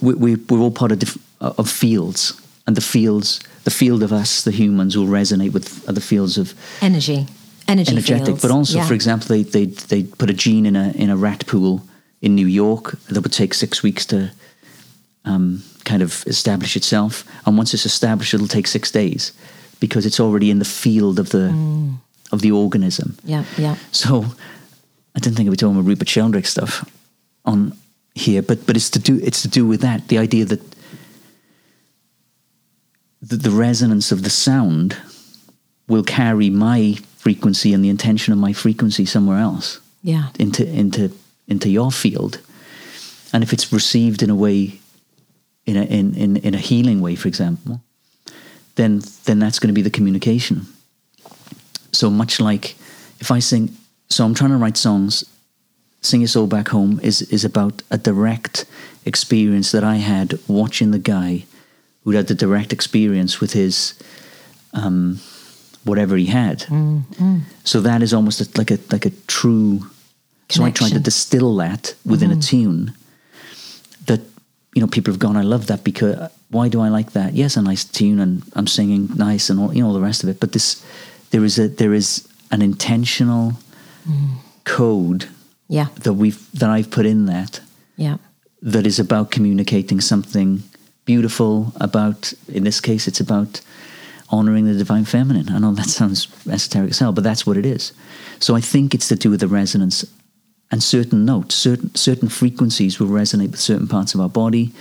we, 0.00 0.14
we, 0.14 0.34
we're 0.36 0.60
all 0.60 0.70
part 0.70 0.92
of, 0.92 0.98
diff- 1.00 1.18
of 1.40 1.68
fields, 1.68 2.40
and 2.66 2.76
the 2.76 2.80
fields, 2.80 3.40
the 3.64 3.70
field 3.70 4.02
of 4.02 4.12
us, 4.12 4.42
the 4.44 4.50
humans, 4.50 4.96
will 4.96 5.06
resonate 5.06 5.52
with 5.52 5.88
other 5.88 6.00
fields 6.00 6.38
of 6.38 6.54
Energy. 6.80 7.26
Energy. 7.66 7.92
energetic. 7.92 8.26
fields. 8.26 8.42
But 8.42 8.50
also, 8.50 8.78
Yeah. 8.78 8.86
for 8.86 8.94
example, 8.94 9.28
they 9.28 9.42
they 9.42 9.66
they 9.66 10.02
put 10.04 10.30
a 10.30 10.34
gene 10.34 10.66
in 10.66 10.76
a 10.76 10.90
in 10.92 11.10
a 11.10 11.16
rat 11.16 11.46
pool 11.46 11.82
in 12.20 12.34
New 12.34 12.46
York 12.46 12.98
that 13.08 13.20
would 13.22 13.32
take 13.32 13.54
six 13.54 13.82
weeks 13.82 14.06
to 14.06 14.30
um, 15.24 15.62
kind 15.84 16.02
of 16.02 16.24
establish 16.26 16.76
itself, 16.76 17.24
and 17.46 17.56
once 17.56 17.72
it's 17.74 17.86
established, 17.86 18.34
it'll 18.34 18.48
take 18.48 18.66
six 18.68 18.90
days 18.90 19.32
because 19.82 20.06
it's 20.08 20.20
already 20.20 20.48
in 20.50 20.58
the 20.58 20.64
field 20.82 21.18
of 21.18 21.28
the 21.30 21.46
of 22.32 22.40
the 22.40 22.50
organism. 22.52 23.08
Yeah, 23.24 23.44
yeah. 23.58 23.74
So 23.90 24.24
I 25.14 25.18
didn't 25.20 25.36
think 25.36 25.46
I'd 25.48 25.50
be 25.50 25.56
talking 25.56 25.76
about 25.78 25.88
Rupert 25.88 26.08
Sheldrake 26.08 26.46
stuff 26.46 26.84
on 27.44 27.72
here, 28.14 28.42
but 28.42 28.64
but 28.66 28.76
it's 28.76 28.90
to 28.90 28.98
do 28.98 29.18
it's 29.22 29.42
to 29.42 29.48
do 29.48 29.66
with 29.66 29.80
that 29.80 30.08
the 30.08 30.18
idea 30.18 30.44
that 30.46 30.60
the, 33.20 33.36
the 33.36 33.50
resonance 33.50 34.12
of 34.12 34.22
the 34.22 34.30
sound 34.30 34.96
will 35.88 36.04
carry 36.04 36.50
my 36.50 36.94
frequency 37.16 37.72
and 37.74 37.84
the 37.84 37.88
intention 37.88 38.32
of 38.32 38.38
my 38.38 38.52
frequency 38.52 39.04
somewhere 39.06 39.38
else 39.38 39.80
Yeah. 40.02 40.28
into 40.38 40.62
into 40.66 41.10
into 41.48 41.68
your 41.68 41.90
field, 41.92 42.38
and 43.32 43.42
if 43.42 43.52
it's 43.52 43.72
received 43.72 44.22
in 44.22 44.30
a 44.30 44.34
way, 44.34 44.78
in 45.66 45.76
a 45.76 45.82
in 45.82 46.14
in, 46.14 46.36
in 46.36 46.54
a 46.54 46.58
healing 46.58 47.00
way, 47.02 47.16
for 47.16 47.28
example, 47.28 47.80
then 48.76 49.02
then 49.24 49.38
that's 49.38 49.58
going 49.58 49.68
to 49.68 49.74
be 49.74 49.82
the 49.82 49.90
communication. 49.90 50.66
So 51.92 52.10
much 52.10 52.40
like 52.40 52.76
if 53.20 53.30
I 53.30 53.40
sing, 53.40 53.76
so 54.08 54.24
I'm 54.24 54.34
trying 54.34 54.50
to 54.50 54.56
write 54.56 54.76
songs. 54.76 55.24
Sing 56.00 56.20
Your 56.20 56.28
Soul 56.28 56.46
Back 56.48 56.68
Home 56.68 56.98
is 57.02 57.22
is 57.22 57.44
about 57.44 57.82
a 57.90 57.98
direct 57.98 58.64
experience 59.04 59.70
that 59.70 59.84
I 59.84 59.96
had 59.96 60.38
watching 60.48 60.90
the 60.90 60.98
guy 60.98 61.44
who 62.04 62.10
had 62.12 62.26
the 62.26 62.34
direct 62.34 62.72
experience 62.72 63.40
with 63.40 63.52
his 63.52 63.94
um, 64.72 65.20
whatever 65.84 66.16
he 66.16 66.26
had. 66.26 66.62
So 67.64 67.80
that 67.80 68.02
is 68.02 68.12
almost 68.12 68.40
a, 68.40 68.58
like 68.58 68.70
a 68.70 68.78
like 68.90 69.06
a 69.06 69.10
true. 69.26 69.90
So 70.48 70.64
I 70.64 70.70
tried 70.70 70.92
to 70.92 71.00
distill 71.00 71.56
that 71.56 71.94
within 72.04 72.30
a 72.30 72.36
tune 72.40 72.92
that 74.06 74.20
you 74.74 74.80
know, 74.80 74.86
people 74.88 75.12
have 75.12 75.18
gone, 75.20 75.36
I 75.36 75.42
love 75.42 75.66
that 75.66 75.84
because 75.84 76.16
uh, 76.16 76.28
why 76.50 76.68
do 76.68 76.80
I 76.80 76.88
like 76.88 77.12
that? 77.12 77.34
Yes, 77.34 77.56
a 77.56 77.62
nice 77.62 77.84
tune 77.84 78.18
and 78.20 78.42
I'm 78.54 78.66
singing 78.66 79.08
nice 79.16 79.50
and 79.50 79.60
all, 79.60 79.74
you 79.74 79.82
know, 79.82 79.88
all 79.88 79.94
the 79.94 80.00
rest 80.00 80.22
of 80.22 80.28
it. 80.30 80.40
But 80.40 80.52
this, 80.52 80.82
there 81.30 81.44
is 81.44 81.58
a, 81.58 81.68
there 81.68 81.92
is 81.94 82.26
an 82.50 82.62
intentional 82.62 83.52
mm. 84.08 84.36
code 84.64 85.28
Yeah. 85.68 85.88
that 86.02 86.14
we've, 86.14 86.40
that 86.58 86.70
I've 86.70 86.90
put 86.90 87.06
in 87.06 87.26
that 87.26 87.60
Yeah. 87.96 88.16
that 88.62 88.86
is 88.86 88.98
about 88.98 89.30
communicating 89.30 90.00
something 90.00 90.62
beautiful 91.04 91.72
about 91.80 92.32
in 92.48 92.62
this 92.64 92.80
case 92.80 93.08
it's 93.08 93.20
about 93.20 93.60
honoring 94.28 94.66
the 94.66 94.74
divine 94.78 95.04
feminine 95.04 95.48
i 95.50 95.58
know 95.58 95.74
that 95.74 95.88
sounds 95.88 96.28
esoteric 96.48 96.90
as 96.90 96.98
hell 97.00 97.12
but 97.12 97.24
that's 97.24 97.44
what 97.44 97.56
it 97.56 97.66
is 97.66 97.92
so 98.38 98.54
i 98.54 98.60
think 98.60 98.94
it's 98.94 99.08
to 99.08 99.16
do 99.16 99.28
with 99.30 99.40
the 99.40 99.48
resonance 99.48 100.04
and 100.72 100.82
certain 100.82 101.24
notes 101.24 101.54
certain 101.54 101.94
certain 101.94 102.28
frequencies 102.28 102.98
will 102.98 103.06
resonate 103.06 103.52
with 103.52 103.60
certain 103.60 103.86
parts 103.86 104.14
of 104.14 104.20
our 104.20 104.28
body 104.28 104.72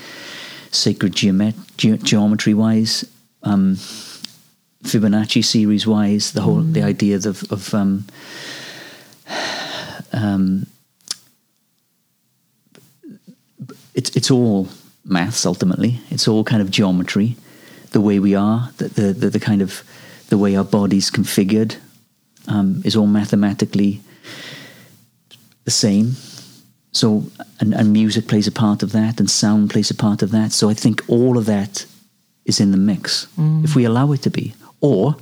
sacred 0.72 1.14
geomet- 1.14 1.54
ge- 1.78 2.02
geometry 2.02 2.54
wise 2.54 3.06
um, 3.44 3.76
fibonacci 4.84 5.44
series 5.44 5.86
wise 5.86 6.32
the 6.32 6.42
whole 6.42 6.62
the 6.62 6.82
idea 6.82 7.18
of, 7.18 7.44
of 7.52 7.74
um, 7.74 8.06
um, 10.14 10.66
it's 13.94 14.16
it's 14.16 14.32
all 14.32 14.68
maths 15.06 15.46
ultimately. 15.46 16.00
It's 16.10 16.28
all 16.28 16.44
kind 16.44 16.62
of 16.62 16.72
geometry, 16.72 17.36
the 17.92 18.02
way 18.02 18.20
we 18.20 18.36
are, 18.36 18.72
the 18.78 18.88
the, 18.90 19.14
the, 19.14 19.30
the 19.30 19.40
kind 19.40 19.62
of 19.62 19.84
the 20.30 20.38
way 20.38 20.56
our 20.56 20.64
body's 20.64 21.12
configured 21.12 21.76
um, 22.48 22.82
is 22.86 22.96
all 22.96 23.08
mathematically 23.08 24.02
the 25.64 25.72
same. 25.72 26.16
So 26.94 27.24
and, 27.60 27.74
and 27.74 27.94
music 27.94 28.28
plays 28.28 28.48
a 28.48 28.52
part 28.52 28.84
of 28.84 28.92
that, 28.92 29.20
and 29.20 29.30
sound 29.30 29.70
plays 29.70 29.92
a 29.92 29.96
part 29.96 30.22
of 30.22 30.32
that. 30.32 30.52
So 30.52 30.70
I 30.70 30.74
think 30.74 31.04
all 31.08 31.38
of 31.38 31.46
that 31.46 31.86
is 32.46 32.60
in 32.60 32.72
the 32.72 32.78
mix 32.78 33.28
mm. 33.38 33.64
if 33.64 33.76
we 33.76 33.86
allow 33.86 34.12
it 34.12 34.22
to 34.24 34.30
be, 34.30 34.54
or 34.82 35.16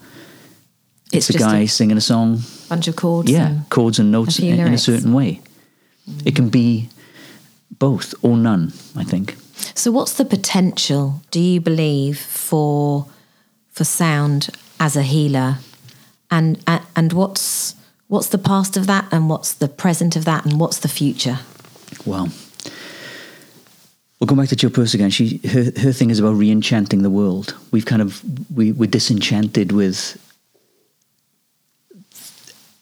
it's, 1.11 1.29
It's 1.29 1.39
a 1.39 1.39
guy 1.39 1.59
a 1.59 1.67
singing 1.67 1.97
a 1.97 2.01
song 2.01 2.39
bunch 2.69 2.87
of 2.87 2.95
chords. 2.95 3.29
yeah, 3.31 3.47
and- 3.47 3.69
chords 3.69 3.99
and 3.99 4.11
notes 4.11 4.39
in, 4.39 4.59
in 4.59 4.73
a 4.73 4.77
certain 4.77 5.13
way. 5.13 5.41
Mm. 6.09 6.27
It 6.27 6.35
can 6.35 6.49
be 6.49 6.89
both 7.77 8.13
or 8.21 8.37
none, 8.37 8.73
I 8.95 9.03
think. 9.03 9.35
So, 9.75 9.91
what's 9.91 10.13
the 10.13 10.25
potential? 10.25 11.21
Do 11.31 11.39
you 11.39 11.61
believe 11.61 12.19
for 12.19 13.07
for 13.71 13.83
sound 13.83 14.49
as 14.79 14.95
a 14.95 15.03
healer, 15.03 15.57
and 16.29 16.63
and, 16.65 16.81
and 16.95 17.13
what's 17.13 17.75
what's 18.10 18.28
the 18.28 18.38
past 18.38 18.76
of 18.76 18.86
that, 18.88 19.07
and 19.12 19.30
what's 19.30 19.53
the 19.53 19.70
present 19.70 20.18
of 20.18 20.26
that, 20.26 20.45
and 20.45 20.60
what's 20.60 20.80
the 20.80 20.89
future? 20.89 21.39
Well, 22.05 22.28
we'll 24.20 24.28
go 24.28 24.36
back 24.36 24.49
to 24.49 24.55
Jill 24.55 24.72
Purce 24.72 24.93
again. 24.93 25.10
She 25.10 25.39
her, 25.47 25.72
her 25.80 25.93
thing 25.93 26.10
is 26.10 26.20
about 26.20 26.34
re-enchanting 26.34 27.01
the 27.03 27.10
world. 27.10 27.55
We've 27.72 27.86
kind 27.86 28.01
of 28.01 28.22
we 28.53 28.74
we're 28.74 28.89
disenchanted 28.89 29.72
with 29.72 30.18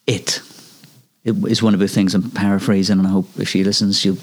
it. 0.08 0.42
It 1.24 1.36
is 1.46 1.62
one 1.62 1.74
of 1.74 1.82
her 1.82 1.88
things. 1.88 2.16
I'm 2.16 2.32
paraphrasing, 2.32 2.98
and 2.98 3.08
I 3.08 3.12
hope 3.12 3.28
if 3.38 3.50
she 3.50 3.64
listens, 3.64 4.00
she'll. 4.00 4.18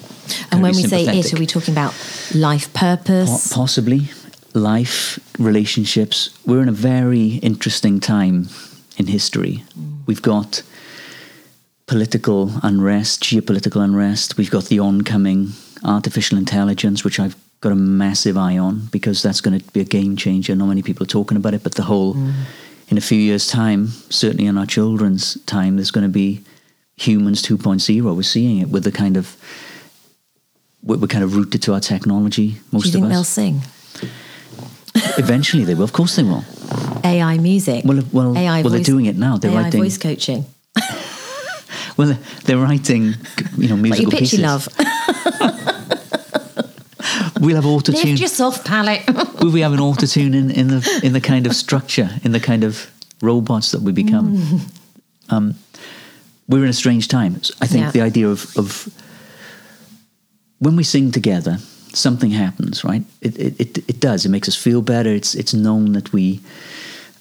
And 0.51 0.63
when 0.63 0.75
we 0.75 0.83
say 0.83 1.05
it, 1.05 1.33
are 1.35 1.39
we 1.39 1.47
talking 1.47 1.75
about 1.75 1.95
life 2.35 2.73
Po- 2.73 2.97
purpose? 2.97 3.53
possibly 3.53 4.09
life 4.55 5.19
relationships 5.37 6.31
we're 6.47 6.63
in 6.63 6.69
a 6.69 6.73
very 6.73 7.41
interesting 7.43 7.99
time 7.99 8.49
in 8.97 9.09
history 9.09 9.65
mm. 9.77 9.99
we've 10.07 10.23
got 10.23 10.63
political 11.87 12.51
unrest 12.62 13.22
geopolitical 13.22 13.82
unrest 13.82 14.37
we've 14.37 14.51
got 14.51 14.64
the 14.66 14.78
oncoming 14.78 15.49
artificial 15.85 16.39
intelligence 16.39 17.05
which 17.05 17.20
i've 17.20 17.37
got 17.61 17.72
a 17.72 17.76
massive 17.76 18.37
eye 18.37 18.59
on 18.59 18.87
because 18.91 19.22
that's 19.22 19.41
going 19.41 19.59
to 19.59 19.72
be 19.72 19.80
a 19.80 19.85
game 19.85 20.16
changer 20.16 20.55
not 20.55 20.66
many 20.66 20.82
people 20.82 21.05
are 21.05 21.07
talking 21.07 21.37
about 21.37 21.55
it 21.55 21.62
but 21.62 21.74
the 21.74 21.82
whole 21.82 22.14
mm. 22.14 22.32
in 22.89 22.97
a 22.97 23.01
few 23.01 23.18
years 23.18 23.47
time 23.47 23.89
certainly 24.09 24.47
in 24.47 24.57
our 24.57 24.66
children's 24.66 25.41
time 25.45 25.76
there's 25.76 25.91
going 25.91 26.07
to 26.07 26.12
be 26.12 26.43
humans 26.97 27.43
2.0 27.43 28.16
we're 28.16 28.22
seeing 28.22 28.59
it 28.59 28.68
with 28.68 28.85
the 28.85 28.93
kind 28.93 29.16
of 29.16 29.37
we're 30.82 30.99
kind 31.07 31.24
of 31.24 31.35
rooted 31.35 31.62
to 31.62 31.72
our 31.72 31.80
technology 31.80 32.57
most 32.72 32.85
Do 32.85 32.89
you 32.89 32.93
think 32.93 33.05
of 33.05 33.11
they'll 33.11 33.20
us 33.20 33.28
sing 33.28 33.62
Eventually, 35.18 35.64
they 35.64 35.74
will. 35.74 35.85
Of 35.85 35.93
course, 35.93 36.16
they 36.16 36.22
will. 36.22 36.45
AI 37.05 37.39
music? 37.39 37.85
Well, 37.85 38.03
well, 38.12 38.37
AI 38.37 38.62
well, 38.62 38.70
they're 38.70 38.82
doing 38.82 39.07
it 39.07 39.16
now. 39.16 39.37
They're 39.37 39.51
AI 39.51 39.62
writing. 39.64 39.80
voice 39.82 39.99
coaching. 39.99 40.45
Well, 41.97 42.17
they're, 42.45 42.59
writing, 42.59 43.15
you 43.57 43.69
know, 43.69 43.75
Like 43.77 43.83
musical 43.83 44.11
pitchy 44.11 44.39
pieces. 44.39 44.41
love. 44.41 44.69
We'll 47.41 47.57
have 47.57 47.67
auto 47.67 47.93
tune. 47.93 48.11
Lift 48.11 48.21
your 48.21 48.29
soft 48.29 48.65
palate. 48.65 49.03
Will 49.41 49.51
we 49.53 49.61
have 49.61 49.73
an 49.75 49.81
auto 49.81 50.07
tune 50.07 50.35
in, 50.35 50.51
in 50.51 50.69
the 50.69 51.01
in 51.03 51.13
the 51.13 51.21
kind 51.21 51.47
of 51.47 51.55
structure, 51.55 52.09
in 52.23 52.33
the 52.33 52.41
kind 52.41 52.65
of 52.65 52.91
robots 53.21 53.71
that 53.73 53.83
we 53.83 53.93
become? 53.93 54.37
Mm. 54.39 54.61
Um, 55.29 55.55
we're 56.49 56.63
in 56.65 56.71
a 56.71 56.73
strange 56.75 57.07
time. 57.09 57.35
I 57.61 57.67
think 57.67 57.85
Yeah. 57.85 57.91
the 57.91 58.01
idea 58.01 58.29
of, 58.29 58.57
of 58.57 58.89
when 60.59 60.77
we 60.77 60.85
sing 60.85 61.11
together, 61.13 61.59
something 61.93 62.31
happens, 62.31 62.83
right? 62.85 63.03
It, 63.21 63.37
it, 63.39 63.61
it, 63.61 63.79
it 63.89 64.01
does. 64.01 64.25
It 64.25 64.31
makes 64.31 64.49
us 64.49 64.57
feel 64.57 64.81
better. 64.81 65.11
It's 65.15 65.35
it's 65.35 65.53
known 65.53 65.93
that 65.93 66.13
we 66.13 66.41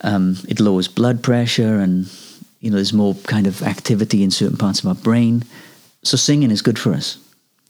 um, 0.02 0.38
it 0.48 0.60
lowers 0.60 0.88
blood 0.88 1.22
pressure, 1.22 1.80
and 1.82 2.06
you 2.64 2.70
know 2.70 2.78
there's 2.78 2.94
more 2.94 3.14
kind 3.28 3.46
of 3.46 3.62
activity 3.62 4.24
in 4.24 4.32
certain 4.32 4.56
parts 4.56 4.80
of 4.80 4.88
our 4.88 4.96
brain. 4.96 5.44
So 6.02 6.16
singing 6.16 6.50
is 6.50 6.62
good 6.62 6.80
for 6.80 6.94
us. 6.94 7.18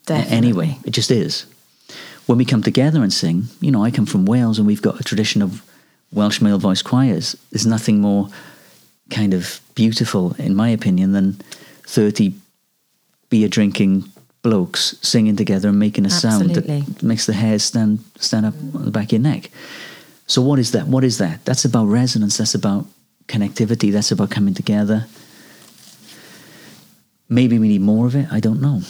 Definitely. 0.06 0.38
Anyway, 0.38 0.78
it 0.86 0.92
just 0.92 1.10
is. 1.10 1.48
When 2.28 2.38
we 2.38 2.46
come 2.46 2.62
together 2.62 3.02
and 3.02 3.12
sing, 3.12 3.46
you 3.60 3.72
know, 3.72 3.84
I 3.84 3.90
come 3.90 4.06
from 4.06 4.26
Wales 4.26 4.60
and 4.60 4.68
we've 4.68 4.84
got 4.84 5.00
a 5.00 5.04
tradition 5.04 5.42
of 5.42 5.64
Welsh 6.12 6.42
male 6.42 6.60
voice 6.60 6.84
choirs. 6.84 7.36
There's 7.50 7.66
nothing 7.66 8.02
more 8.02 8.30
kind 9.10 9.34
of 9.34 9.62
beautiful, 9.74 10.36
in 10.38 10.54
my 10.56 10.70
opinion, 10.70 11.14
than 11.14 11.34
30 11.88 12.36
beer 13.32 13.48
drinking 13.48 14.04
blokes 14.44 14.96
singing 15.02 15.36
together 15.36 15.70
and 15.70 15.80
making 15.80 16.06
a 16.06 16.10
sound 16.12 16.52
that 16.52 17.02
makes 17.02 17.26
the 17.26 17.34
hairs 17.34 17.64
stand 17.64 18.04
stand 18.20 18.46
up 18.46 18.54
on 18.76 18.86
the 18.86 18.92
back 18.92 19.06
of 19.06 19.14
your 19.14 19.22
neck. 19.22 19.50
So 20.28 20.40
what 20.40 20.60
is 20.60 20.72
that? 20.74 20.86
What 20.86 21.04
is 21.04 21.18
that? 21.18 21.44
That's 21.46 21.66
about 21.66 21.86
resonance. 21.86 22.38
That's 22.38 22.54
about 22.54 22.86
connectivity. 23.28 23.92
That's 23.92 24.12
about 24.12 24.32
coming 24.32 24.54
together. 24.54 25.08
Maybe 27.30 27.58
we 27.60 27.68
need 27.68 27.82
more 27.82 28.06
of 28.06 28.16
it. 28.16 28.28
I 28.32 28.40
don't 28.40 28.62
know. 28.62 28.82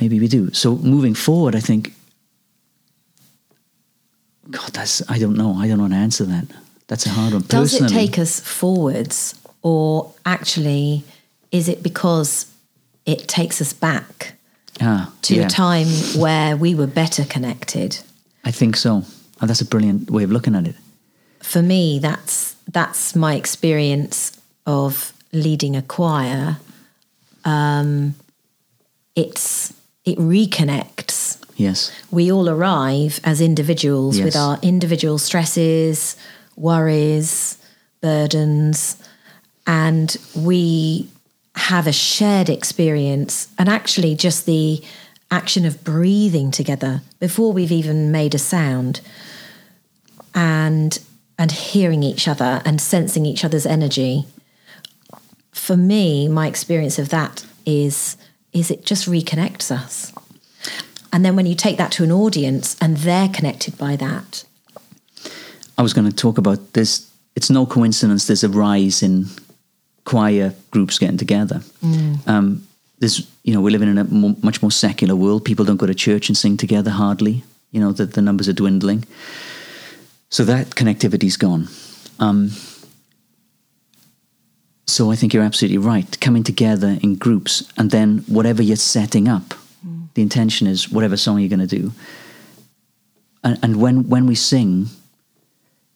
Maybe 0.00 0.18
we 0.18 0.28
do. 0.28 0.52
So 0.52 0.76
moving 0.76 1.14
forward, 1.14 1.54
I 1.54 1.60
think. 1.60 1.94
God, 4.50 4.72
that's 4.72 5.08
I 5.08 5.18
don't 5.18 5.36
know. 5.36 5.54
I 5.54 5.68
don't 5.68 5.78
know 5.78 5.84
how 5.84 5.90
to 5.90 5.96
answer 5.96 6.24
that. 6.24 6.46
That's 6.88 7.06
a 7.06 7.10
hard 7.10 7.32
one. 7.32 7.42
Does 7.42 7.80
it 7.80 7.88
take 7.88 8.18
us 8.18 8.40
forwards, 8.40 9.34
or 9.62 10.12
actually, 10.26 11.04
is 11.52 11.68
it 11.68 11.82
because 11.82 12.52
it 13.06 13.28
takes 13.28 13.60
us 13.60 13.72
back 13.72 14.34
ah, 14.80 15.12
to 15.22 15.36
yeah, 15.36 15.46
a 15.46 15.48
time 15.48 15.86
where 16.16 16.56
we 16.56 16.74
were 16.74 16.88
better 16.88 17.24
connected? 17.24 18.00
I 18.44 18.50
think 18.50 18.76
so. 18.76 19.04
And 19.40 19.48
that's 19.48 19.60
a 19.60 19.64
brilliant 19.64 20.10
way 20.10 20.24
of 20.24 20.32
looking 20.32 20.54
at 20.54 20.66
it. 20.66 20.76
For 21.40 21.62
me, 21.62 21.98
that's 21.98 22.51
that's 22.68 23.14
my 23.14 23.34
experience 23.34 24.38
of 24.66 25.12
leading 25.32 25.76
a 25.76 25.82
choir. 25.82 26.58
Um, 27.44 28.14
it's 29.14 29.72
it 30.04 30.18
reconnects. 30.18 31.38
Yes. 31.54 31.92
we 32.10 32.32
all 32.32 32.48
arrive 32.48 33.20
as 33.22 33.40
individuals 33.40 34.20
with 34.20 34.34
our 34.34 34.58
individual 34.62 35.18
stresses, 35.18 36.16
worries, 36.56 37.56
burdens, 38.00 38.96
and 39.64 40.16
we 40.34 41.08
have 41.54 41.86
a 41.86 41.92
shared 41.92 42.48
experience. 42.48 43.48
And 43.58 43.68
actually, 43.68 44.16
just 44.16 44.46
the 44.46 44.82
action 45.30 45.64
of 45.64 45.84
breathing 45.84 46.50
together 46.50 47.02
before 47.20 47.52
we've 47.52 47.70
even 47.70 48.10
made 48.10 48.34
a 48.34 48.38
sound 48.38 49.00
and 50.34 50.98
and 51.38 51.52
hearing 51.52 52.02
each 52.02 52.28
other 52.28 52.62
and 52.64 52.80
sensing 52.80 53.26
each 53.26 53.44
other's 53.44 53.66
energy 53.66 54.24
for 55.52 55.76
me 55.76 56.28
my 56.28 56.46
experience 56.46 56.98
of 56.98 57.08
that 57.10 57.44
is 57.66 58.16
is 58.52 58.70
it 58.70 58.84
just 58.84 59.08
reconnects 59.08 59.70
us 59.70 60.12
and 61.12 61.24
then 61.24 61.36
when 61.36 61.46
you 61.46 61.54
take 61.54 61.76
that 61.76 61.92
to 61.92 62.04
an 62.04 62.12
audience 62.12 62.76
and 62.80 62.98
they're 62.98 63.28
connected 63.28 63.76
by 63.76 63.96
that 63.96 64.44
I 65.78 65.82
was 65.82 65.94
going 65.94 66.08
to 66.08 66.14
talk 66.14 66.38
about 66.38 66.74
this. 66.74 67.10
It's 67.34 67.50
no 67.50 67.66
coincidence 67.66 68.26
there's 68.26 68.44
a 68.44 68.48
rise 68.48 69.02
in 69.02 69.26
choir 70.04 70.54
groups 70.70 70.98
getting 70.98 71.16
together. 71.16 71.62
Um, 72.28 72.66
there's, 72.98 73.26
you 73.42 73.54
know, 73.54 73.60
we're 73.60 73.70
living 73.70 73.88
in 73.88 73.98
a 73.98 74.04
mo 74.04 74.36
much 74.42 74.62
more 74.62 74.70
secular 74.70 75.16
world. 75.16 75.44
People 75.44 75.64
don't 75.64 75.78
go 75.78 75.86
to 75.86 75.94
church 75.94 76.28
and 76.28 76.36
sing 76.36 76.56
together 76.56 76.90
hardly. 76.90 77.42
You 77.70 77.80
know, 77.80 77.92
the, 77.92 78.06
the 78.06 78.22
numbers 78.22 78.48
are 78.48 78.52
dwindling. 78.52 79.04
So 80.32 80.44
that 80.44 80.70
connectivity's 80.70 81.36
gone. 81.36 81.68
Um, 82.18 82.50
so 84.86 85.10
I 85.10 85.16
think 85.16 85.34
you're 85.34 85.42
absolutely 85.44 85.76
right. 85.78 86.18
Coming 86.20 86.42
together 86.42 86.96
in 87.02 87.16
groups, 87.16 87.70
and 87.76 87.90
then 87.90 88.24
whatever 88.26 88.62
you're 88.62 88.76
setting 88.76 89.28
up, 89.28 89.54
the 90.14 90.22
intention 90.22 90.66
is 90.66 90.90
whatever 90.90 91.16
song 91.18 91.38
you're 91.38 91.48
going 91.56 91.68
to 91.68 91.76
do. 91.80 91.92
and, 93.44 93.58
and 93.62 93.76
when 93.76 94.08
when 94.08 94.26
we 94.26 94.34
sing, 94.34 94.86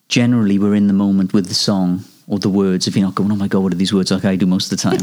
generally 0.09 0.59
we're 0.59 0.75
in 0.75 0.87
the 0.87 0.93
moment 1.07 1.33
with 1.33 1.47
the 1.49 1.55
song 1.55 2.05
or 2.27 2.39
the 2.39 2.49
words. 2.51 2.87
If 2.87 2.95
you're 2.97 3.07
not 3.07 3.15
going, 3.15 3.33
oh 3.33 3.37
my 3.37 3.49
god, 3.49 3.63
what 3.63 3.73
are 3.73 3.77
these 3.77 3.93
words? 3.95 4.11
Like 4.11 4.25
I 4.27 4.37
do 4.37 4.47
most 4.47 4.71
of 4.73 4.79
the 4.79 4.83
time, 4.91 5.01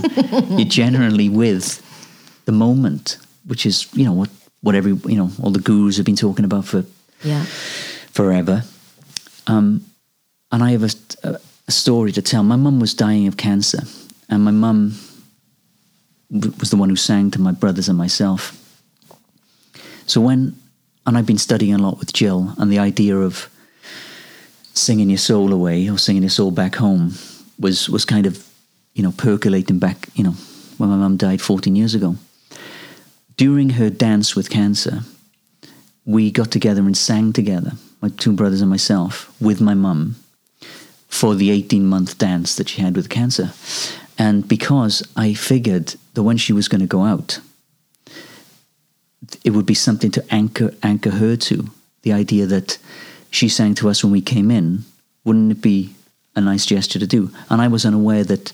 you're 0.60 0.68
generally 0.70 1.30
with 1.30 1.82
the 2.46 2.52
moment, 2.52 3.18
which 3.48 3.66
is 3.66 3.88
you 3.94 4.06
know 4.06 4.14
what 4.14 4.30
what 4.62 4.76
every 4.76 4.94
you 5.12 5.18
know 5.18 5.32
all 5.42 5.52
the 5.52 5.60
gurus 5.60 5.98
have 5.98 6.06
been 6.06 6.16
talking 6.16 6.46
about 6.46 6.66
for 6.66 6.86
Yeah. 7.24 7.46
forever. 8.12 8.64
Um, 9.48 9.86
and 10.52 10.64
I 10.64 10.72
have 10.72 10.84
a, 10.84 11.40
a 11.68 11.72
story 11.72 12.12
to 12.12 12.22
tell. 12.22 12.44
My 12.44 12.56
mum 12.56 12.80
was 12.80 12.94
dying 12.94 13.28
of 13.28 13.38
cancer, 13.38 13.84
and 14.30 14.44
my 14.44 14.52
mum 14.52 14.94
was 16.30 16.70
the 16.70 16.78
one 16.78 16.90
who 16.90 16.96
sang 16.96 17.32
to 17.32 17.42
my 17.42 17.52
brothers 17.52 17.90
and 17.90 17.98
myself. 17.98 18.60
So 20.06 20.22
when, 20.22 20.56
and 21.06 21.18
I've 21.18 21.26
been 21.26 21.38
studying 21.38 21.74
a 21.74 21.78
lot 21.78 22.00
with 22.00 22.14
Jill, 22.14 22.54
and 22.58 22.72
the 22.72 22.80
idea 22.80 23.18
of 23.18 23.50
singing 24.74 25.10
your 25.10 25.18
soul 25.20 25.54
away 25.54 25.90
or 25.90 25.98
singing 25.98 26.24
your 26.24 26.30
soul 26.30 26.52
back 26.52 26.76
home 26.76 27.14
was 27.60 27.90
was 27.90 28.06
kind 28.06 28.26
of, 28.26 28.48
you 28.94 29.04
know, 29.04 29.12
percolating 29.12 29.80
back. 29.80 30.08
You 30.16 30.24
know, 30.24 30.36
when 30.78 30.90
my 30.90 30.98
mum 30.98 31.18
died 31.18 31.42
14 31.42 31.76
years 31.76 31.96
ago. 31.96 32.16
During 33.36 33.72
her 33.72 33.90
dance 33.90 34.36
with 34.36 34.50
cancer, 34.50 35.00
we 36.06 36.32
got 36.32 36.52
together 36.52 36.82
and 36.82 36.96
sang 36.96 37.34
together, 37.34 37.72
my 38.04 38.10
two 38.10 38.34
brothers 38.34 38.60
and 38.60 38.70
myself, 38.70 39.34
with 39.40 39.62
my 39.62 39.74
mum 39.74 40.18
for 41.08 41.36
the 41.36 41.50
18 41.50 41.86
month 41.86 42.18
dance 42.18 42.54
that 42.58 42.68
she 42.68 42.82
had 42.82 42.98
with 42.98 43.08
cancer. 43.10 43.54
And 44.18 44.46
because 44.46 45.02
I 45.16 45.34
figured 45.34 45.96
that 46.14 46.24
when 46.24 46.36
she 46.36 46.52
was 46.52 46.68
going 46.68 46.82
to 46.82 46.98
go 46.98 47.04
out, 47.06 47.40
it 49.46 49.52
would 49.52 49.66
be 49.66 49.74
something 49.74 50.12
to 50.12 50.26
anchor 50.30 50.74
anchor 50.84 51.12
her 51.12 51.38
to 51.38 51.70
the 52.02 52.12
idea 52.12 52.46
that 52.46 52.78
she 53.32 53.48
sang 53.48 53.74
to 53.76 53.88
us 53.88 54.04
when 54.04 54.12
we 54.12 54.22
came 54.22 54.52
in. 54.52 54.84
Wouldn't 55.24 55.54
it 55.54 55.62
be 55.62 55.96
a 56.36 56.42
nice 56.42 56.66
gesture 56.66 57.00
to 57.00 57.08
do? 57.08 57.32
And 57.50 57.62
I 57.62 57.70
was 57.70 57.86
unaware 57.86 58.26
that 58.26 58.52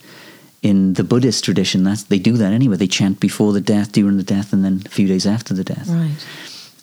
in 0.62 0.94
the 0.94 1.04
Buddhist 1.04 1.44
tradition, 1.44 1.86
that 1.86 2.06
they 2.08 2.20
do 2.20 2.34
that 2.38 2.54
anyway. 2.54 2.78
They 2.78 2.88
chant 2.88 3.20
before 3.20 3.54
the 3.54 3.62
death, 3.62 3.94
during 3.94 4.18
the 4.18 4.32
death, 4.36 4.54
and 4.54 4.64
then 4.64 4.84
a 4.86 4.90
few 4.90 5.08
days 5.08 5.26
after 5.26 5.56
the 5.56 5.64
death. 5.64 5.90
Right. 5.90 6.24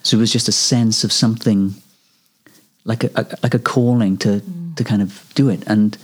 So 0.03 0.17
it 0.17 0.19
was 0.19 0.33
just 0.33 0.49
a 0.49 0.51
sense 0.51 1.05
of 1.05 1.13
something 1.13 1.75
like 2.87 3.03
a, 3.03 3.09
a 3.15 3.25
like 3.43 3.53
a 3.53 3.59
calling 3.59 4.17
to 4.17 4.41
to 4.75 4.83
kind 4.83 5.01
of 5.01 5.23
do 5.35 5.49
it. 5.49 5.63
And 5.67 5.97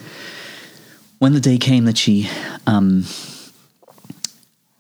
when 1.20 1.34
the 1.34 1.40
day 1.40 1.58
came 1.58 1.86
that 1.86 1.98
she 1.98 2.30
um, 2.68 3.06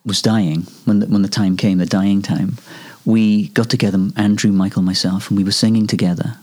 was 0.05 0.21
dying, 0.21 0.67
when 0.85 0.99
the, 0.99 1.07
when 1.07 1.21
the 1.21 1.29
time 1.29 1.57
came, 1.57 1.77
the 1.77 1.85
dying 1.85 2.21
time, 2.21 2.57
we 3.05 3.47
got 3.49 3.69
together, 3.69 3.99
Andrew, 4.15 4.51
Michael, 4.51 4.81
myself, 4.81 5.29
and 5.29 5.37
we 5.37 5.43
were 5.43 5.51
singing 5.51 5.87
together. 5.87 6.37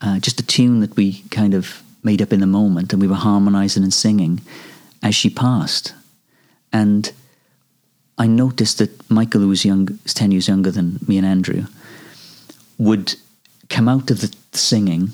Uh, 0.00 0.18
just 0.18 0.40
a 0.40 0.46
tune 0.46 0.80
that 0.80 0.96
we 0.96 1.22
kind 1.30 1.54
of 1.54 1.82
made 2.02 2.22
up 2.22 2.32
in 2.32 2.40
the 2.40 2.46
moment, 2.46 2.92
and 2.92 3.02
we 3.02 3.08
were 3.08 3.14
harmonizing 3.14 3.82
and 3.82 3.92
singing 3.92 4.40
as 5.02 5.14
she 5.14 5.28
passed. 5.28 5.94
And 6.72 7.12
I 8.16 8.26
noticed 8.26 8.78
that 8.78 9.10
Michael, 9.10 9.42
who 9.42 9.48
was 9.48 9.64
young, 9.64 9.98
ten 10.06 10.30
years 10.30 10.48
younger 10.48 10.70
than 10.70 10.98
me 11.06 11.18
and 11.18 11.26
Andrew, 11.26 11.66
would 12.78 13.16
come 13.68 13.88
out 13.88 14.10
of 14.10 14.20
the 14.20 14.34
singing, 14.52 15.10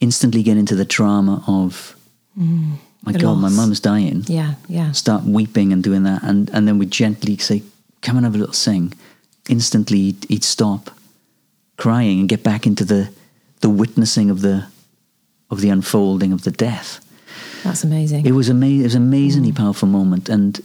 instantly 0.00 0.42
get 0.42 0.56
into 0.56 0.74
the 0.74 0.84
drama 0.84 1.42
of, 1.46 1.96
mm, 2.38 2.76
my 3.02 3.12
the 3.12 3.18
God, 3.18 3.38
my 3.38 3.48
mum's 3.48 3.80
dying. 3.80 4.24
Yeah. 4.26 4.54
Yeah. 4.68 4.92
Start 4.92 5.24
weeping 5.24 5.72
and 5.72 5.82
doing 5.82 6.02
that, 6.04 6.22
and 6.22 6.50
and 6.50 6.68
then 6.68 6.78
we 6.78 6.86
gently 6.86 7.36
say, 7.38 7.62
"Come 8.02 8.16
and 8.16 8.24
have 8.24 8.34
a 8.34 8.38
little 8.38 8.54
sing." 8.54 8.92
Instantly, 9.48 9.98
he'd, 9.98 10.24
he'd 10.28 10.44
stop 10.44 10.90
crying 11.76 12.20
and 12.20 12.28
get 12.28 12.42
back 12.42 12.66
into 12.66 12.84
the 12.84 13.10
the 13.60 13.70
witnessing 13.70 14.30
of 14.30 14.42
the 14.42 14.66
of 15.50 15.60
the 15.60 15.70
unfolding 15.70 16.32
of 16.32 16.42
the 16.42 16.50
death. 16.50 17.00
That's 17.64 17.84
amazing. 17.84 18.26
It 18.26 18.32
was 18.32 18.48
amazing. 18.48 18.80
It 18.80 18.84
was 18.84 18.94
an 18.94 19.02
amazingly 19.02 19.52
mm. 19.52 19.56
powerful 19.56 19.88
moment, 19.88 20.28
and 20.28 20.60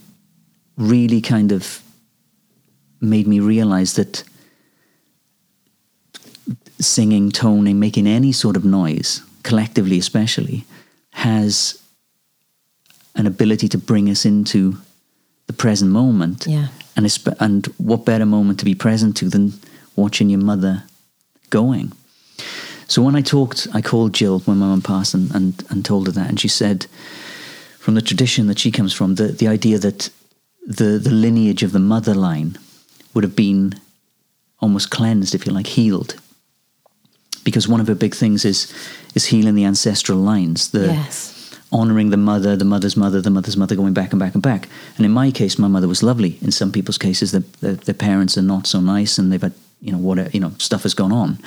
really 0.78 1.22
kind 1.22 1.52
of 1.52 1.82
made 3.00 3.28
me 3.28 3.40
realize 3.40 3.94
that 3.94 4.24
singing, 6.80 7.32
toning, 7.32 7.80
making 7.80 8.08
any 8.08 8.32
sort 8.32 8.58
of 8.58 8.66
noise, 8.66 9.22
collectively 9.44 9.98
especially, 9.98 10.66
has 11.12 11.82
an 13.16 13.26
ability 13.26 13.68
to 13.70 13.78
bring 13.78 14.10
us 14.10 14.26
into 14.26 14.78
the 15.48 15.54
present 15.54 15.92
moment. 15.92 16.46
Yeah. 16.48 16.68
And 16.98 17.18
and 17.40 17.66
what 17.78 18.06
better 18.06 18.26
moment 18.26 18.60
to 18.60 18.66
be 18.66 18.76
present 18.76 19.18
to 19.18 19.30
than 19.30 19.54
watching 19.96 20.30
your 20.30 20.40
mother 20.42 20.84
going? 21.50 21.92
So 22.88 23.02
when 23.02 23.16
I 23.16 23.22
talked, 23.22 23.68
I 23.74 23.82
called 23.82 24.14
Jill 24.14 24.40
when 24.40 24.58
my 24.58 24.68
mum 24.68 24.82
passed 24.82 25.14
and, 25.14 25.34
and, 25.34 25.64
and 25.70 25.84
told 25.84 26.08
her 26.08 26.14
that, 26.14 26.30
and 26.30 26.40
she 26.40 26.48
said, 26.48 26.86
from 27.80 27.96
the 27.96 28.02
tradition 28.02 28.48
that 28.48 28.60
she 28.60 28.72
comes 28.72 28.94
from, 28.94 29.16
the, 29.16 29.28
the 29.28 29.48
idea 29.48 29.80
that 29.80 30.10
the, 30.66 31.00
the 31.00 31.12
lineage 31.12 31.64
of 31.64 31.72
the 31.72 31.80
mother 31.80 32.14
line 32.14 32.58
would 33.14 33.24
have 33.24 33.36
been 33.36 33.80
almost 34.60 34.90
cleansed, 34.90 35.34
if 35.34 35.46
you 35.46 35.52
like, 35.52 35.68
healed. 35.68 36.16
Because 37.46 37.70
one 37.70 37.80
of 37.80 37.88
her 37.88 37.96
big 37.96 38.14
things 38.14 38.44
is 38.44 38.74
is 39.14 39.28
healing 39.28 39.56
the 39.56 39.64
ancestral 39.64 40.18
lines, 40.18 40.72
the 40.72 40.88
yes. 40.88 41.58
honoring 41.72 42.10
the 42.10 42.18
mother, 42.18 42.58
the 42.58 42.66
mother's 42.66 42.98
mother, 42.98 43.22
the 43.22 43.30
mother's 43.30 43.56
mother, 43.56 43.76
going 43.76 43.94
back 43.94 44.12
and 44.12 44.20
back 44.20 44.34
and 44.34 44.44
back. 44.44 44.68
And 44.98 45.06
in 45.06 45.12
my 45.12 45.32
case, 45.32 45.58
my 45.58 45.70
mother 45.70 45.88
was 45.88 46.04
lovely. 46.04 46.38
In 46.42 46.52
some 46.52 46.72
people's 46.72 46.98
cases, 46.98 47.32
the, 47.32 47.44
the, 47.62 47.74
their 47.86 47.96
parents 47.96 48.38
are 48.38 48.42
not 48.42 48.68
so 48.68 48.82
nice, 48.82 49.18
and 49.18 49.32
they've 49.32 49.42
had 49.42 49.54
you 49.80 49.94
know 49.94 49.98
what 50.00 50.34
you 50.36 50.42
know 50.42 50.52
stuff 50.58 50.84
has 50.84 50.94
gone 50.94 51.14
on. 51.14 51.38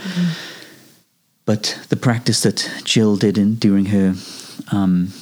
But 1.45 1.79
the 1.89 1.97
practice 1.97 2.43
that 2.43 2.71
Jill 2.85 3.17
did 3.17 3.39
in 3.39 3.57
during 3.57 3.87
her 3.87 4.15
um, 4.71 5.13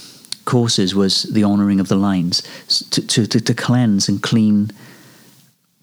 courses 0.44 0.94
was 0.94 1.24
the 1.24 1.44
honoring 1.44 1.78
of 1.78 1.88
the 1.88 1.96
lines 1.96 2.42
to, 2.90 3.06
to, 3.06 3.26
to, 3.26 3.40
to 3.40 3.54
cleanse 3.54 4.08
and 4.08 4.22
clean 4.22 4.70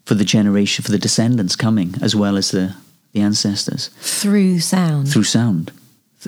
for 0.04 0.14
the 0.14 0.24
generation, 0.24 0.82
for 0.82 0.90
the 0.90 0.98
descendants 0.98 1.56
coming, 1.56 1.94
as 2.02 2.14
well 2.14 2.36
as 2.36 2.50
the, 2.50 2.74
the 3.14 3.20
ancestors 3.22 3.88
Through 4.00 4.58
sound. 4.60 5.10
through 5.10 5.24
sound. 5.24 5.70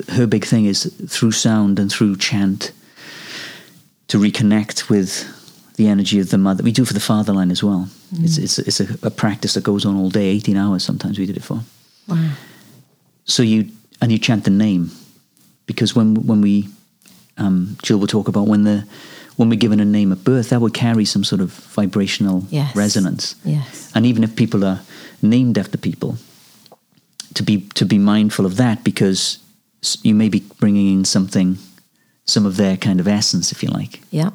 Her 0.09 0.25
big 0.27 0.45
thing 0.45 0.65
is 0.65 0.91
through 1.09 1.31
sound 1.33 1.79
and 1.79 1.91
through 1.91 2.15
chant 2.17 2.71
to 4.07 4.17
reconnect 4.17 4.89
with 4.89 5.25
the 5.75 5.87
energy 5.87 6.19
of 6.19 6.29
the 6.29 6.37
mother. 6.37 6.63
We 6.63 6.71
do 6.71 6.83
it 6.83 6.87
for 6.87 6.93
the 6.93 6.99
fatherline 6.99 7.51
as 7.51 7.61
well. 7.63 7.89
It's 8.23 8.37
it's 8.37 8.57
it's 8.59 8.79
a, 8.79 8.87
a 9.03 9.09
practice 9.11 9.53
that 9.55 9.63
goes 9.63 9.85
on 9.85 9.95
all 9.97 10.09
day, 10.09 10.27
eighteen 10.27 10.55
hours. 10.57 10.83
Sometimes 10.83 11.19
we 11.19 11.25
did 11.25 11.37
it 11.37 11.43
for. 11.43 11.59
Wow. 12.07 12.31
So 13.25 13.43
you 13.43 13.69
and 14.01 14.11
you 14.11 14.17
chant 14.19 14.43
the 14.43 14.49
name 14.51 14.91
because 15.65 15.95
when 15.95 16.15
when 16.27 16.41
we 16.41 16.67
um, 17.37 17.75
Jill 17.83 17.97
will 17.99 18.07
talk 18.07 18.27
about 18.27 18.47
when 18.47 18.63
the 18.63 18.85
when 19.35 19.49
we're 19.49 19.59
given 19.59 19.79
a 19.79 19.85
name 19.85 20.11
at 20.11 20.23
birth, 20.23 20.49
that 20.49 20.61
would 20.61 20.73
carry 20.73 21.05
some 21.05 21.23
sort 21.23 21.41
of 21.41 21.49
vibrational 21.75 22.43
Yes. 22.49 22.75
resonance. 22.75 23.35
Yes. 23.43 23.91
And 23.95 24.05
even 24.05 24.23
if 24.23 24.35
people 24.35 24.63
are 24.63 24.79
named 25.21 25.57
after 25.57 25.77
people, 25.77 26.17
to 27.33 27.43
be 27.43 27.61
to 27.75 27.85
be 27.85 27.97
mindful 27.97 28.45
of 28.45 28.57
that 28.57 28.83
because 28.83 29.39
you 30.03 30.15
may 30.15 30.29
be 30.29 30.39
bringing 30.59 30.93
in 30.93 31.05
something, 31.05 31.57
some 32.25 32.45
of 32.45 32.57
their 32.57 32.77
kind 32.77 32.99
of 32.99 33.07
essence, 33.07 33.51
if 33.51 33.63
you 33.63 33.69
like. 33.69 34.01
Yeah. 34.11 34.31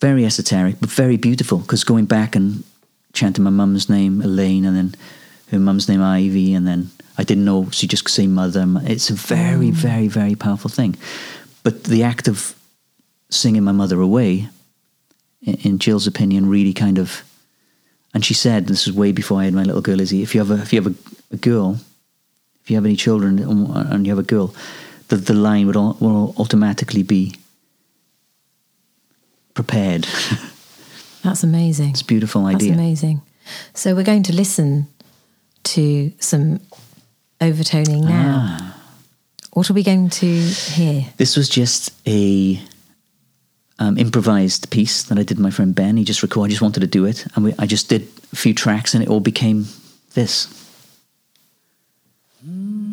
Very 0.00 0.24
esoteric, 0.24 0.80
but 0.80 0.90
very 0.90 1.16
beautiful. 1.16 1.58
Because 1.58 1.84
going 1.84 2.06
back 2.06 2.36
and 2.36 2.64
chanting 3.12 3.44
my 3.44 3.50
mum's 3.50 3.88
name, 3.88 4.20
Elaine, 4.22 4.64
and 4.64 4.76
then 4.76 4.94
her 5.50 5.58
mum's 5.58 5.88
name, 5.88 6.02
Ivy, 6.02 6.54
and 6.54 6.66
then 6.66 6.90
I 7.18 7.24
didn't 7.24 7.44
know 7.44 7.68
she 7.70 7.86
just 7.86 8.04
could 8.04 8.14
say 8.14 8.26
mother. 8.26 8.66
It's 8.84 9.10
a 9.10 9.14
very, 9.14 9.68
mm. 9.68 9.72
very, 9.72 10.08
very 10.08 10.34
powerful 10.34 10.70
thing. 10.70 10.96
But 11.62 11.84
the 11.84 12.02
act 12.02 12.28
of 12.28 12.54
singing 13.30 13.64
my 13.64 13.72
mother 13.72 14.00
away, 14.00 14.48
in, 15.42 15.78
Jill's 15.78 16.06
opinion, 16.06 16.48
really 16.48 16.72
kind 16.72 16.98
of. 16.98 17.22
And 18.14 18.24
she 18.24 18.34
said, 18.34 18.66
this 18.66 18.86
is 18.86 18.92
way 18.92 19.12
before 19.12 19.40
I 19.40 19.44
had 19.44 19.54
my 19.54 19.62
little 19.62 19.80
girl 19.80 20.00
Izzy. 20.00 20.22
If 20.22 20.34
you 20.34 20.40
have 20.44 20.50
a, 20.50 20.62
if 20.62 20.72
you 20.72 20.82
have 20.82 20.92
a, 20.92 21.34
a 21.34 21.38
girl, 21.38 21.80
if 22.62 22.70
you 22.70 22.76
have 22.76 22.84
any 22.84 22.96
children 22.96 23.38
and 23.38 24.06
you 24.06 24.12
have 24.12 24.18
a 24.18 24.26
girl, 24.26 24.54
the 25.08 25.16
the 25.16 25.34
line 25.34 25.66
would 25.66 25.76
all, 25.76 25.96
will 26.00 26.34
automatically 26.38 27.02
be 27.02 27.34
prepared. 29.54 30.06
That's 31.22 31.44
amazing. 31.44 31.90
it's 31.90 32.00
a 32.00 32.04
beautiful 32.04 32.46
idea. 32.46 32.70
That's 32.70 32.80
amazing. 32.80 33.22
So 33.74 33.94
we're 33.94 34.04
going 34.04 34.24
to 34.24 34.34
listen 34.34 34.88
to 35.64 36.12
some 36.18 36.60
overtoning 37.40 38.04
now. 38.04 38.58
Ah. 38.60 38.78
What 39.52 39.68
are 39.68 39.74
we 39.74 39.82
going 39.82 40.08
to 40.08 40.26
hear? 40.26 41.06
This 41.18 41.36
was 41.36 41.48
just 41.48 41.92
a 42.08 42.60
um, 43.78 43.98
improvised 43.98 44.70
piece 44.70 45.02
that 45.04 45.18
I 45.18 45.22
did 45.22 45.36
with 45.36 45.42
my 45.42 45.50
friend 45.50 45.74
Ben. 45.74 45.96
He 45.96 46.04
just 46.04 46.22
recorded. 46.22 46.50
I 46.50 46.54
just 46.54 46.62
wanted 46.62 46.80
to 46.80 46.86
do 46.86 47.04
it, 47.04 47.26
and 47.34 47.44
we, 47.44 47.54
I 47.58 47.66
just 47.66 47.88
did 47.88 48.08
a 48.32 48.36
few 48.36 48.54
tracks, 48.54 48.94
and 48.94 49.02
it 49.02 49.10
all 49.10 49.20
became 49.20 49.66
this. 50.14 50.46
Wow. 52.44 52.91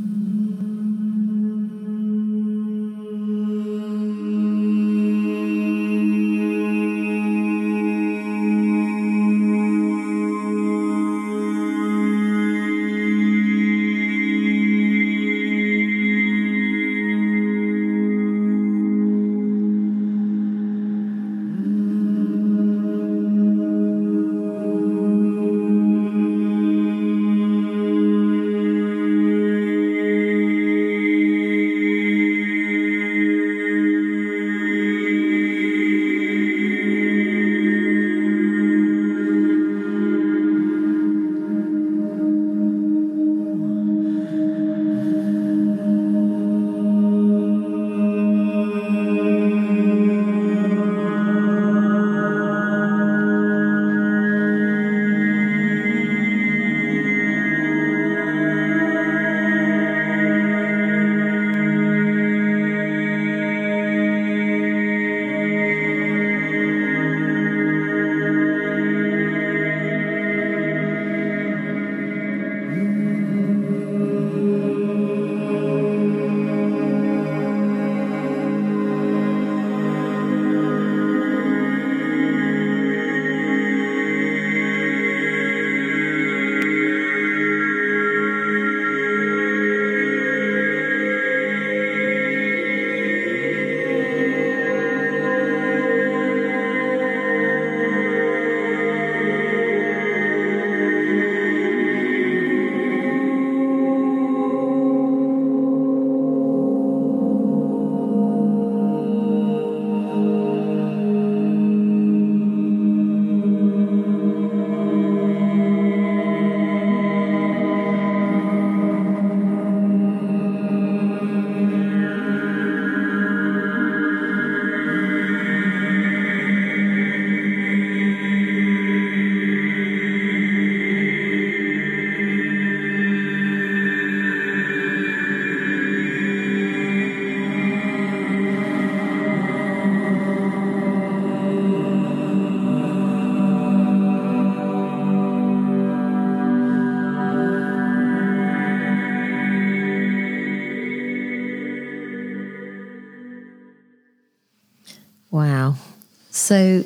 So 156.50 156.84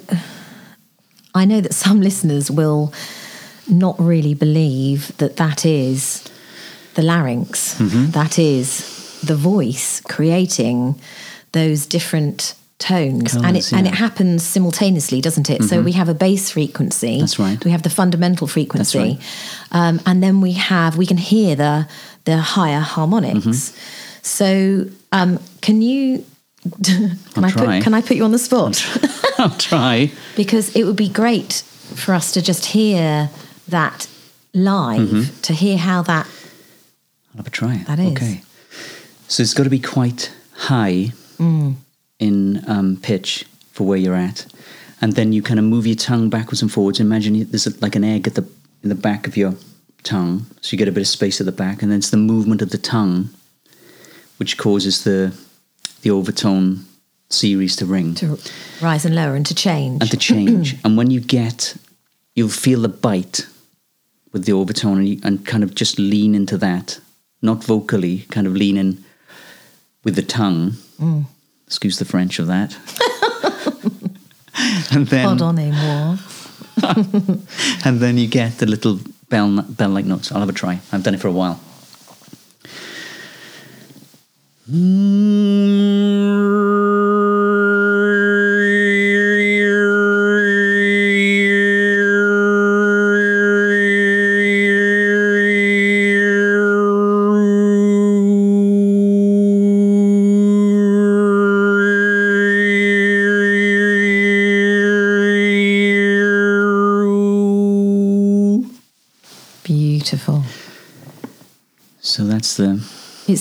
I 1.35 1.45
know 1.45 1.61
that 1.61 1.73
some 1.73 2.01
listeners 2.01 2.51
will 2.51 2.93
not 3.67 3.95
really 3.99 4.33
believe 4.35 5.15
that 5.17 5.37
that 5.37 5.65
is 5.65 6.23
the 6.95 7.01
larynx, 7.01 7.75
Mm-hmm. 7.79 8.11
That 8.11 8.37
is 8.37 8.67
the 9.23 9.35
voice 9.35 10.01
creating 10.01 10.99
those 11.53 11.85
different 11.85 12.55
tones 12.77 13.33
and 13.35 13.45
it 13.57 13.63
Colours, 13.69 13.73
and 13.73 13.87
it 13.87 13.95
happens 13.95 14.43
simultaneously 14.43 15.21
doesn't 15.21 15.49
it 15.49 15.63
so 15.63 15.81
we 15.81 15.93
have 15.93 16.09
a 16.09 16.13
bass 16.13 16.49
frequency 16.51 17.19
That's 17.21 17.39
right. 17.39 17.63
we 17.63 17.71
have 17.71 17.83
the 17.83 17.89
fundamental 17.89 18.47
frequency 18.47 18.99
right. 18.99 19.19
um, 19.71 20.01
and 20.05 20.21
then 20.21 20.41
we 20.41 20.53
have 20.53 20.97
we 20.97 21.05
can 21.05 21.15
hear 21.17 21.55
the 21.55 21.87
the 22.25 22.37
higher 22.55 22.81
harmonics 22.81 23.45
Mm-hmm. 23.45 24.19
so 24.21 24.47
um, 25.13 25.39
can 25.61 25.81
you 25.81 26.25
can 26.83 27.17
I'll 27.35 27.45
I 27.45 27.51
try. 27.51 27.65
put 27.77 27.83
can 27.83 27.93
I 27.93 28.01
put 28.01 28.17
you 28.17 28.23
on 28.23 28.31
the 28.31 28.39
spot 28.39 28.81
I'll 29.37 29.49
try. 29.57 30.11
because 30.35 30.73
it 30.75 30.83
would 30.85 30.95
be 30.95 31.09
great 31.09 31.63
for 31.95 32.13
us 32.13 32.31
to 32.33 32.41
just 32.41 32.65
hear 32.67 33.29
that 33.67 34.07
live 34.53 35.09
Mm-hmm. 35.09 35.41
to 35.41 35.53
hear 35.53 35.77
how 35.77 36.01
that 36.03 36.25
I'll 37.33 37.37
have 37.37 37.47
a 37.47 37.49
try. 37.49 37.77
That 37.87 37.99
is. 37.99 38.11
Okay. 38.13 38.43
So 39.27 39.41
it's 39.41 39.53
got 39.53 39.63
to 39.63 39.69
be 39.69 39.79
quite 39.79 40.31
high 40.53 41.11
Mm. 41.39 41.75
in 42.19 42.63
um, 42.69 42.97
pitch 43.01 43.45
for 43.71 43.87
where 43.87 43.97
you're 43.97 44.13
at. 44.15 44.45
And 45.01 45.13
then 45.13 45.33
you 45.33 45.41
kind 45.41 45.59
of 45.59 45.65
move 45.65 45.87
your 45.87 45.95
tongue 45.95 46.29
backwards 46.29 46.61
and 46.61 46.71
forwards. 46.71 46.99
Imagine 46.99 47.43
there's 47.49 47.81
like 47.81 47.95
an 47.95 48.03
egg 48.03 48.27
at 48.27 48.35
the 48.35 48.45
in 48.83 48.89
the 48.89 48.95
back 48.95 49.25
of 49.27 49.35
your 49.35 49.55
tongue, 50.03 50.45
so 50.61 50.71
you 50.73 50.77
get 50.77 50.87
a 50.87 50.91
bit 50.91 51.01
of 51.01 51.07
space 51.07 51.39
at 51.41 51.45
the 51.47 51.51
back, 51.51 51.81
and 51.81 51.91
then 51.91 51.97
it's 51.97 52.11
the 52.11 52.17
movement 52.17 52.61
of 52.61 52.69
the 52.69 52.77
tongue 52.77 53.29
which 54.37 54.57
causes 54.57 55.03
the 55.03 55.33
the 56.03 56.11
overtone 56.11 56.85
series 57.29 57.75
to 57.77 57.85
ring 57.85 58.13
to 58.13 58.37
rise 58.81 59.05
and 59.05 59.15
lower 59.15 59.35
and 59.35 59.45
to 59.47 59.55
change 59.55 60.01
and 60.01 60.11
to 60.11 60.17
change. 60.17 60.75
and 60.85 60.97
when 60.97 61.09
you 61.09 61.19
get, 61.19 61.75
you'll 62.35 62.49
feel 62.49 62.81
the 62.81 62.89
bite 62.89 63.47
with 64.31 64.45
the 64.45 64.53
overtone 64.53 64.99
and, 64.99 65.09
you, 65.09 65.19
and 65.23 65.45
kind 65.45 65.63
of 65.63 65.73
just 65.73 65.97
lean 65.97 66.35
into 66.35 66.57
that, 66.57 66.99
not 67.41 67.63
vocally, 67.63 68.19
kind 68.29 68.47
of 68.47 68.53
lean 68.53 68.77
in 68.77 69.03
with 70.03 70.15
the 70.15 70.21
tongue. 70.21 70.71
Mm. 70.99 71.25
Excuse 71.67 71.97
the 71.97 72.05
French 72.05 72.39
of 72.39 72.47
that. 72.47 72.75
and 74.93 75.07
then, 75.07 75.25
pardonnez-moi 75.25 76.17
and 77.85 77.99
then 77.99 78.17
you 78.17 78.27
get 78.27 78.57
the 78.57 78.65
little 78.65 78.99
bell 79.29 79.61
bell 79.61 79.89
like 79.89 80.05
notes. 80.05 80.31
I'll 80.31 80.39
have 80.39 80.49
a 80.49 80.53
try. 80.53 80.79
I've 80.91 81.03
done 81.03 81.15
it 81.15 81.21
for 81.21 81.27
a 81.27 81.31
while. 81.31 81.59
Beautiful 84.65 86.02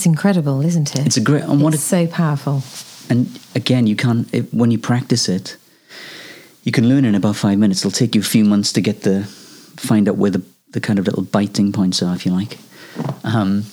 it's 0.03 0.09
incredible 0.09 0.59
isn't 0.65 0.93
it 0.95 1.05
It's 1.05 1.15
a 1.15 1.21
great. 1.21 1.43
And 1.43 1.61
what 1.61 1.73
it's 1.73 1.83
so 1.83 2.07
powerful 2.07 2.61
And 3.09 3.39
again, 3.55 3.87
you 3.87 3.95
can't 3.95 4.27
it, 4.33 4.53
when 4.53 4.69
you 4.69 4.77
practice 4.77 5.29
it. 5.29 5.57
You 6.63 6.71
can 6.71 6.89
learn 6.89 7.05
in 7.05 7.15
about 7.15 7.35
five 7.37 7.57
minutes. 7.57 7.79
It'll 7.81 7.91
take 7.91 8.15
you 8.15 8.21
a 8.21 8.23
few 8.23 8.43
months 8.43 8.73
to 8.73 8.81
get 8.81 9.01
the 9.01 9.23
find 9.77 10.09
out 10.09 10.17
where 10.17 10.31
the 10.31 10.41
the 10.71 10.81
kind 10.81 10.99
of 10.99 11.05
little 11.05 11.23
biting 11.23 11.71
points 11.71 12.01
are, 12.03 12.15
if 12.15 12.25
you 12.25 12.33
like. 12.33 12.57
Um, 13.23 13.63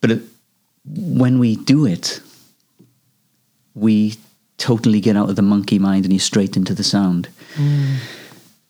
but 0.00 0.10
it, 0.10 0.22
when 0.84 1.38
we 1.40 1.56
do 1.56 1.86
it, 1.86 2.20
we 3.74 4.14
totally 4.58 5.00
get 5.00 5.16
out 5.16 5.28
of 5.30 5.36
the 5.36 5.42
monkey 5.42 5.78
mind 5.78 6.04
and 6.04 6.12
you're 6.12 6.20
straight 6.20 6.56
into 6.56 6.74
the 6.74 6.84
sound. 6.84 7.28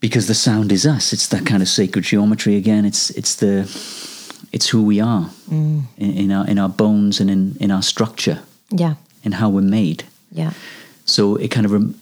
Because 0.00 0.26
the 0.26 0.34
sound 0.34 0.72
is 0.72 0.86
us. 0.86 1.12
It's 1.12 1.28
that 1.28 1.44
kind 1.44 1.62
of 1.62 1.68
sacred 1.68 2.04
geometry 2.04 2.56
again. 2.56 2.84
It's 2.84 3.10
it's 3.10 3.36
the 3.36 3.64
it's 4.54 4.68
who 4.72 4.82
we 4.86 5.00
are 5.02 5.24
mm. 5.50 5.82
in, 5.96 6.10
in 6.22 6.30
our 6.32 6.46
in 6.50 6.58
our 6.58 6.68
bones 6.68 7.20
and 7.20 7.30
in, 7.30 7.56
in 7.60 7.70
our 7.70 7.82
structure 7.82 8.38
yeah 8.70 8.94
in 9.22 9.32
how 9.32 9.48
we're 9.54 9.70
made. 9.80 10.02
yeah 10.32 10.52
So 11.06 11.36
it 11.36 11.50
kind 11.50 11.66
of 11.66 11.72
rem- 11.72 11.94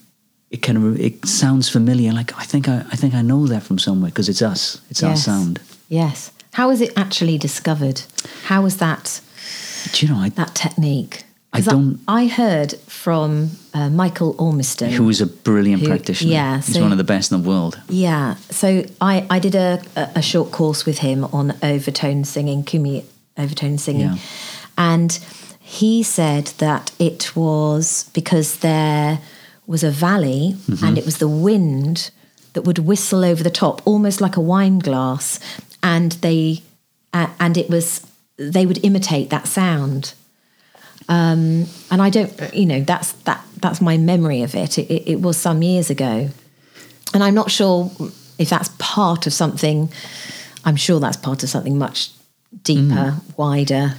it 0.51 0.63
kind 0.67 0.79
of 0.79 1.01
it 1.01 1.27
sounds 1.27 1.69
familiar. 1.69 2.13
Like 2.13 2.33
I 2.43 2.45
think 2.45 2.69
I, 2.69 2.77
I 2.93 2.97
think 2.97 3.15
I 3.15 3.23
know 3.23 3.47
that 3.49 3.63
from 3.63 3.79
somewhere 3.79 4.11
because 4.11 4.29
it's 4.33 4.43
us. 4.43 4.81
It's 4.91 5.03
our 5.03 5.17
sound. 5.17 5.59
yes 5.89 6.31
how 6.53 6.69
was 6.69 6.81
it 6.81 6.93
actually 6.97 7.39
discovered 7.39 8.03
how 8.49 8.63
was 8.63 8.77
that 8.77 9.21
Do 9.93 10.07
you 10.07 10.13
know? 10.13 10.21
I, 10.27 10.29
that 10.31 10.55
technique 10.55 11.25
I 11.55 11.61
don't- 11.61 11.99
I, 12.09 12.27
heard 12.29 12.75
from 12.87 13.51
uh, 13.75 13.91
Michael 13.91 14.35
Ormiston 14.39 14.91
who 14.91 15.09
is 15.11 15.21
a 15.21 15.27
brilliant 15.27 15.83
Who- 15.83 15.89
practitioner. 15.89 16.33
yeah, 16.33 16.57
he's 16.63 16.75
so- 16.75 16.81
one 16.83 16.93
of 16.93 16.99
the 16.99 17.05
best 17.05 17.31
in 17.33 17.43
the 17.43 17.49
world. 17.49 17.79
Yeah, 17.89 18.37
so 18.51 18.85
I, 19.01 19.27
I 19.29 19.39
did 19.39 19.55
a, 19.55 19.81
a 19.97 20.09
a 20.17 20.23
short 20.23 20.51
course 20.51 20.87
with 20.87 20.99
him 20.99 21.25
on 21.25 21.53
overtone 21.63 22.25
singing, 22.25 22.65
Khoomei 22.65 23.05
overtone 23.37 23.79
singing, 23.79 24.01
Yeah. 24.13 24.17
and 24.79 25.19
he 25.61 26.03
said 26.03 26.47
that 26.59 26.91
it 26.99 27.35
was 27.37 28.11
because 28.15 28.59
there 28.59 29.19
was 29.67 29.83
a 29.85 29.91
valley 29.91 30.57
Mm-hmm. 30.69 30.85
and 30.85 30.99
it 30.99 31.05
was 31.05 31.17
the 31.19 31.29
wind 31.29 32.11
that 32.55 32.63
would 32.63 32.79
whistle 32.79 33.25
over 33.25 33.43
the 33.43 33.51
top, 33.51 33.81
almost 33.87 34.21
like 34.21 34.37
a 34.37 34.41
wine 34.41 34.79
glass, 34.79 35.39
and 35.83 36.13
they 36.23 36.63
uh, 37.13 37.27
and 37.39 37.57
it 37.57 37.69
was 37.69 38.01
they 38.39 38.65
would 38.67 38.81
imitate 38.83 39.29
that 39.31 39.47
sound. 39.47 40.15
Um, 41.09 41.67
and 41.91 42.01
I 42.03 42.11
don't, 42.11 42.33
you 42.55 42.67
know, 42.67 42.81
that's 42.81 43.13
that 43.25 43.45
that's 43.61 43.81
my 43.81 43.97
memory 43.99 44.43
of 44.43 44.55
it. 44.55 44.79
It, 44.79 44.91
it. 44.91 45.09
it 45.13 45.21
was 45.23 45.37
some 45.37 45.63
years 45.63 45.91
ago, 45.91 46.29
and 47.15 47.23
I'm 47.23 47.35
not 47.35 47.51
sure 47.51 47.91
if 48.39 48.49
that's 48.51 48.71
part 48.79 49.27
of 49.27 49.33
something. 49.33 49.91
I'm 50.65 50.77
sure 50.77 51.01
that's 51.01 51.17
part 51.17 51.43
of 51.43 51.49
something 51.49 51.79
much 51.79 52.11
deeper, 52.65 53.15
Mm. 53.17 53.21
wider. 53.37 53.95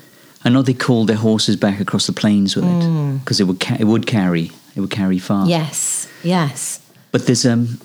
I 0.45 0.49
know 0.49 0.61
they 0.61 0.73
called 0.73 1.07
their 1.07 1.17
horses 1.17 1.55
back 1.57 1.79
across 1.79 2.05
the 2.05 2.13
plains 2.13 2.55
with 2.55 2.65
Mm. 2.65 3.15
it 3.15 3.19
because 3.19 3.39
it 3.39 3.47
would 3.47 3.59
ca- 3.59 3.77
it 3.79 3.85
would 3.85 4.05
carry 4.05 4.51
it 4.75 4.79
would 4.81 4.91
carry 4.91 5.19
far. 5.19 5.47
Yes, 5.47 6.07
yes, 6.23 6.79
But 7.11 7.25
there's 7.25 7.45
um 7.45 7.79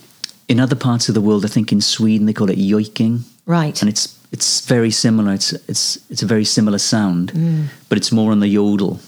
in 0.48 0.60
other 0.60 0.76
parts 0.76 1.08
of 1.08 1.14
the 1.14 1.20
world, 1.20 1.44
I 1.44 1.48
think 1.48 1.72
in 1.72 1.80
Sweden 1.80 2.26
they 2.26 2.32
call 2.32 2.50
it 2.50 2.58
yoiking, 2.58 3.24
right. 3.46 3.82
and 3.82 3.88
it's 3.90 4.08
it's 4.32 4.60
very 4.68 4.90
similar. 4.90 5.32
It's 5.34 5.52
it's 5.68 5.98
it's 6.10 6.22
a 6.22 6.26
very 6.26 6.44
similar 6.44 6.78
sound, 6.78 7.32
Mm. 7.32 7.64
but 7.88 7.98
it's 7.98 8.10
more 8.12 8.32
on 8.32 8.40
the 8.40 8.48
yodel. 8.48 8.98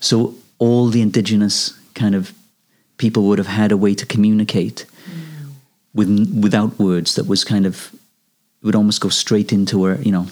So 0.00 0.34
all 0.58 0.88
the 0.90 1.00
indigenous 1.02 1.72
kind 1.94 2.14
of 2.14 2.32
people 2.98 3.22
would 3.24 3.38
have 3.38 3.46
had 3.48 3.72
a 3.72 3.76
way 3.76 3.94
to 3.94 4.06
communicate 4.06 4.86
Mm. 5.06 5.52
with 5.94 6.42
without 6.42 6.78
words 6.78 7.14
that 7.14 7.26
was 7.28 7.44
kind 7.44 7.66
of 7.66 7.90
it 8.62 8.66
would 8.66 8.74
almost 8.74 9.00
go 9.00 9.08
straight 9.10 9.52
into 9.52 9.84
our 9.86 9.96
you 10.02 10.10
know 10.12 10.26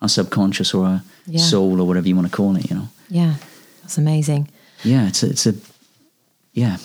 our 0.00 0.08
subconscious 0.08 0.74
or 0.74 0.84
our 0.86 1.02
Yeah. 1.26 1.40
soul 1.40 1.80
or 1.80 1.86
whatever 1.86 2.08
you 2.08 2.16
want 2.16 2.30
to 2.30 2.36
call 2.36 2.56
it. 2.56 2.70
You 2.70 2.76
know, 2.76 2.88
yeah, 3.08 3.34
that's 3.82 3.98
amazing. 3.98 4.48
yeah, 4.84 5.08
it's 5.08 5.22
a, 5.22 5.26
it's 5.30 5.46
a 5.46 5.54
yeah. 6.54 6.76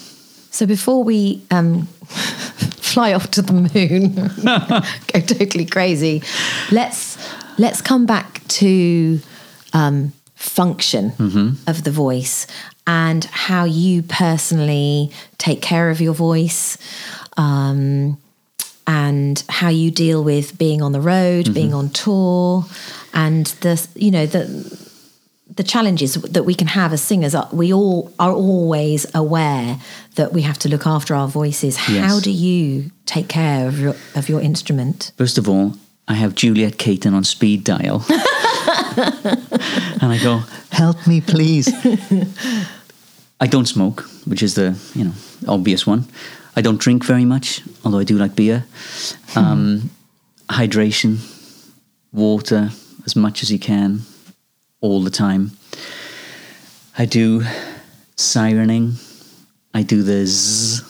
So 0.52 0.66
before 0.66 1.04
we 1.04 1.42
um, 1.52 1.88
fly 2.94 3.14
off 3.14 3.30
to 3.32 3.42
the 3.42 3.54
moon, 3.54 4.14
go 5.14 5.20
totally 5.20 5.66
crazy, 5.66 6.22
let's 6.72 7.18
let's 7.58 7.82
come 7.82 8.06
back 8.06 8.42
to 8.48 9.20
um, 9.74 10.12
function 10.38 11.58
of 11.68 11.84
the 11.84 11.92
voice 11.92 12.48
and 12.86 13.26
how 13.26 13.66
you 13.66 14.02
personally 14.04 15.12
take 15.38 15.62
care 15.62 15.90
of 15.90 16.00
your 16.00 16.14
voice. 16.14 16.78
Um, 17.36 18.18
and 18.90 19.44
how 19.50 19.68
you 19.68 19.92
deal 19.92 20.24
with 20.24 20.58
being 20.58 20.82
on 20.82 20.94
the 20.94 21.02
road, 21.02 21.54
being 21.54 21.74
on 21.74 21.90
tour, 21.90 22.64
and 23.14 23.48
the 23.60 23.86
you 23.96 24.12
know 24.12 24.26
the 24.26 24.46
the 25.58 25.64
challenges 25.64 26.14
that 26.14 26.44
we 26.44 26.54
can 26.56 26.68
have 26.68 26.94
as 26.94 27.02
singers 27.02 27.36
are 27.36 27.50
we 27.52 27.74
all 27.74 28.14
are 28.18 28.32
always 28.32 29.06
aware 29.14 29.78
that 30.16 30.32
we 30.32 30.42
have 30.44 30.58
to 30.60 30.70
look 30.70 30.86
after 30.88 31.14
our 31.16 31.28
voices 31.28 31.76
Yes. 31.90 32.06
how 32.10 32.20
do 32.22 32.32
you 32.32 32.92
take 33.06 33.28
care 33.28 33.68
of 33.68 33.78
your 33.78 33.96
of 34.16 34.30
your 34.30 34.40
instrument 34.42 35.12
First 35.18 35.38
of 35.38 35.50
all, 35.50 35.74
I 36.08 36.14
have 36.14 36.34
Juliet 36.36 36.78
Caton 36.78 37.14
on 37.14 37.24
speed 37.26 37.66
dial. 37.66 38.06
and 40.02 40.12
I 40.12 40.20
go, 40.22 40.42
help 40.72 41.06
me, 41.08 41.22
please. 41.22 41.68
I 43.40 43.48
don't 43.48 43.68
smoke, 43.68 44.02
which 44.26 44.42
is 44.42 44.56
the, 44.56 44.78
you 44.96 45.06
know, 45.06 45.14
obvious 45.48 45.86
one. 45.86 46.06
I 46.56 46.62
don't 46.62 46.80
drink 46.80 47.06
very 47.06 47.26
much, 47.26 47.62
although 47.86 48.00
I 48.00 48.04
do 48.04 48.18
like 48.18 48.36
beer. 48.36 48.66
Um, 49.36 49.92
hydration, 50.50 51.18
water, 52.12 52.72
as 53.06 53.16
much 53.16 53.44
as 53.44 53.52
you 53.52 53.60
can, 53.60 54.02
all 54.82 55.04
the 55.04 55.12
time. 55.12 55.52
I 56.98 57.06
do 57.06 57.44
sirening 58.16 58.96
I 59.78 59.84
do 59.84 60.02
the 60.02 60.26
zzz 60.26 60.82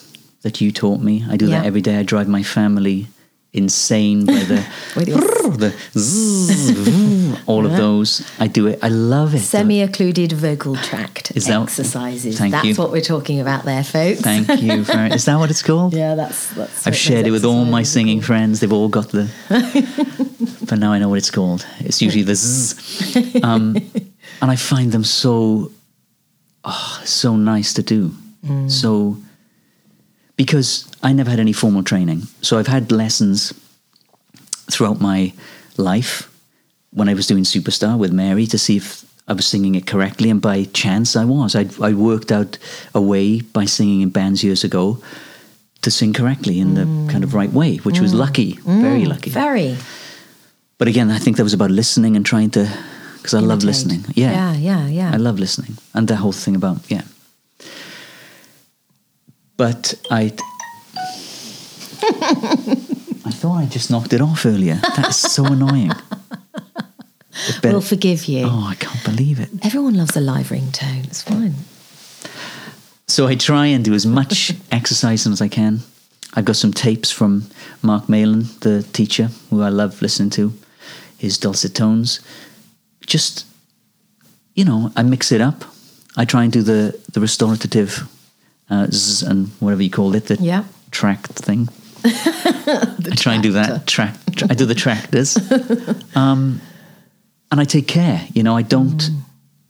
that 0.43 0.61
you 0.61 0.71
taught 0.71 1.01
me. 1.01 1.25
I 1.29 1.35
do 1.35 1.47
Yeah. 1.47 1.59
that 1.59 1.65
every 1.65 1.81
day. 1.81 1.97
I 1.97 2.03
drive 2.03 2.29
my 2.29 2.41
family 2.41 3.07
insane 3.53 4.25
by 4.25 4.33
the 4.33 4.65
the 5.57 5.73
zzz, 5.97 7.43
all 7.47 7.65
of 7.65 7.71
uh-huh. 7.71 7.77
those. 7.81 8.29
I 8.39 8.47
do 8.47 8.67
it. 8.67 8.79
I 8.81 8.89
love 8.89 9.33
it. 9.33 9.39
semi-occluded 9.39 10.31
vocal 10.33 10.75
tract 10.75 11.35
Is 11.35 11.45
that- 11.45 11.61
exercises. 11.61 12.37
Thank 12.37 12.51
that's 12.51 12.65
you. 12.65 12.75
what 12.75 12.91
we're 12.91 13.01
talking 13.01 13.39
about 13.39 13.63
there, 13.63 13.83
folks. 13.83 14.21
Thank 14.21 14.61
you. 14.61 14.83
For, 14.85 15.05
is 15.07 15.25
that 15.25 15.37
what 15.37 15.49
it's 15.49 15.63
called? 15.63 15.93
Yeah, 15.93 16.15
that's 16.15 16.51
that's. 16.51 16.85
I've 16.85 16.95
shared 16.95 17.27
it 17.27 17.31
with 17.31 17.45
all 17.45 17.65
my 17.65 17.83
singing 17.83 18.21
friends. 18.21 18.59
They've 18.59 18.73
all 18.73 18.89
got 18.89 19.09
the. 19.09 19.29
but 20.69 20.79
now 20.79 20.91
I 20.91 20.99
know 20.99 21.09
what 21.09 21.17
it's 21.17 21.31
called. 21.31 21.65
It's 21.79 22.01
usually 22.01 22.23
the 22.23 22.35
zzz. 22.35 23.43
Um, 23.43 23.77
and 24.41 24.51
I 24.51 24.55
find 24.55 24.91
them 24.91 25.03
so, 25.03 25.71
oh, 26.63 27.01
so 27.05 27.35
nice 27.35 27.73
to 27.73 27.83
do. 27.83 28.11
Mm. 28.45 28.69
So, 28.69 29.17
because 30.37 30.89
I 31.03 31.11
never 31.11 31.29
had 31.29 31.39
any 31.39 31.53
formal 31.53 31.83
training, 31.83 32.23
so 32.41 32.57
I've 32.57 32.67
had 32.67 32.91
lessons 32.91 33.53
throughout 34.71 35.01
my 35.01 35.33
life 35.77 36.31
when 36.91 37.09
I 37.09 37.13
was 37.13 37.27
doing 37.27 37.43
Superstar 37.43 37.97
with 37.97 38.13
Mary 38.13 38.45
to 38.47 38.57
see 38.57 38.77
if 38.77 39.05
I 39.27 39.33
was 39.33 39.45
singing 39.45 39.75
it 39.75 39.85
correctly, 39.85 40.29
and 40.29 40.41
by 40.41 40.63
chance 40.65 41.15
I 41.15 41.25
was. 41.25 41.55
I 41.55 41.65
I 41.81 41.93
worked 41.93 42.31
out 42.31 42.57
a 42.93 43.01
way 43.01 43.41
by 43.41 43.65
singing 43.65 44.01
in 44.01 44.09
bands 44.09 44.43
years 44.43 44.63
ago 44.63 45.01
to 45.81 45.91
sing 45.91 46.13
correctly 46.13 46.59
in 46.59 46.75
the 46.75 46.83
mm. 46.83 47.09
kind 47.09 47.23
of 47.23 47.33
right 47.33 47.51
way, 47.51 47.77
which 47.77 47.99
was 47.99 48.13
mm. 48.13 48.19
lucky, 48.19 48.53
very 48.63 49.03
mm. 49.03 49.07
lucky. 49.07 49.29
Very. 49.29 49.77
But 50.77 50.87
again, 50.87 51.09
I 51.09 51.17
think 51.17 51.37
that 51.37 51.43
was 51.43 51.53
about 51.53 51.71
listening 51.71 52.15
and 52.15 52.25
trying 52.25 52.51
to, 52.51 52.69
because 53.17 53.33
I 53.33 53.39
love 53.39 53.63
listening. 53.63 54.05
Yeah, 54.13 54.31
Yeah, 54.31 54.53
yeah, 54.55 54.87
yeah. 54.87 55.11
I 55.11 55.17
love 55.17 55.39
listening, 55.39 55.77
and 55.93 56.07
the 56.07 56.15
whole 56.15 56.31
thing 56.33 56.55
about 56.55 56.77
yeah. 56.89 57.01
But 59.57 59.95
I, 60.11 60.31
I 62.03 63.31
thought 63.31 63.57
I 63.57 63.65
just 63.65 63.89
knocked 63.91 64.13
it 64.13 64.21
off 64.21 64.45
earlier. 64.45 64.75
That's 64.95 65.17
so 65.17 65.45
annoying. 65.45 65.91
Better- 67.61 67.69
We'll 67.73 67.81
forgive 67.81 68.25
you. 68.25 68.45
oh, 68.45 68.67
I 68.69 68.75
can't 68.75 69.03
believe 69.03 69.39
it. 69.39 69.49
Everyone 69.63 69.95
loves 69.95 70.15
a 70.15 70.21
live 70.21 70.49
ringtone. 70.49 71.05
It's 71.05 71.21
fine. 71.23 71.53
So 73.07 73.27
I 73.27 73.35
try 73.35 73.67
and 73.67 73.83
do 73.85 73.93
as 73.93 74.05
much 74.05 74.53
exercising 74.71 75.31
as 75.31 75.41
I 75.41 75.47
can. 75.47 75.79
I've 76.33 76.45
got 76.45 76.55
some 76.55 76.73
tapes 76.73 77.09
from 77.11 77.45
Mark 77.81 78.05
Meylan, 78.07 78.59
the 78.59 78.83
teacher, 78.93 79.29
who 79.49 79.61
I 79.61 79.69
love 79.69 80.01
listening 80.01 80.29
to, 80.31 80.53
his 81.17 81.37
dulcet 81.37 81.73
tones. 81.73 82.19
Just, 83.05 83.45
you 84.55 84.65
know, 84.65 84.91
I 84.95 85.03
mix 85.03 85.31
it 85.31 85.41
up. 85.41 85.63
I 86.15 86.25
try 86.25 86.43
and 86.43 86.51
do 86.51 86.61
the, 86.61 86.99
the 87.11 87.21
restorative 87.21 88.07
uh, 88.69 88.87
zzz 88.91 89.23
and 89.23 89.47
whatever 89.59 89.81
you 89.83 89.89
call 89.89 90.15
it, 90.15 90.25
the 90.25 90.35
Yeah. 90.35 90.63
tract 90.91 91.27
thing. 91.33 91.69
I 92.05 93.15
try 93.15 93.33
and 93.33 93.43
do 93.43 93.53
that. 93.53 93.87
Track. 93.87 94.15
I 94.49 94.53
do 94.53 94.65
the 94.65 94.75
tractors. 94.75 95.37
um, 96.15 96.61
and 97.51 97.59
I 97.59 97.65
take 97.65 97.87
care. 97.87 98.27
You 98.33 98.43
know, 98.43 98.55
I 98.57 98.61
don't, 98.61 99.09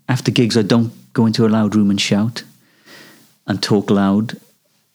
after 0.10 0.32
gigs, 0.32 0.58
I 0.58 0.62
don't 0.64 0.92
go 1.14 1.26
into 1.26 1.46
a 1.46 1.50
loud 1.50 1.76
room 1.76 1.90
and 1.90 2.00
shout 2.02 2.44
and 3.46 3.62
talk 3.62 3.90
loud. 3.90 4.38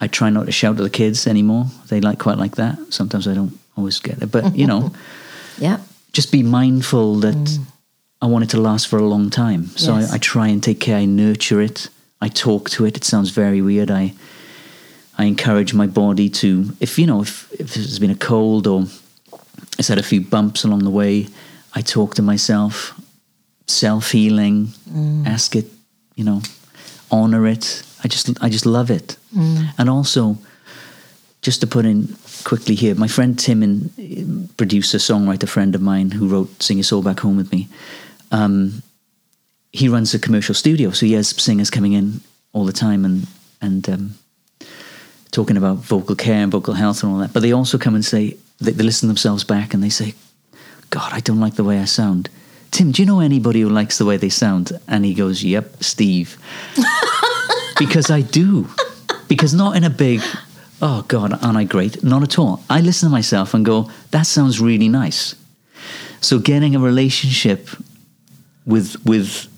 I 0.00 0.09
try 0.09 0.30
not 0.30 0.46
to 0.46 0.53
shout 0.53 0.76
at 0.76 0.82
the 0.82 0.90
kids 0.90 1.26
anymore. 1.26 1.66
They 1.88 2.00
like 2.00 2.18
quite 2.18 2.38
like 2.38 2.57
that. 2.57 2.76
Sometimes 2.92 3.26
I 3.26 3.34
don't 3.34 3.59
always 3.76 4.00
get 4.00 4.22
it, 4.22 4.30
but 4.30 4.55
you 4.57 4.66
know, 4.66 4.92
Yeah. 5.59 5.78
just 6.12 6.32
be 6.32 6.42
mindful 6.42 7.20
that 7.20 7.59
I 8.20 8.26
want 8.26 8.44
it 8.44 8.50
to 8.50 8.61
last 8.61 8.88
for 8.88 8.98
a 8.98 9.07
long 9.07 9.30
time. 9.30 9.68
So 9.76 9.96
Yes. 9.96 10.11
I, 10.12 10.16
I 10.16 10.18
try 10.18 10.48
and 10.48 10.62
take 10.62 10.80
care. 10.80 10.96
I 10.98 11.05
nurture 11.07 11.61
it. 11.62 11.88
I 12.23 12.29
talk 12.29 12.70
to 12.70 12.87
it. 12.87 12.97
It 12.97 13.05
sounds 13.05 13.31
very 13.31 13.61
weird. 13.61 13.91
I 13.91 14.14
I 15.18 15.25
encourage 15.25 15.75
my 15.75 15.87
body 15.87 16.31
to, 16.31 16.49
if 16.81 16.99
you 16.99 17.07
know, 17.07 17.20
if, 17.20 17.53
if 17.53 17.75
there's 17.75 17.99
been 17.99 18.11
a 18.11 18.27
cold 18.27 18.66
or 18.66 18.87
it's 19.79 19.89
had 19.89 19.99
a 19.99 20.03
few 20.03 20.20
bumps 20.23 20.64
along 20.64 20.85
the 20.85 20.91
way, 20.91 21.27
I 21.75 21.83
talk 21.83 22.14
to 22.14 22.23
myself, 22.23 22.95
self 23.66 24.12
healing, 24.12 24.68
ask 25.27 25.55
it, 25.55 25.66
you 26.16 26.25
know, 26.25 26.41
honor 27.11 27.47
it. 27.47 27.83
I 28.05 28.09
just 28.09 28.31
I 28.43 28.49
just 28.49 28.66
love 28.66 28.91
it, 28.91 29.16
and 29.79 29.91
also 29.91 30.37
just 31.43 31.61
to 31.61 31.66
put 31.66 31.85
in 31.85 32.16
quickly 32.45 32.75
here, 32.77 32.95
my 32.95 33.09
friend 33.09 33.39
Tim, 33.39 33.62
and 33.62 33.91
producer 34.57 34.99
songwriter 34.99 35.49
friend 35.49 35.75
of 35.75 35.81
mine 35.83 36.12
who 36.12 36.29
wrote 36.29 36.62
"Sing 36.62 36.79
Your 36.79 36.85
Soul 36.85 37.03
Back 37.03 37.20
Home" 37.20 37.37
with 37.37 37.51
me. 37.53 37.68
Um, 38.31 38.83
he 39.73 39.89
runs 39.89 40.14
a 40.14 40.18
commercial 40.18 40.55
studio, 40.55 40.91
so 40.91 41.07
he 41.07 41.14
has 41.14 41.29
singers 41.29 41.70
coming 41.70 41.93
in 41.93 42.20
all 42.53 42.64
the 42.64 42.73
time 42.73 43.05
and 43.05 43.27
and 43.61 43.89
um, 43.89 44.14
talking 45.31 45.57
about 45.57 45.77
vocal 45.77 46.16
care 46.16 46.43
and 46.43 46.53
vocal 46.53 46.75
health 46.75 47.03
and 47.03 47.12
all 47.12 47.18
that. 47.18 47.33
But 47.33 47.41
they 47.41 47.53
also 47.53 47.79
come 47.79 47.95
and 47.95 48.05
say 48.05 48.37
they, 48.61 48.73
they 48.73 48.85
listen 48.85 49.09
themselves 49.09 49.45
back 49.45 49.75
and 49.75 49.83
they 49.83 49.91
say, 49.91 50.14
"God, 50.91 51.12
I 51.12 51.20
don't 51.20 51.41
like 51.41 51.55
the 51.55 51.64
way 51.64 51.79
I 51.79 51.87
sound." 51.87 52.29
Tim, 52.70 52.91
do 52.91 53.03
you 53.03 53.07
know 53.07 53.20
anybody 53.20 53.61
who 53.61 53.68
likes 53.68 53.99
the 53.99 54.07
way 54.07 54.16
they 54.16 54.31
sound? 54.31 54.73
And 54.89 55.05
he 55.05 55.14
goes, 55.14 55.43
"Yep, 55.43 55.83
Steve." 55.83 56.39
because 57.79 58.11
I 58.11 58.20
do. 58.20 58.68
Because 59.29 59.55
not 59.55 59.77
in 59.77 59.85
a 59.85 59.91
big, 59.91 60.20
oh 60.81 61.05
God, 61.09 61.33
aren't 61.43 61.57
I 61.57 61.64
great? 61.64 62.03
Not 62.05 62.23
at 62.23 62.39
all. 62.39 62.62
I 62.68 62.81
listen 62.81 63.09
to 63.09 63.12
myself 63.12 63.55
and 63.55 63.64
go, 63.64 63.91
that 64.11 64.27
sounds 64.27 64.61
really 64.61 64.89
nice. 64.89 65.35
So 66.20 66.39
getting 66.39 66.77
a 66.77 66.79
relationship 66.79 67.68
with 68.64 68.97
with 69.05 69.49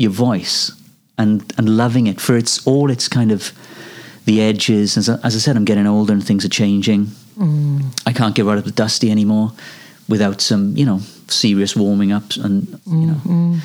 your 0.00 0.10
voice 0.10 0.72
and 1.18 1.52
and 1.58 1.76
loving 1.76 2.06
it 2.06 2.20
for 2.20 2.36
its 2.36 2.66
all 2.66 2.90
its 2.90 3.08
kind 3.08 3.30
of 3.30 3.52
the 4.24 4.40
edges. 4.40 4.96
As 4.96 5.08
I, 5.08 5.18
as 5.22 5.34
I 5.36 5.38
said, 5.38 5.56
I'm 5.56 5.64
getting 5.64 5.86
older 5.86 6.12
and 6.12 6.24
things 6.24 6.44
are 6.44 6.48
changing. 6.48 7.06
Mm. 7.36 8.00
I 8.06 8.12
can't 8.12 8.34
get 8.34 8.44
rid 8.44 8.58
of 8.58 8.64
the 8.64 8.70
dusty 8.70 9.10
anymore 9.10 9.52
without 10.08 10.40
some, 10.40 10.76
you 10.76 10.84
know, 10.84 11.00
serious 11.28 11.76
warming 11.76 12.12
up 12.12 12.36
and 12.36 12.68
you 12.86 13.06
know. 13.06 13.14
Mm-hmm. 13.14 13.58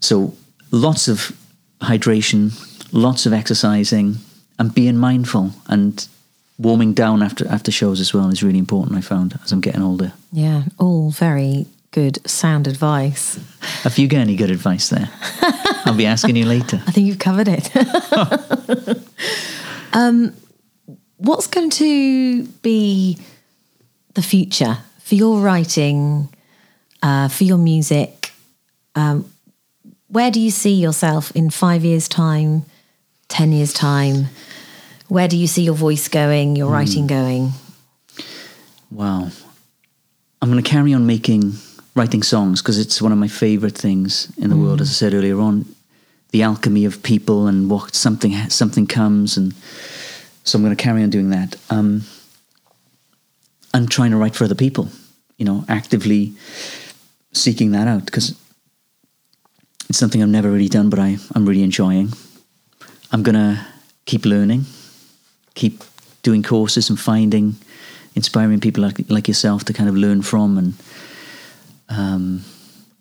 So 0.00 0.34
lots 0.70 1.08
of 1.08 1.32
hydration, 1.80 2.52
lots 2.92 3.26
of 3.26 3.32
exercising, 3.32 4.16
and 4.58 4.74
being 4.74 4.96
mindful 4.96 5.50
and 5.66 6.06
warming 6.58 6.94
down 6.94 7.22
after 7.22 7.46
after 7.48 7.70
shows 7.70 8.00
as 8.00 8.14
well 8.14 8.30
is 8.30 8.42
really 8.42 8.58
important. 8.58 8.96
I 8.96 9.00
found 9.00 9.38
as 9.42 9.52
I'm 9.52 9.60
getting 9.60 9.82
older. 9.82 10.12
Yeah. 10.32 10.64
All 10.78 11.10
very 11.10 11.66
good 11.94 12.28
sound 12.28 12.66
advice. 12.66 13.38
Have 13.84 13.98
you 13.98 14.08
got 14.08 14.18
any 14.18 14.34
good 14.34 14.50
advice 14.50 14.88
there? 14.88 15.08
I'll 15.86 15.94
be 15.94 16.06
asking 16.06 16.34
you 16.34 16.44
later. 16.44 16.82
I 16.88 16.90
think 16.90 17.06
you've 17.06 17.20
covered 17.20 17.46
it. 17.48 17.70
um, 19.92 20.34
what's 21.18 21.46
going 21.46 21.70
to 21.70 22.42
be 22.62 23.16
the 24.14 24.22
future 24.22 24.78
for 24.98 25.14
your 25.14 25.38
writing, 25.38 26.34
uh, 27.00 27.28
for 27.28 27.44
your 27.44 27.58
music? 27.58 28.32
Um, 28.96 29.30
where 30.08 30.32
do 30.32 30.40
you 30.40 30.50
see 30.50 30.74
yourself 30.74 31.30
in 31.36 31.48
five 31.48 31.84
years' 31.84 32.08
time, 32.08 32.64
10 33.28 33.52
years' 33.52 33.72
time? 33.72 34.26
Where 35.06 35.28
do 35.28 35.36
you 35.36 35.46
see 35.46 35.62
your 35.62 35.74
voice 35.74 36.08
going, 36.08 36.56
your 36.56 36.72
writing 36.72 37.06
going? 37.06 37.52
Wow. 38.90 39.28
I'm 40.42 40.50
going 40.50 40.62
to 40.62 40.68
carry 40.68 40.92
on 40.92 41.06
making 41.06 41.52
writing 41.94 42.22
songs 42.22 42.60
because 42.60 42.78
it's 42.78 43.00
one 43.00 43.12
of 43.12 43.18
my 43.18 43.28
favorite 43.28 43.76
things 43.76 44.32
in 44.36 44.50
the 44.50 44.56
world. 44.56 44.80
As 44.80 44.90
I 44.90 44.92
said 44.92 45.14
earlier 45.14 45.40
on, 45.40 45.66
the 46.30 46.42
alchemy 46.42 46.84
of 46.84 47.02
people 47.02 47.46
and 47.46 47.70
what 47.70 47.94
something 47.94 48.32
something 48.50 48.86
comes, 48.86 49.36
and 49.36 49.54
so 50.42 50.58
I'm 50.58 50.64
going 50.64 50.76
to 50.76 50.82
carry 50.82 51.02
on 51.02 51.10
doing 51.10 51.30
that. 51.30 51.56
Um, 51.70 52.02
and 53.72 53.90
trying 53.90 54.12
to 54.12 54.16
write 54.16 54.36
for 54.36 54.44
other 54.44 54.54
people, 54.54 54.88
you 55.36 55.44
know, 55.44 55.64
actively 55.68 56.32
seeking 57.32 57.72
that 57.72 57.88
out 57.88 58.06
because 58.06 58.38
it's 59.88 59.98
something 59.98 60.22
I've 60.22 60.28
never 60.28 60.50
really 60.50 60.68
done, 60.68 60.90
but 60.90 61.00
I, 61.00 61.16
I'm 61.34 61.44
really 61.44 61.64
enjoying. 61.64 62.12
I'm 63.10 63.24
going 63.24 63.34
to 63.34 63.66
keep 64.06 64.24
learning, 64.24 64.64
keep 65.54 65.82
doing 66.22 66.42
courses 66.42 66.88
and 66.88 66.98
finding 66.98 67.56
inspiring 68.14 68.60
people 68.60 68.82
like 68.82 68.98
like 69.10 69.28
yourself 69.28 69.64
to 69.64 69.72
kind 69.72 69.88
of 69.88 69.96
learn 69.96 70.22
from 70.22 70.56
and 70.56 70.74
Um, 71.88 72.44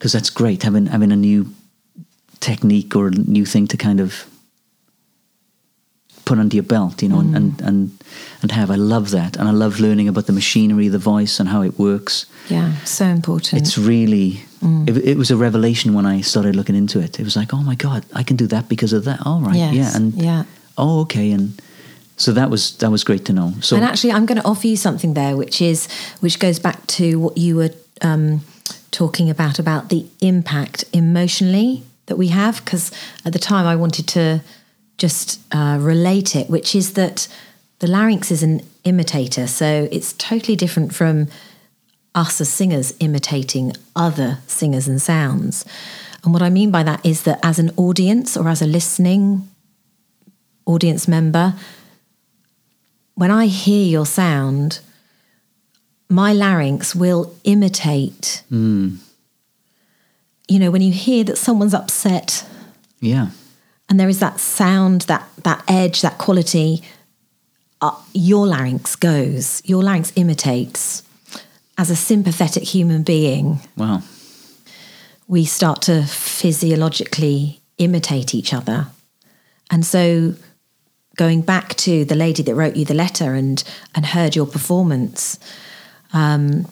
because 0.04 0.12
that's 0.12 0.30
great 0.30 0.64
having 0.64 0.88
having 0.88 1.14
a 1.14 1.16
new 1.16 1.46
technique 2.42 2.94
or 2.94 3.08
a 3.08 3.12
new 3.12 3.46
thing 3.46 3.68
to 3.68 3.78
kind 3.78 4.02
of 4.02 4.26
put 6.26 6.40
under 6.40 6.56
your 6.56 6.64
belt 6.64 7.02
you 7.02 7.08
know 7.08 7.20
and, 7.20 7.34
mm. 7.34 7.38
and 7.38 7.62
and 7.62 8.04
and 8.42 8.52
have. 8.52 8.70
I 8.70 8.76
love 8.76 9.12
that 9.12 9.38
and 9.38 9.48
I 9.48 9.52
love 9.52 9.80
learning 9.80 10.10
about 10.10 10.26
the 10.26 10.34
machinery 10.34 10.90
the 10.90 10.98
voice 10.98 11.40
and 11.40 11.48
how 11.48 11.62
it 11.62 11.80
works. 11.80 12.26
Yeah, 12.50 12.74
so 12.84 13.06
important. 13.06 13.62
it's 13.62 13.78
really 13.78 14.42
mm. 14.60 14.90
it, 14.90 14.98
it 14.98 15.18
was 15.18 15.32
a 15.32 15.38
revelation 15.38 15.94
when 15.94 16.06
I 16.06 16.22
started 16.22 16.56
looking 16.56 16.76
into 16.76 17.00
it. 17.00 17.18
It 17.18 17.24
was 17.24 17.38
like 17.38 17.54
oh 17.54 17.64
my 17.64 17.76
god 17.76 18.06
I 18.14 18.24
can 18.24 18.36
do 18.36 18.48
that 18.48 18.68
because 18.68 18.92
of 18.92 19.06
that. 19.06 19.26
All 19.26 19.40
right 19.40 19.56
Yes, 19.56 19.74
yeah 19.74 19.96
and 19.96 20.14
yeah. 20.14 20.44
oh 20.78 21.02
okay 21.02 21.32
and 21.32 21.62
so 22.18 22.34
that 22.34 22.50
was 22.50 22.76
that 22.78 22.92
was 22.92 23.04
great 23.06 23.24
to 23.26 23.34
know. 23.34 23.54
So 23.62 23.76
and 23.78 23.86
actually, 23.86 24.12
I'm 24.12 24.26
going 24.26 24.42
to 24.42 24.48
offer 24.48 24.68
you 24.68 24.76
something 24.78 25.14
there, 25.14 25.38
which 25.38 25.62
is 25.62 25.88
which 26.20 26.40
goes 26.40 26.60
back 26.60 26.86
to 26.88 27.20
what 27.20 27.38
you 27.38 27.56
were 27.56 27.72
um, 28.02 28.42
talking 28.94 29.30
about 29.30 29.60
about 29.60 29.90
the 29.90 30.06
impact 30.22 30.86
emotionally 30.94 31.84
that 32.06 32.18
we 32.18 32.30
have. 32.30 32.64
Because 32.64 32.92
at 33.26 33.34
the 33.34 33.40
time, 33.40 33.66
I 33.66 33.76
wanted 33.76 34.08
to 34.10 34.42
just 34.98 35.42
uh, 35.52 35.78
relate 35.82 36.36
it, 36.36 36.50
which 36.50 36.76
is 36.76 36.94
that 36.94 37.28
the 37.80 37.88
larynx 37.88 38.32
is 38.32 38.44
an 38.44 38.62
imitator, 38.86 39.48
so 39.48 39.90
it's 39.92 40.14
totally 40.14 40.56
different 40.56 40.94
from 40.94 41.28
us 42.16 42.40
as 42.40 42.50
singers 42.50 42.94
imitating 43.00 43.74
other 43.96 44.38
singers 44.48 44.88
and 44.88 45.02
sounds. 45.02 45.66
And 46.24 46.32
what 46.32 46.42
I 46.42 46.50
mean 46.50 46.72
by 46.72 46.84
that 46.84 47.06
is 47.06 47.24
that 47.24 47.40
as 47.44 47.60
an 47.60 47.72
audience 47.76 48.38
or 48.38 48.48
as 48.48 48.62
a 48.62 48.68
listening 48.68 49.50
audience 50.66 51.08
member, 51.08 51.56
when 53.16 53.32
I 53.32 53.48
hear 53.48 53.86
your 53.86 54.06
sound, 54.06 54.80
my 56.14 56.32
larynx 56.34 56.96
will 56.96 57.34
imitate. 57.44 58.44
Mm. 58.52 58.98
You 60.48 60.60
know, 60.60 60.72
when 60.72 60.82
you 60.82 60.92
hear 60.94 61.24
that 61.24 61.38
someone's 61.38 61.74
upset 61.74 62.46
Yeah. 63.00 63.30
and 63.90 64.00
there 64.00 64.10
is 64.10 64.20
that 64.20 64.40
sound, 64.40 65.02
that 65.02 65.28
that 65.44 65.64
edge, 65.68 66.02
that 66.02 66.18
quality, 66.18 66.82
uh, 67.82 67.96
your 68.14 68.46
larynx 68.48 68.96
goes. 68.96 69.62
Your 69.66 69.84
larynx 69.84 70.12
imitates. 70.16 71.04
As 71.78 71.90
a 71.90 71.96
sympathetic 71.96 72.64
human 72.64 73.02
being, 73.04 73.60
Wow. 73.76 74.04
we 75.28 75.44
start 75.46 75.82
to 75.84 76.04
physiologically 76.04 77.60
imitate 77.78 78.36
each 78.36 78.54
other. 78.54 78.88
And 79.72 79.84
so 79.86 80.36
going 81.16 81.42
back 81.42 81.76
to 81.78 82.06
the 82.06 82.16
lady 82.16 82.44
that 82.44 82.56
wrote 82.56 82.76
you 82.76 82.86
the 82.86 82.94
letter 82.94 83.34
and 83.34 83.64
and 83.96 84.06
heard 84.06 84.36
your 84.36 84.46
performance, 84.46 85.40
um, 86.14 86.68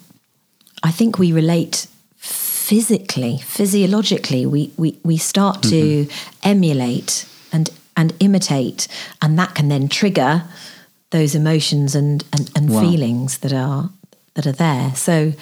I 0.83 0.91
think 0.91 1.17
we 1.19 1.31
relate 1.31 1.87
physically, 2.17 3.37
physiologically. 3.39 4.45
We 4.45 4.71
we, 4.77 4.97
we 5.03 5.17
start 5.17 5.61
to 5.63 6.07
emulate 6.43 7.25
and 7.51 7.69
and 7.95 8.13
imitate, 8.19 8.87
and 9.21 9.37
that 9.37 9.55
can 9.55 9.67
then 9.69 9.87
trigger 9.89 10.43
those 11.09 11.35
emotions 11.35 11.95
and 11.95 12.23
and, 12.33 12.49
and 12.55 12.69
Wow. 12.69 12.81
feelings 12.81 13.39
that 13.39 13.53
are 13.53 13.89
that 14.35 14.45
are 14.47 14.53
there. 14.53 14.95
So 14.95 15.33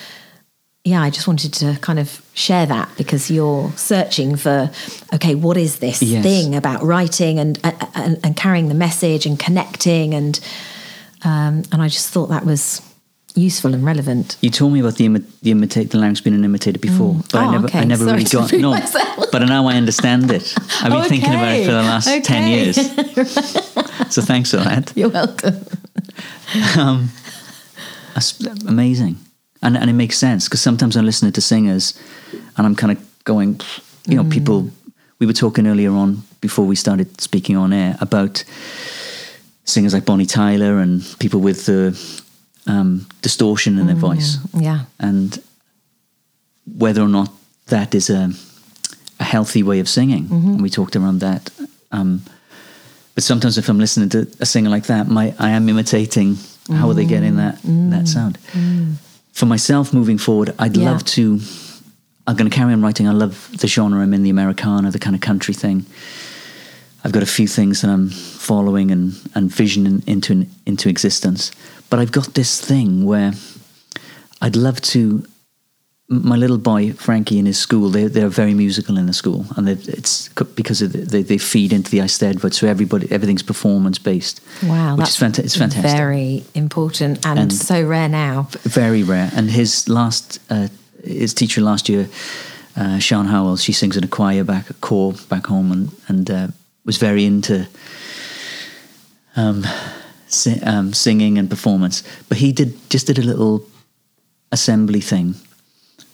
yeah, 0.86 1.02
I 1.04 1.10
just 1.12 1.28
wanted 1.28 1.54
to 1.56 1.78
kind 1.82 2.00
of 2.00 2.22
share 2.34 2.66
that 2.66 2.90
because 2.98 3.30
you're 3.30 3.70
searching 3.76 4.38
for, 4.38 4.72
okay, 5.14 5.36
what 5.36 5.58
is 5.58 5.80
this 5.80 6.02
Yes. 6.02 6.24
thing 6.24 6.56
about 6.56 6.82
writing 6.84 7.38
and, 7.38 7.60
and 7.64 8.18
and 8.24 8.36
carrying 8.36 8.70
the 8.70 8.76
message 8.76 9.26
and 9.28 9.38
connecting 9.38 10.14
and 10.16 10.40
um, 11.24 11.64
and 11.72 11.82
I 11.82 11.90
just 11.90 12.10
thought 12.14 12.30
that 12.30 12.46
was 12.46 12.82
useful 13.36 13.74
and 13.74 13.84
relevant. 13.86 14.38
You 14.42 14.50
told 14.50 14.74
me 14.74 14.80
about 14.80 14.96
the, 14.96 15.08
imi- 15.08 15.26
the 15.42 15.52
imitate 15.52 15.92
the 15.92 15.98
larynx 15.98 16.22
being 16.22 16.36
an 16.36 16.44
imitator 16.44 16.80
before, 16.80 17.14
mm. 17.14 17.32
but 17.32 17.40
I 17.40 17.46
Oh, 17.48 17.52
never, 17.52 17.66
okay. 17.68 17.80
I 17.80 17.84
never 17.86 18.06
Sorry 18.06 18.18
really 18.18 18.30
got 18.30 18.54
no. 18.54 18.72
myself. 18.72 19.26
But 19.32 19.46
now 19.46 19.68
I 19.68 19.76
understand 19.76 20.32
it. 20.32 20.54
I've 20.82 20.92
been 20.92 21.04
thinking 21.10 21.30
about 21.34 21.56
it 21.56 21.66
for 21.66 21.72
the 21.72 21.84
last 21.84 22.06
ten 22.06 22.44
Okay. 22.44 22.52
years. 22.64 22.76
so 24.14 24.22
thanks 24.22 24.52
for 24.52 24.58
that. 24.58 24.92
You're 24.96 25.10
welcome. 25.10 25.56
Um, 26.78 27.10
that's 28.16 28.40
amazing, 28.66 29.18
and 29.62 29.78
and 29.78 29.88
it 29.90 29.94
makes 29.94 30.18
sense 30.18 30.46
because 30.48 30.62
sometimes 30.62 30.96
I'm 30.98 31.06
listening 31.06 31.32
to 31.34 31.42
singers, 31.42 31.94
and 32.58 32.66
I'm 32.66 32.76
kind 32.76 32.92
of 32.98 33.24
going, 33.24 33.62
you 34.08 34.16
know, 34.16 34.24
people. 34.30 34.64
Mm. 34.64 34.72
We 35.20 35.28
were 35.28 35.34
talking 35.34 35.68
earlier 35.68 35.92
on 35.92 36.24
before 36.42 36.66
we 36.66 36.76
started 36.76 37.22
speaking 37.22 37.56
on 37.58 37.72
air 37.74 37.98
about 38.02 38.44
singers 39.66 39.94
like 39.94 40.06
Bonnie 40.06 40.26
Tyler 40.26 40.80
and 40.80 41.04
people 41.20 41.40
with 41.42 41.66
the 41.66 41.92
um, 42.70 43.06
distortion 43.22 43.80
in 43.80 43.88
their 43.88 43.96
voice. 43.96 44.38
Yeah. 44.54 44.80
and 45.00 45.40
whether 46.78 47.02
or 47.02 47.08
not 47.10 47.30
that 47.68 47.94
is 47.96 48.10
a, 48.10 48.30
a 49.20 49.24
healthy 49.24 49.64
way 49.64 49.80
of 49.82 49.88
singing. 49.88 50.28
And 50.32 50.62
we 50.62 50.70
talked 50.70 50.96
around 50.96 51.20
that. 51.22 51.50
Um, 51.92 52.22
but 53.16 53.24
sometimes 53.24 53.58
if 53.58 53.70
I'm 53.70 53.80
listening 53.80 54.10
to 54.10 54.28
a 54.40 54.46
singer 54.46 54.70
like 54.70 54.86
that, 54.88 55.08
my 55.08 55.34
I 55.40 55.50
am 55.50 55.68
imitating 55.70 56.38
how 56.72 56.90
are 56.90 56.94
they 56.94 57.06
getting 57.06 57.36
that 57.38 57.58
that 57.92 58.08
sound. 58.08 58.38
For 59.34 59.46
myself, 59.48 59.94
moving 59.94 60.20
forward, 60.20 60.54
I'd 60.60 60.78
Yeah. 60.78 60.92
love 60.92 61.04
to. 61.16 61.40
I'm 62.28 62.36
going 62.36 62.52
to 62.52 62.56
carry 62.58 62.74
on 62.74 62.82
writing. 62.84 63.08
I 63.08 63.14
love 63.14 63.34
the 63.58 63.68
genre 63.68 64.02
I'm 64.04 64.14
in, 64.14 64.24
the 64.24 64.30
Americana, 64.30 64.92
the 64.92 65.00
kind 65.00 65.16
of 65.16 65.22
country 65.22 65.54
thing. 65.56 65.86
I've 67.04 67.12
got 67.12 67.24
a 67.24 67.32
few 67.38 67.48
things 67.48 67.82
that 67.82 67.90
I'm 67.90 68.10
following 68.10 68.92
and 68.92 69.14
and 69.36 69.56
visioning 69.58 70.04
into 70.06 70.46
into 70.66 70.90
existence. 70.90 71.52
But 71.90 72.00
I've 72.00 72.12
got 72.12 72.34
this 72.34 72.62
thing 72.62 73.06
where 73.06 73.34
I'd 74.42 74.56
love 74.56 74.80
to. 74.94 75.24
My 76.12 76.36
little 76.38 76.58
boy 76.58 76.94
Frankie 76.94 77.38
in 77.38 77.46
his 77.46 77.60
school, 77.60 77.90
they 77.92 78.08
they're 78.08 78.30
very 78.30 78.56
musical 78.56 78.98
in 78.98 79.06
the 79.06 79.14
school, 79.14 79.46
and 79.56 79.68
they- 79.68 79.92
it's 79.94 80.28
because 80.56 80.82
of 80.82 80.92
the, 80.92 81.00
they 81.06 81.22
they 81.24 81.38
feed 81.38 81.72
into 81.72 81.92
the 81.92 82.00
Eisteddfod, 82.00 82.54
so 82.54 82.68
everybody 82.68 83.08
everything's 83.12 83.44
performance 83.44 84.00
based. 84.00 84.42
Wow. 84.64 84.96
which 84.96 85.10
is 85.10 85.16
fanta- 85.18 85.44
it's 85.44 85.56
fantastic, 85.56 85.92
Very 85.98 86.44
important 86.56 87.26
and, 87.26 87.40
And- 87.40 87.54
so 87.54 87.84
rare 87.88 88.10
now. 88.10 88.48
very 88.64 89.04
rare. 89.04 89.30
And 89.36 89.52
his 89.52 89.88
last 89.88 90.40
uh, 90.50 90.68
his 91.04 91.34
teacher 91.34 91.62
last 91.62 91.88
year, 91.90 92.08
uh, 92.76 92.98
Siân 93.00 93.28
Howell, 93.28 93.58
she 93.58 93.72
sings 93.72 93.96
in 93.96 94.04
a 94.04 94.08
choir 94.08 94.44
back 94.44 94.70
a 94.72 94.74
corps 94.74 95.14
back 95.30 95.46
home, 95.48 95.72
and 95.72 95.90
and 96.08 96.30
uh, 96.32 96.48
was 96.86 96.98
very 96.98 97.24
into 97.24 97.68
um, 99.36 99.64
si- 100.30 100.62
um, 100.62 100.94
singing 100.94 101.38
and 101.38 101.50
performance. 101.50 102.04
But 102.30 102.38
he 102.38 102.52
did 102.52 102.74
just 102.90 103.08
did 103.08 103.18
a 103.18 103.24
little 103.24 103.66
assembly 104.52 105.02
thing. 105.02 105.36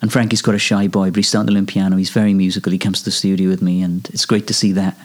And 0.01 0.11
Frankie's 0.11 0.41
got 0.41 0.55
a 0.55 0.59
shy 0.59 0.87
boy, 0.87 1.09
but 1.09 1.17
he's 1.17 1.29
starting 1.29 1.47
to 1.47 1.53
learn 1.53 1.65
piano. 1.65 1.97
He's 1.97 2.09
very 2.09 2.33
musical. 2.33 2.71
He 2.71 2.77
comes 2.77 2.99
to 2.99 3.05
the 3.05 3.11
studio 3.11 3.49
with 3.49 3.61
me, 3.61 3.81
and 3.81 4.07
it's 4.09 4.25
great 4.25 4.47
to 4.47 4.53
see 4.53 4.71
that 4.73 4.95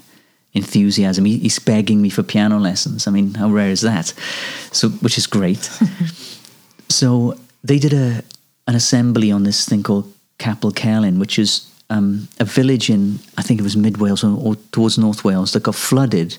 enthusiasm. 0.52 1.24
He, 1.24 1.38
he's 1.38 1.58
begging 1.58 2.02
me 2.02 2.10
for 2.10 2.22
piano 2.22 2.58
lessons. 2.58 3.06
I 3.06 3.10
mean, 3.10 3.34
how 3.34 3.48
rare 3.48 3.70
is 3.70 3.82
that? 3.82 4.12
So, 4.72 4.88
which 4.88 5.16
is 5.16 5.26
great. 5.26 5.70
so 6.88 7.38
they 7.62 7.78
did 7.78 7.92
a 7.92 8.22
an 8.66 8.74
assembly 8.76 9.32
on 9.32 9.44
this 9.44 9.64
thing 9.64 9.82
called 9.82 10.12
Capel 10.38 10.72
Celyn, 10.72 11.18
which 11.18 11.38
is 11.38 11.70
um, 11.88 12.28
a 12.38 12.44
village 12.44 12.90
in 12.90 13.18
I 13.38 13.42
think 13.42 13.60
it 13.60 13.62
was 13.64 13.76
mid 13.76 13.98
Wales 13.98 14.24
or, 14.24 14.36
or 14.38 14.56
towards 14.72 14.98
North 14.98 15.24
Wales 15.24 15.52
that 15.52 15.62
got 15.62 15.74
flooded 15.74 16.36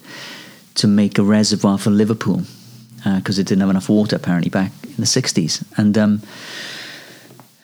to 0.75 0.87
make 0.87 1.17
a 1.17 1.23
reservoir 1.23 1.77
for 1.77 1.89
Liverpool 1.89 2.43
because 3.03 3.39
it 3.39 3.47
didn't 3.47 3.61
have 3.61 3.69
enough 3.69 3.89
water 3.89 4.15
apparently 4.15 4.49
back 4.49 4.71
in 4.83 4.97
the 4.97 5.03
60s. 5.03 5.63
And 5.77 5.97
um, 5.97 6.21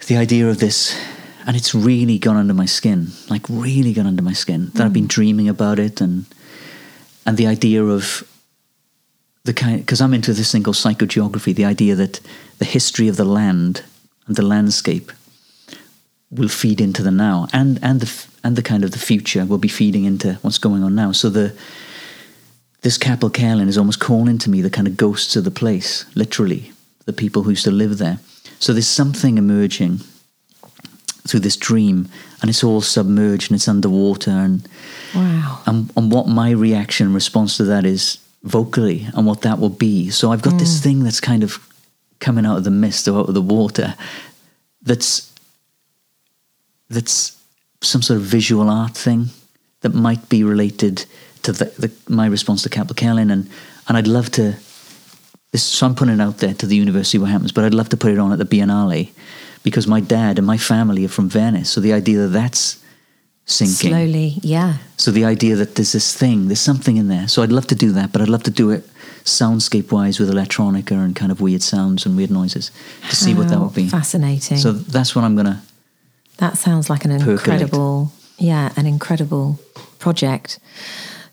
the 0.08 0.18
idea 0.18 0.50
of 0.50 0.60
this, 0.60 0.98
and 1.46 1.56
it's 1.56 1.76
really 1.76 2.18
gone 2.18 2.38
under 2.38 2.54
my 2.54 2.66
skin, 2.66 3.10
like 3.30 3.44
really 3.50 3.94
gone 3.94 4.08
under 4.08 4.22
my 4.22 4.34
skin. 4.34 4.72
That 4.74 4.86
I've 4.86 4.94
been 4.94 5.08
dreaming 5.08 5.50
about 5.50 5.80
it, 5.80 6.02
and 6.02 6.26
and 7.26 7.38
the 7.38 7.48
idea 7.48 7.84
of 7.84 8.24
the 9.44 9.54
kind 9.54 9.80
because 9.80 10.02
I'm 10.02 10.14
into 10.14 10.34
this 10.34 10.52
thing 10.52 10.64
called 10.64 10.78
psychogeography. 10.78 11.54
The 11.54 11.66
idea 11.66 11.96
that 11.96 12.20
the 12.58 12.66
history 12.66 13.08
of 13.08 13.18
the 13.18 13.26
land 13.26 13.84
and 14.28 14.36
the 14.36 14.46
landscape 14.46 15.12
will 16.30 16.50
feed 16.50 16.82
into 16.82 17.04
the 17.04 17.12
now, 17.12 17.48
and 17.54 17.80
and 17.82 18.00
the 18.02 18.26
and 18.44 18.56
the 18.56 18.64
kind 18.64 18.84
of 18.84 18.92
the 18.92 19.00
future 19.00 19.46
will 19.46 19.58
be 19.58 19.68
feeding 19.68 20.06
into 20.06 20.34
what's 20.42 20.58
going 20.58 20.84
on 20.84 20.96
now. 20.96 21.12
So 21.12 21.30
the 21.30 21.54
this 22.88 22.98
Capel 22.98 23.30
Celyn 23.30 23.68
is 23.68 23.78
almost 23.78 24.00
calling 24.00 24.38
to 24.38 24.50
me 24.50 24.62
the 24.62 24.70
kind 24.70 24.88
of 24.88 24.96
ghosts 24.96 25.36
of 25.36 25.44
the 25.44 25.52
place, 25.52 26.06
literally, 26.16 26.72
the 27.04 27.12
people 27.12 27.44
who 27.44 27.50
used 27.50 27.66
to 27.66 27.72
live 27.72 27.98
there. 27.98 28.18
So 28.60 28.72
there's 28.72 28.88
something 28.88 29.38
emerging 29.38 30.00
through 31.28 31.42
this 31.42 31.58
dream, 31.58 32.08
and 32.40 32.50
it's 32.50 32.64
all 32.64 32.80
submerged 32.80 33.52
and 33.52 33.58
it's 33.58 33.68
underwater. 33.68 34.32
And, 34.32 34.66
Wow. 35.14 35.64
and, 35.66 35.92
and 35.98 36.10
what 36.14 36.30
my 36.30 36.52
reaction, 36.52 37.08
and 37.08 37.14
response 37.14 37.58
to 37.58 37.66
that 37.66 37.86
is 37.86 38.20
vocally, 38.44 39.10
and 39.14 39.28
what 39.28 39.42
that 39.42 39.60
will 39.60 39.68
be. 39.68 40.10
So 40.10 40.32
I've 40.32 40.42
got 40.42 40.58
this 40.58 40.80
mm. 40.80 40.84
thing 40.84 41.04
that's 41.04 41.20
kind 41.20 41.44
of 41.44 41.60
coming 42.22 42.46
out 42.46 42.56
of 42.56 42.64
the 42.64 42.72
mist 42.72 43.10
or 43.10 43.20
out 43.20 43.28
of 43.28 43.34
the 43.34 43.42
water 43.42 43.96
that's 44.82 45.34
that's 46.90 47.38
some 47.82 48.02
sort 48.02 48.16
of 48.16 48.24
visual 48.24 48.70
art 48.70 48.96
thing 48.96 49.32
that 49.82 49.94
might 49.94 50.30
be 50.30 50.42
related 50.42 51.06
to 51.48 51.52
the, 51.54 51.66
the, 51.84 51.92
my 52.08 52.28
response 52.28 52.62
to 52.64 52.70
Capel 52.70 52.96
Celyn 52.96 53.32
and 53.32 53.50
and 53.88 53.98
I'd 53.98 54.08
love 54.08 54.30
to 54.32 54.56
this 55.52 55.64
so 55.64 55.86
I'm 55.88 55.96
putting 55.96 56.16
it 56.16 56.22
out 56.22 56.38
there 56.38 56.54
to 56.54 56.66
the 56.66 56.76
universe 56.76 57.10
see 57.10 57.18
what 57.18 57.30
happens 57.32 57.52
but 57.52 57.64
I'd 57.66 57.74
love 57.74 57.90
to 57.90 57.98
put 57.98 58.12
it 58.12 58.20
on 58.20 58.32
at 58.32 58.38
the 58.40 58.46
Biennale 58.46 59.10
because 59.64 59.88
my 59.88 60.02
dad 60.02 60.38
and 60.38 60.46
my 60.48 60.58
family 60.58 61.06
are 61.06 61.10
from 61.18 61.30
Venice 61.30 61.70
so 61.70 61.82
the 61.82 61.94
idea 61.94 62.20
that 62.20 62.34
that's 62.40 62.84
sinking 63.46 63.92
Slowly, 63.92 64.40
yeah. 64.44 64.78
so 64.98 65.10
the 65.12 65.24
idea 65.24 65.56
that 65.56 65.76
there's 65.76 65.94
this 65.94 66.14
thing 66.14 66.48
there's 66.48 66.60
something 66.72 66.98
in 66.98 67.08
there 67.08 67.28
so 67.30 67.44
I'd 67.44 67.52
love 67.52 67.68
to 67.68 67.76
do 67.76 67.92
that 67.94 68.12
but 68.12 68.22
I'd 68.22 68.30
love 68.36 68.44
to 68.44 68.52
do 68.52 68.72
it 68.72 68.84
soundscape 69.24 69.92
wise 69.92 70.20
with 70.20 70.30
electronica 70.30 70.92
and 70.92 71.16
kind 71.16 71.32
of 71.32 71.40
weird 71.40 71.62
sounds 71.62 72.06
and 72.06 72.16
weird 72.18 72.32
noises 72.32 72.72
to 73.10 73.16
see 73.16 73.34
what 73.34 73.48
that 73.50 73.60
would 73.60 73.74
be 73.74 73.88
Fascinating. 73.90 74.58
so 74.58 74.72
that's 74.74 75.16
what 75.16 75.24
I'm 75.24 75.36
gonna 75.36 75.62
That 76.38 76.58
sounds 76.58 76.90
like 76.90 77.06
an 77.06 77.12
Percolate. 77.20 77.40
incredible, 77.40 78.12
yeah, 78.38 78.72
an 78.76 78.86
incredible 78.86 79.60
project. 80.00 80.60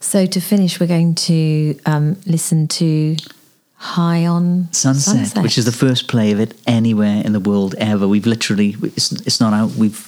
So 0.04 0.26
to 0.26 0.40
finish, 0.40 0.78
we're 0.78 0.86
going 0.86 1.14
to 1.14 1.80
um, 1.86 2.16
listen 2.26 2.68
to 2.68 3.16
High 3.76 4.26
on 4.26 4.68
Sunset, 4.70 5.14
Sunset, 5.14 5.42
which 5.42 5.56
is 5.56 5.64
the 5.64 5.72
first 5.72 6.08
play 6.08 6.30
of 6.30 6.38
it 6.38 6.54
anywhere 6.66 7.22
in 7.24 7.32
the 7.32 7.40
world 7.40 7.74
ever. 7.78 8.06
We've 8.06 8.26
literally, 8.26 8.76
it's, 8.82 9.12
it's 9.12 9.40
not 9.40 9.54
out, 9.54 9.70
we've 9.72 10.06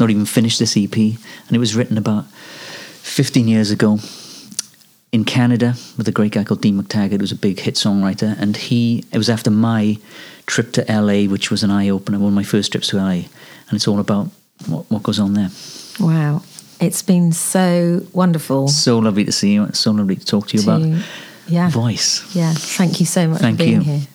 not 0.00 0.10
even 0.10 0.26
finished 0.26 0.58
this 0.58 0.76
EP, 0.76 0.94
and 0.96 1.52
it 1.52 1.58
was 1.58 1.76
written 1.76 1.96
about 1.96 2.26
15 2.26 3.46
years 3.46 3.70
ago 3.70 4.00
in 5.12 5.24
Canada 5.24 5.76
with 5.96 6.08
a 6.08 6.12
great 6.12 6.32
guy 6.32 6.42
called 6.42 6.60
Dean 6.60 6.82
McTaggart, 6.82 7.20
who's 7.20 7.32
a 7.32 7.36
big 7.36 7.60
hit 7.60 7.76
songwriter, 7.76 8.36
and 8.38 8.56
he 8.56 9.04
it 9.12 9.16
was 9.16 9.30
after 9.30 9.52
my 9.52 9.96
trip 10.46 10.72
to 10.72 10.84
LA, 10.88 11.30
which 11.30 11.52
was 11.52 11.62
an 11.62 11.70
eye 11.70 11.88
opener, 11.88 12.18
one 12.18 12.32
of 12.32 12.34
my 12.34 12.42
first 12.42 12.72
trips 12.72 12.88
to 12.88 12.96
LA, 12.96 13.10
and 13.68 13.72
it's 13.72 13.86
all 13.86 14.00
about 14.00 14.26
what, 14.66 14.90
what 14.90 15.04
goes 15.04 15.20
on 15.20 15.34
there. 15.34 15.50
Wow. 16.00 16.42
It's 16.80 17.02
been 17.02 17.32
so 17.32 18.06
wonderful. 18.12 18.68
So 18.68 18.98
lovely 18.98 19.24
to 19.24 19.32
see 19.32 19.54
you. 19.54 19.68
So 19.72 19.92
lovely 19.92 20.16
to 20.16 20.24
talk 20.24 20.48
to 20.48 20.56
you 20.56 20.62
to, 20.62 20.70
about 20.70 21.04
yeah. 21.48 21.70
voice. 21.70 22.34
Yeah, 22.34 22.52
thank 22.54 23.00
you 23.00 23.06
so 23.06 23.28
much 23.28 23.40
Thank 23.40 23.58
for 23.58 23.64
being 23.64 23.82
you. 23.82 23.98
here. 23.98 24.06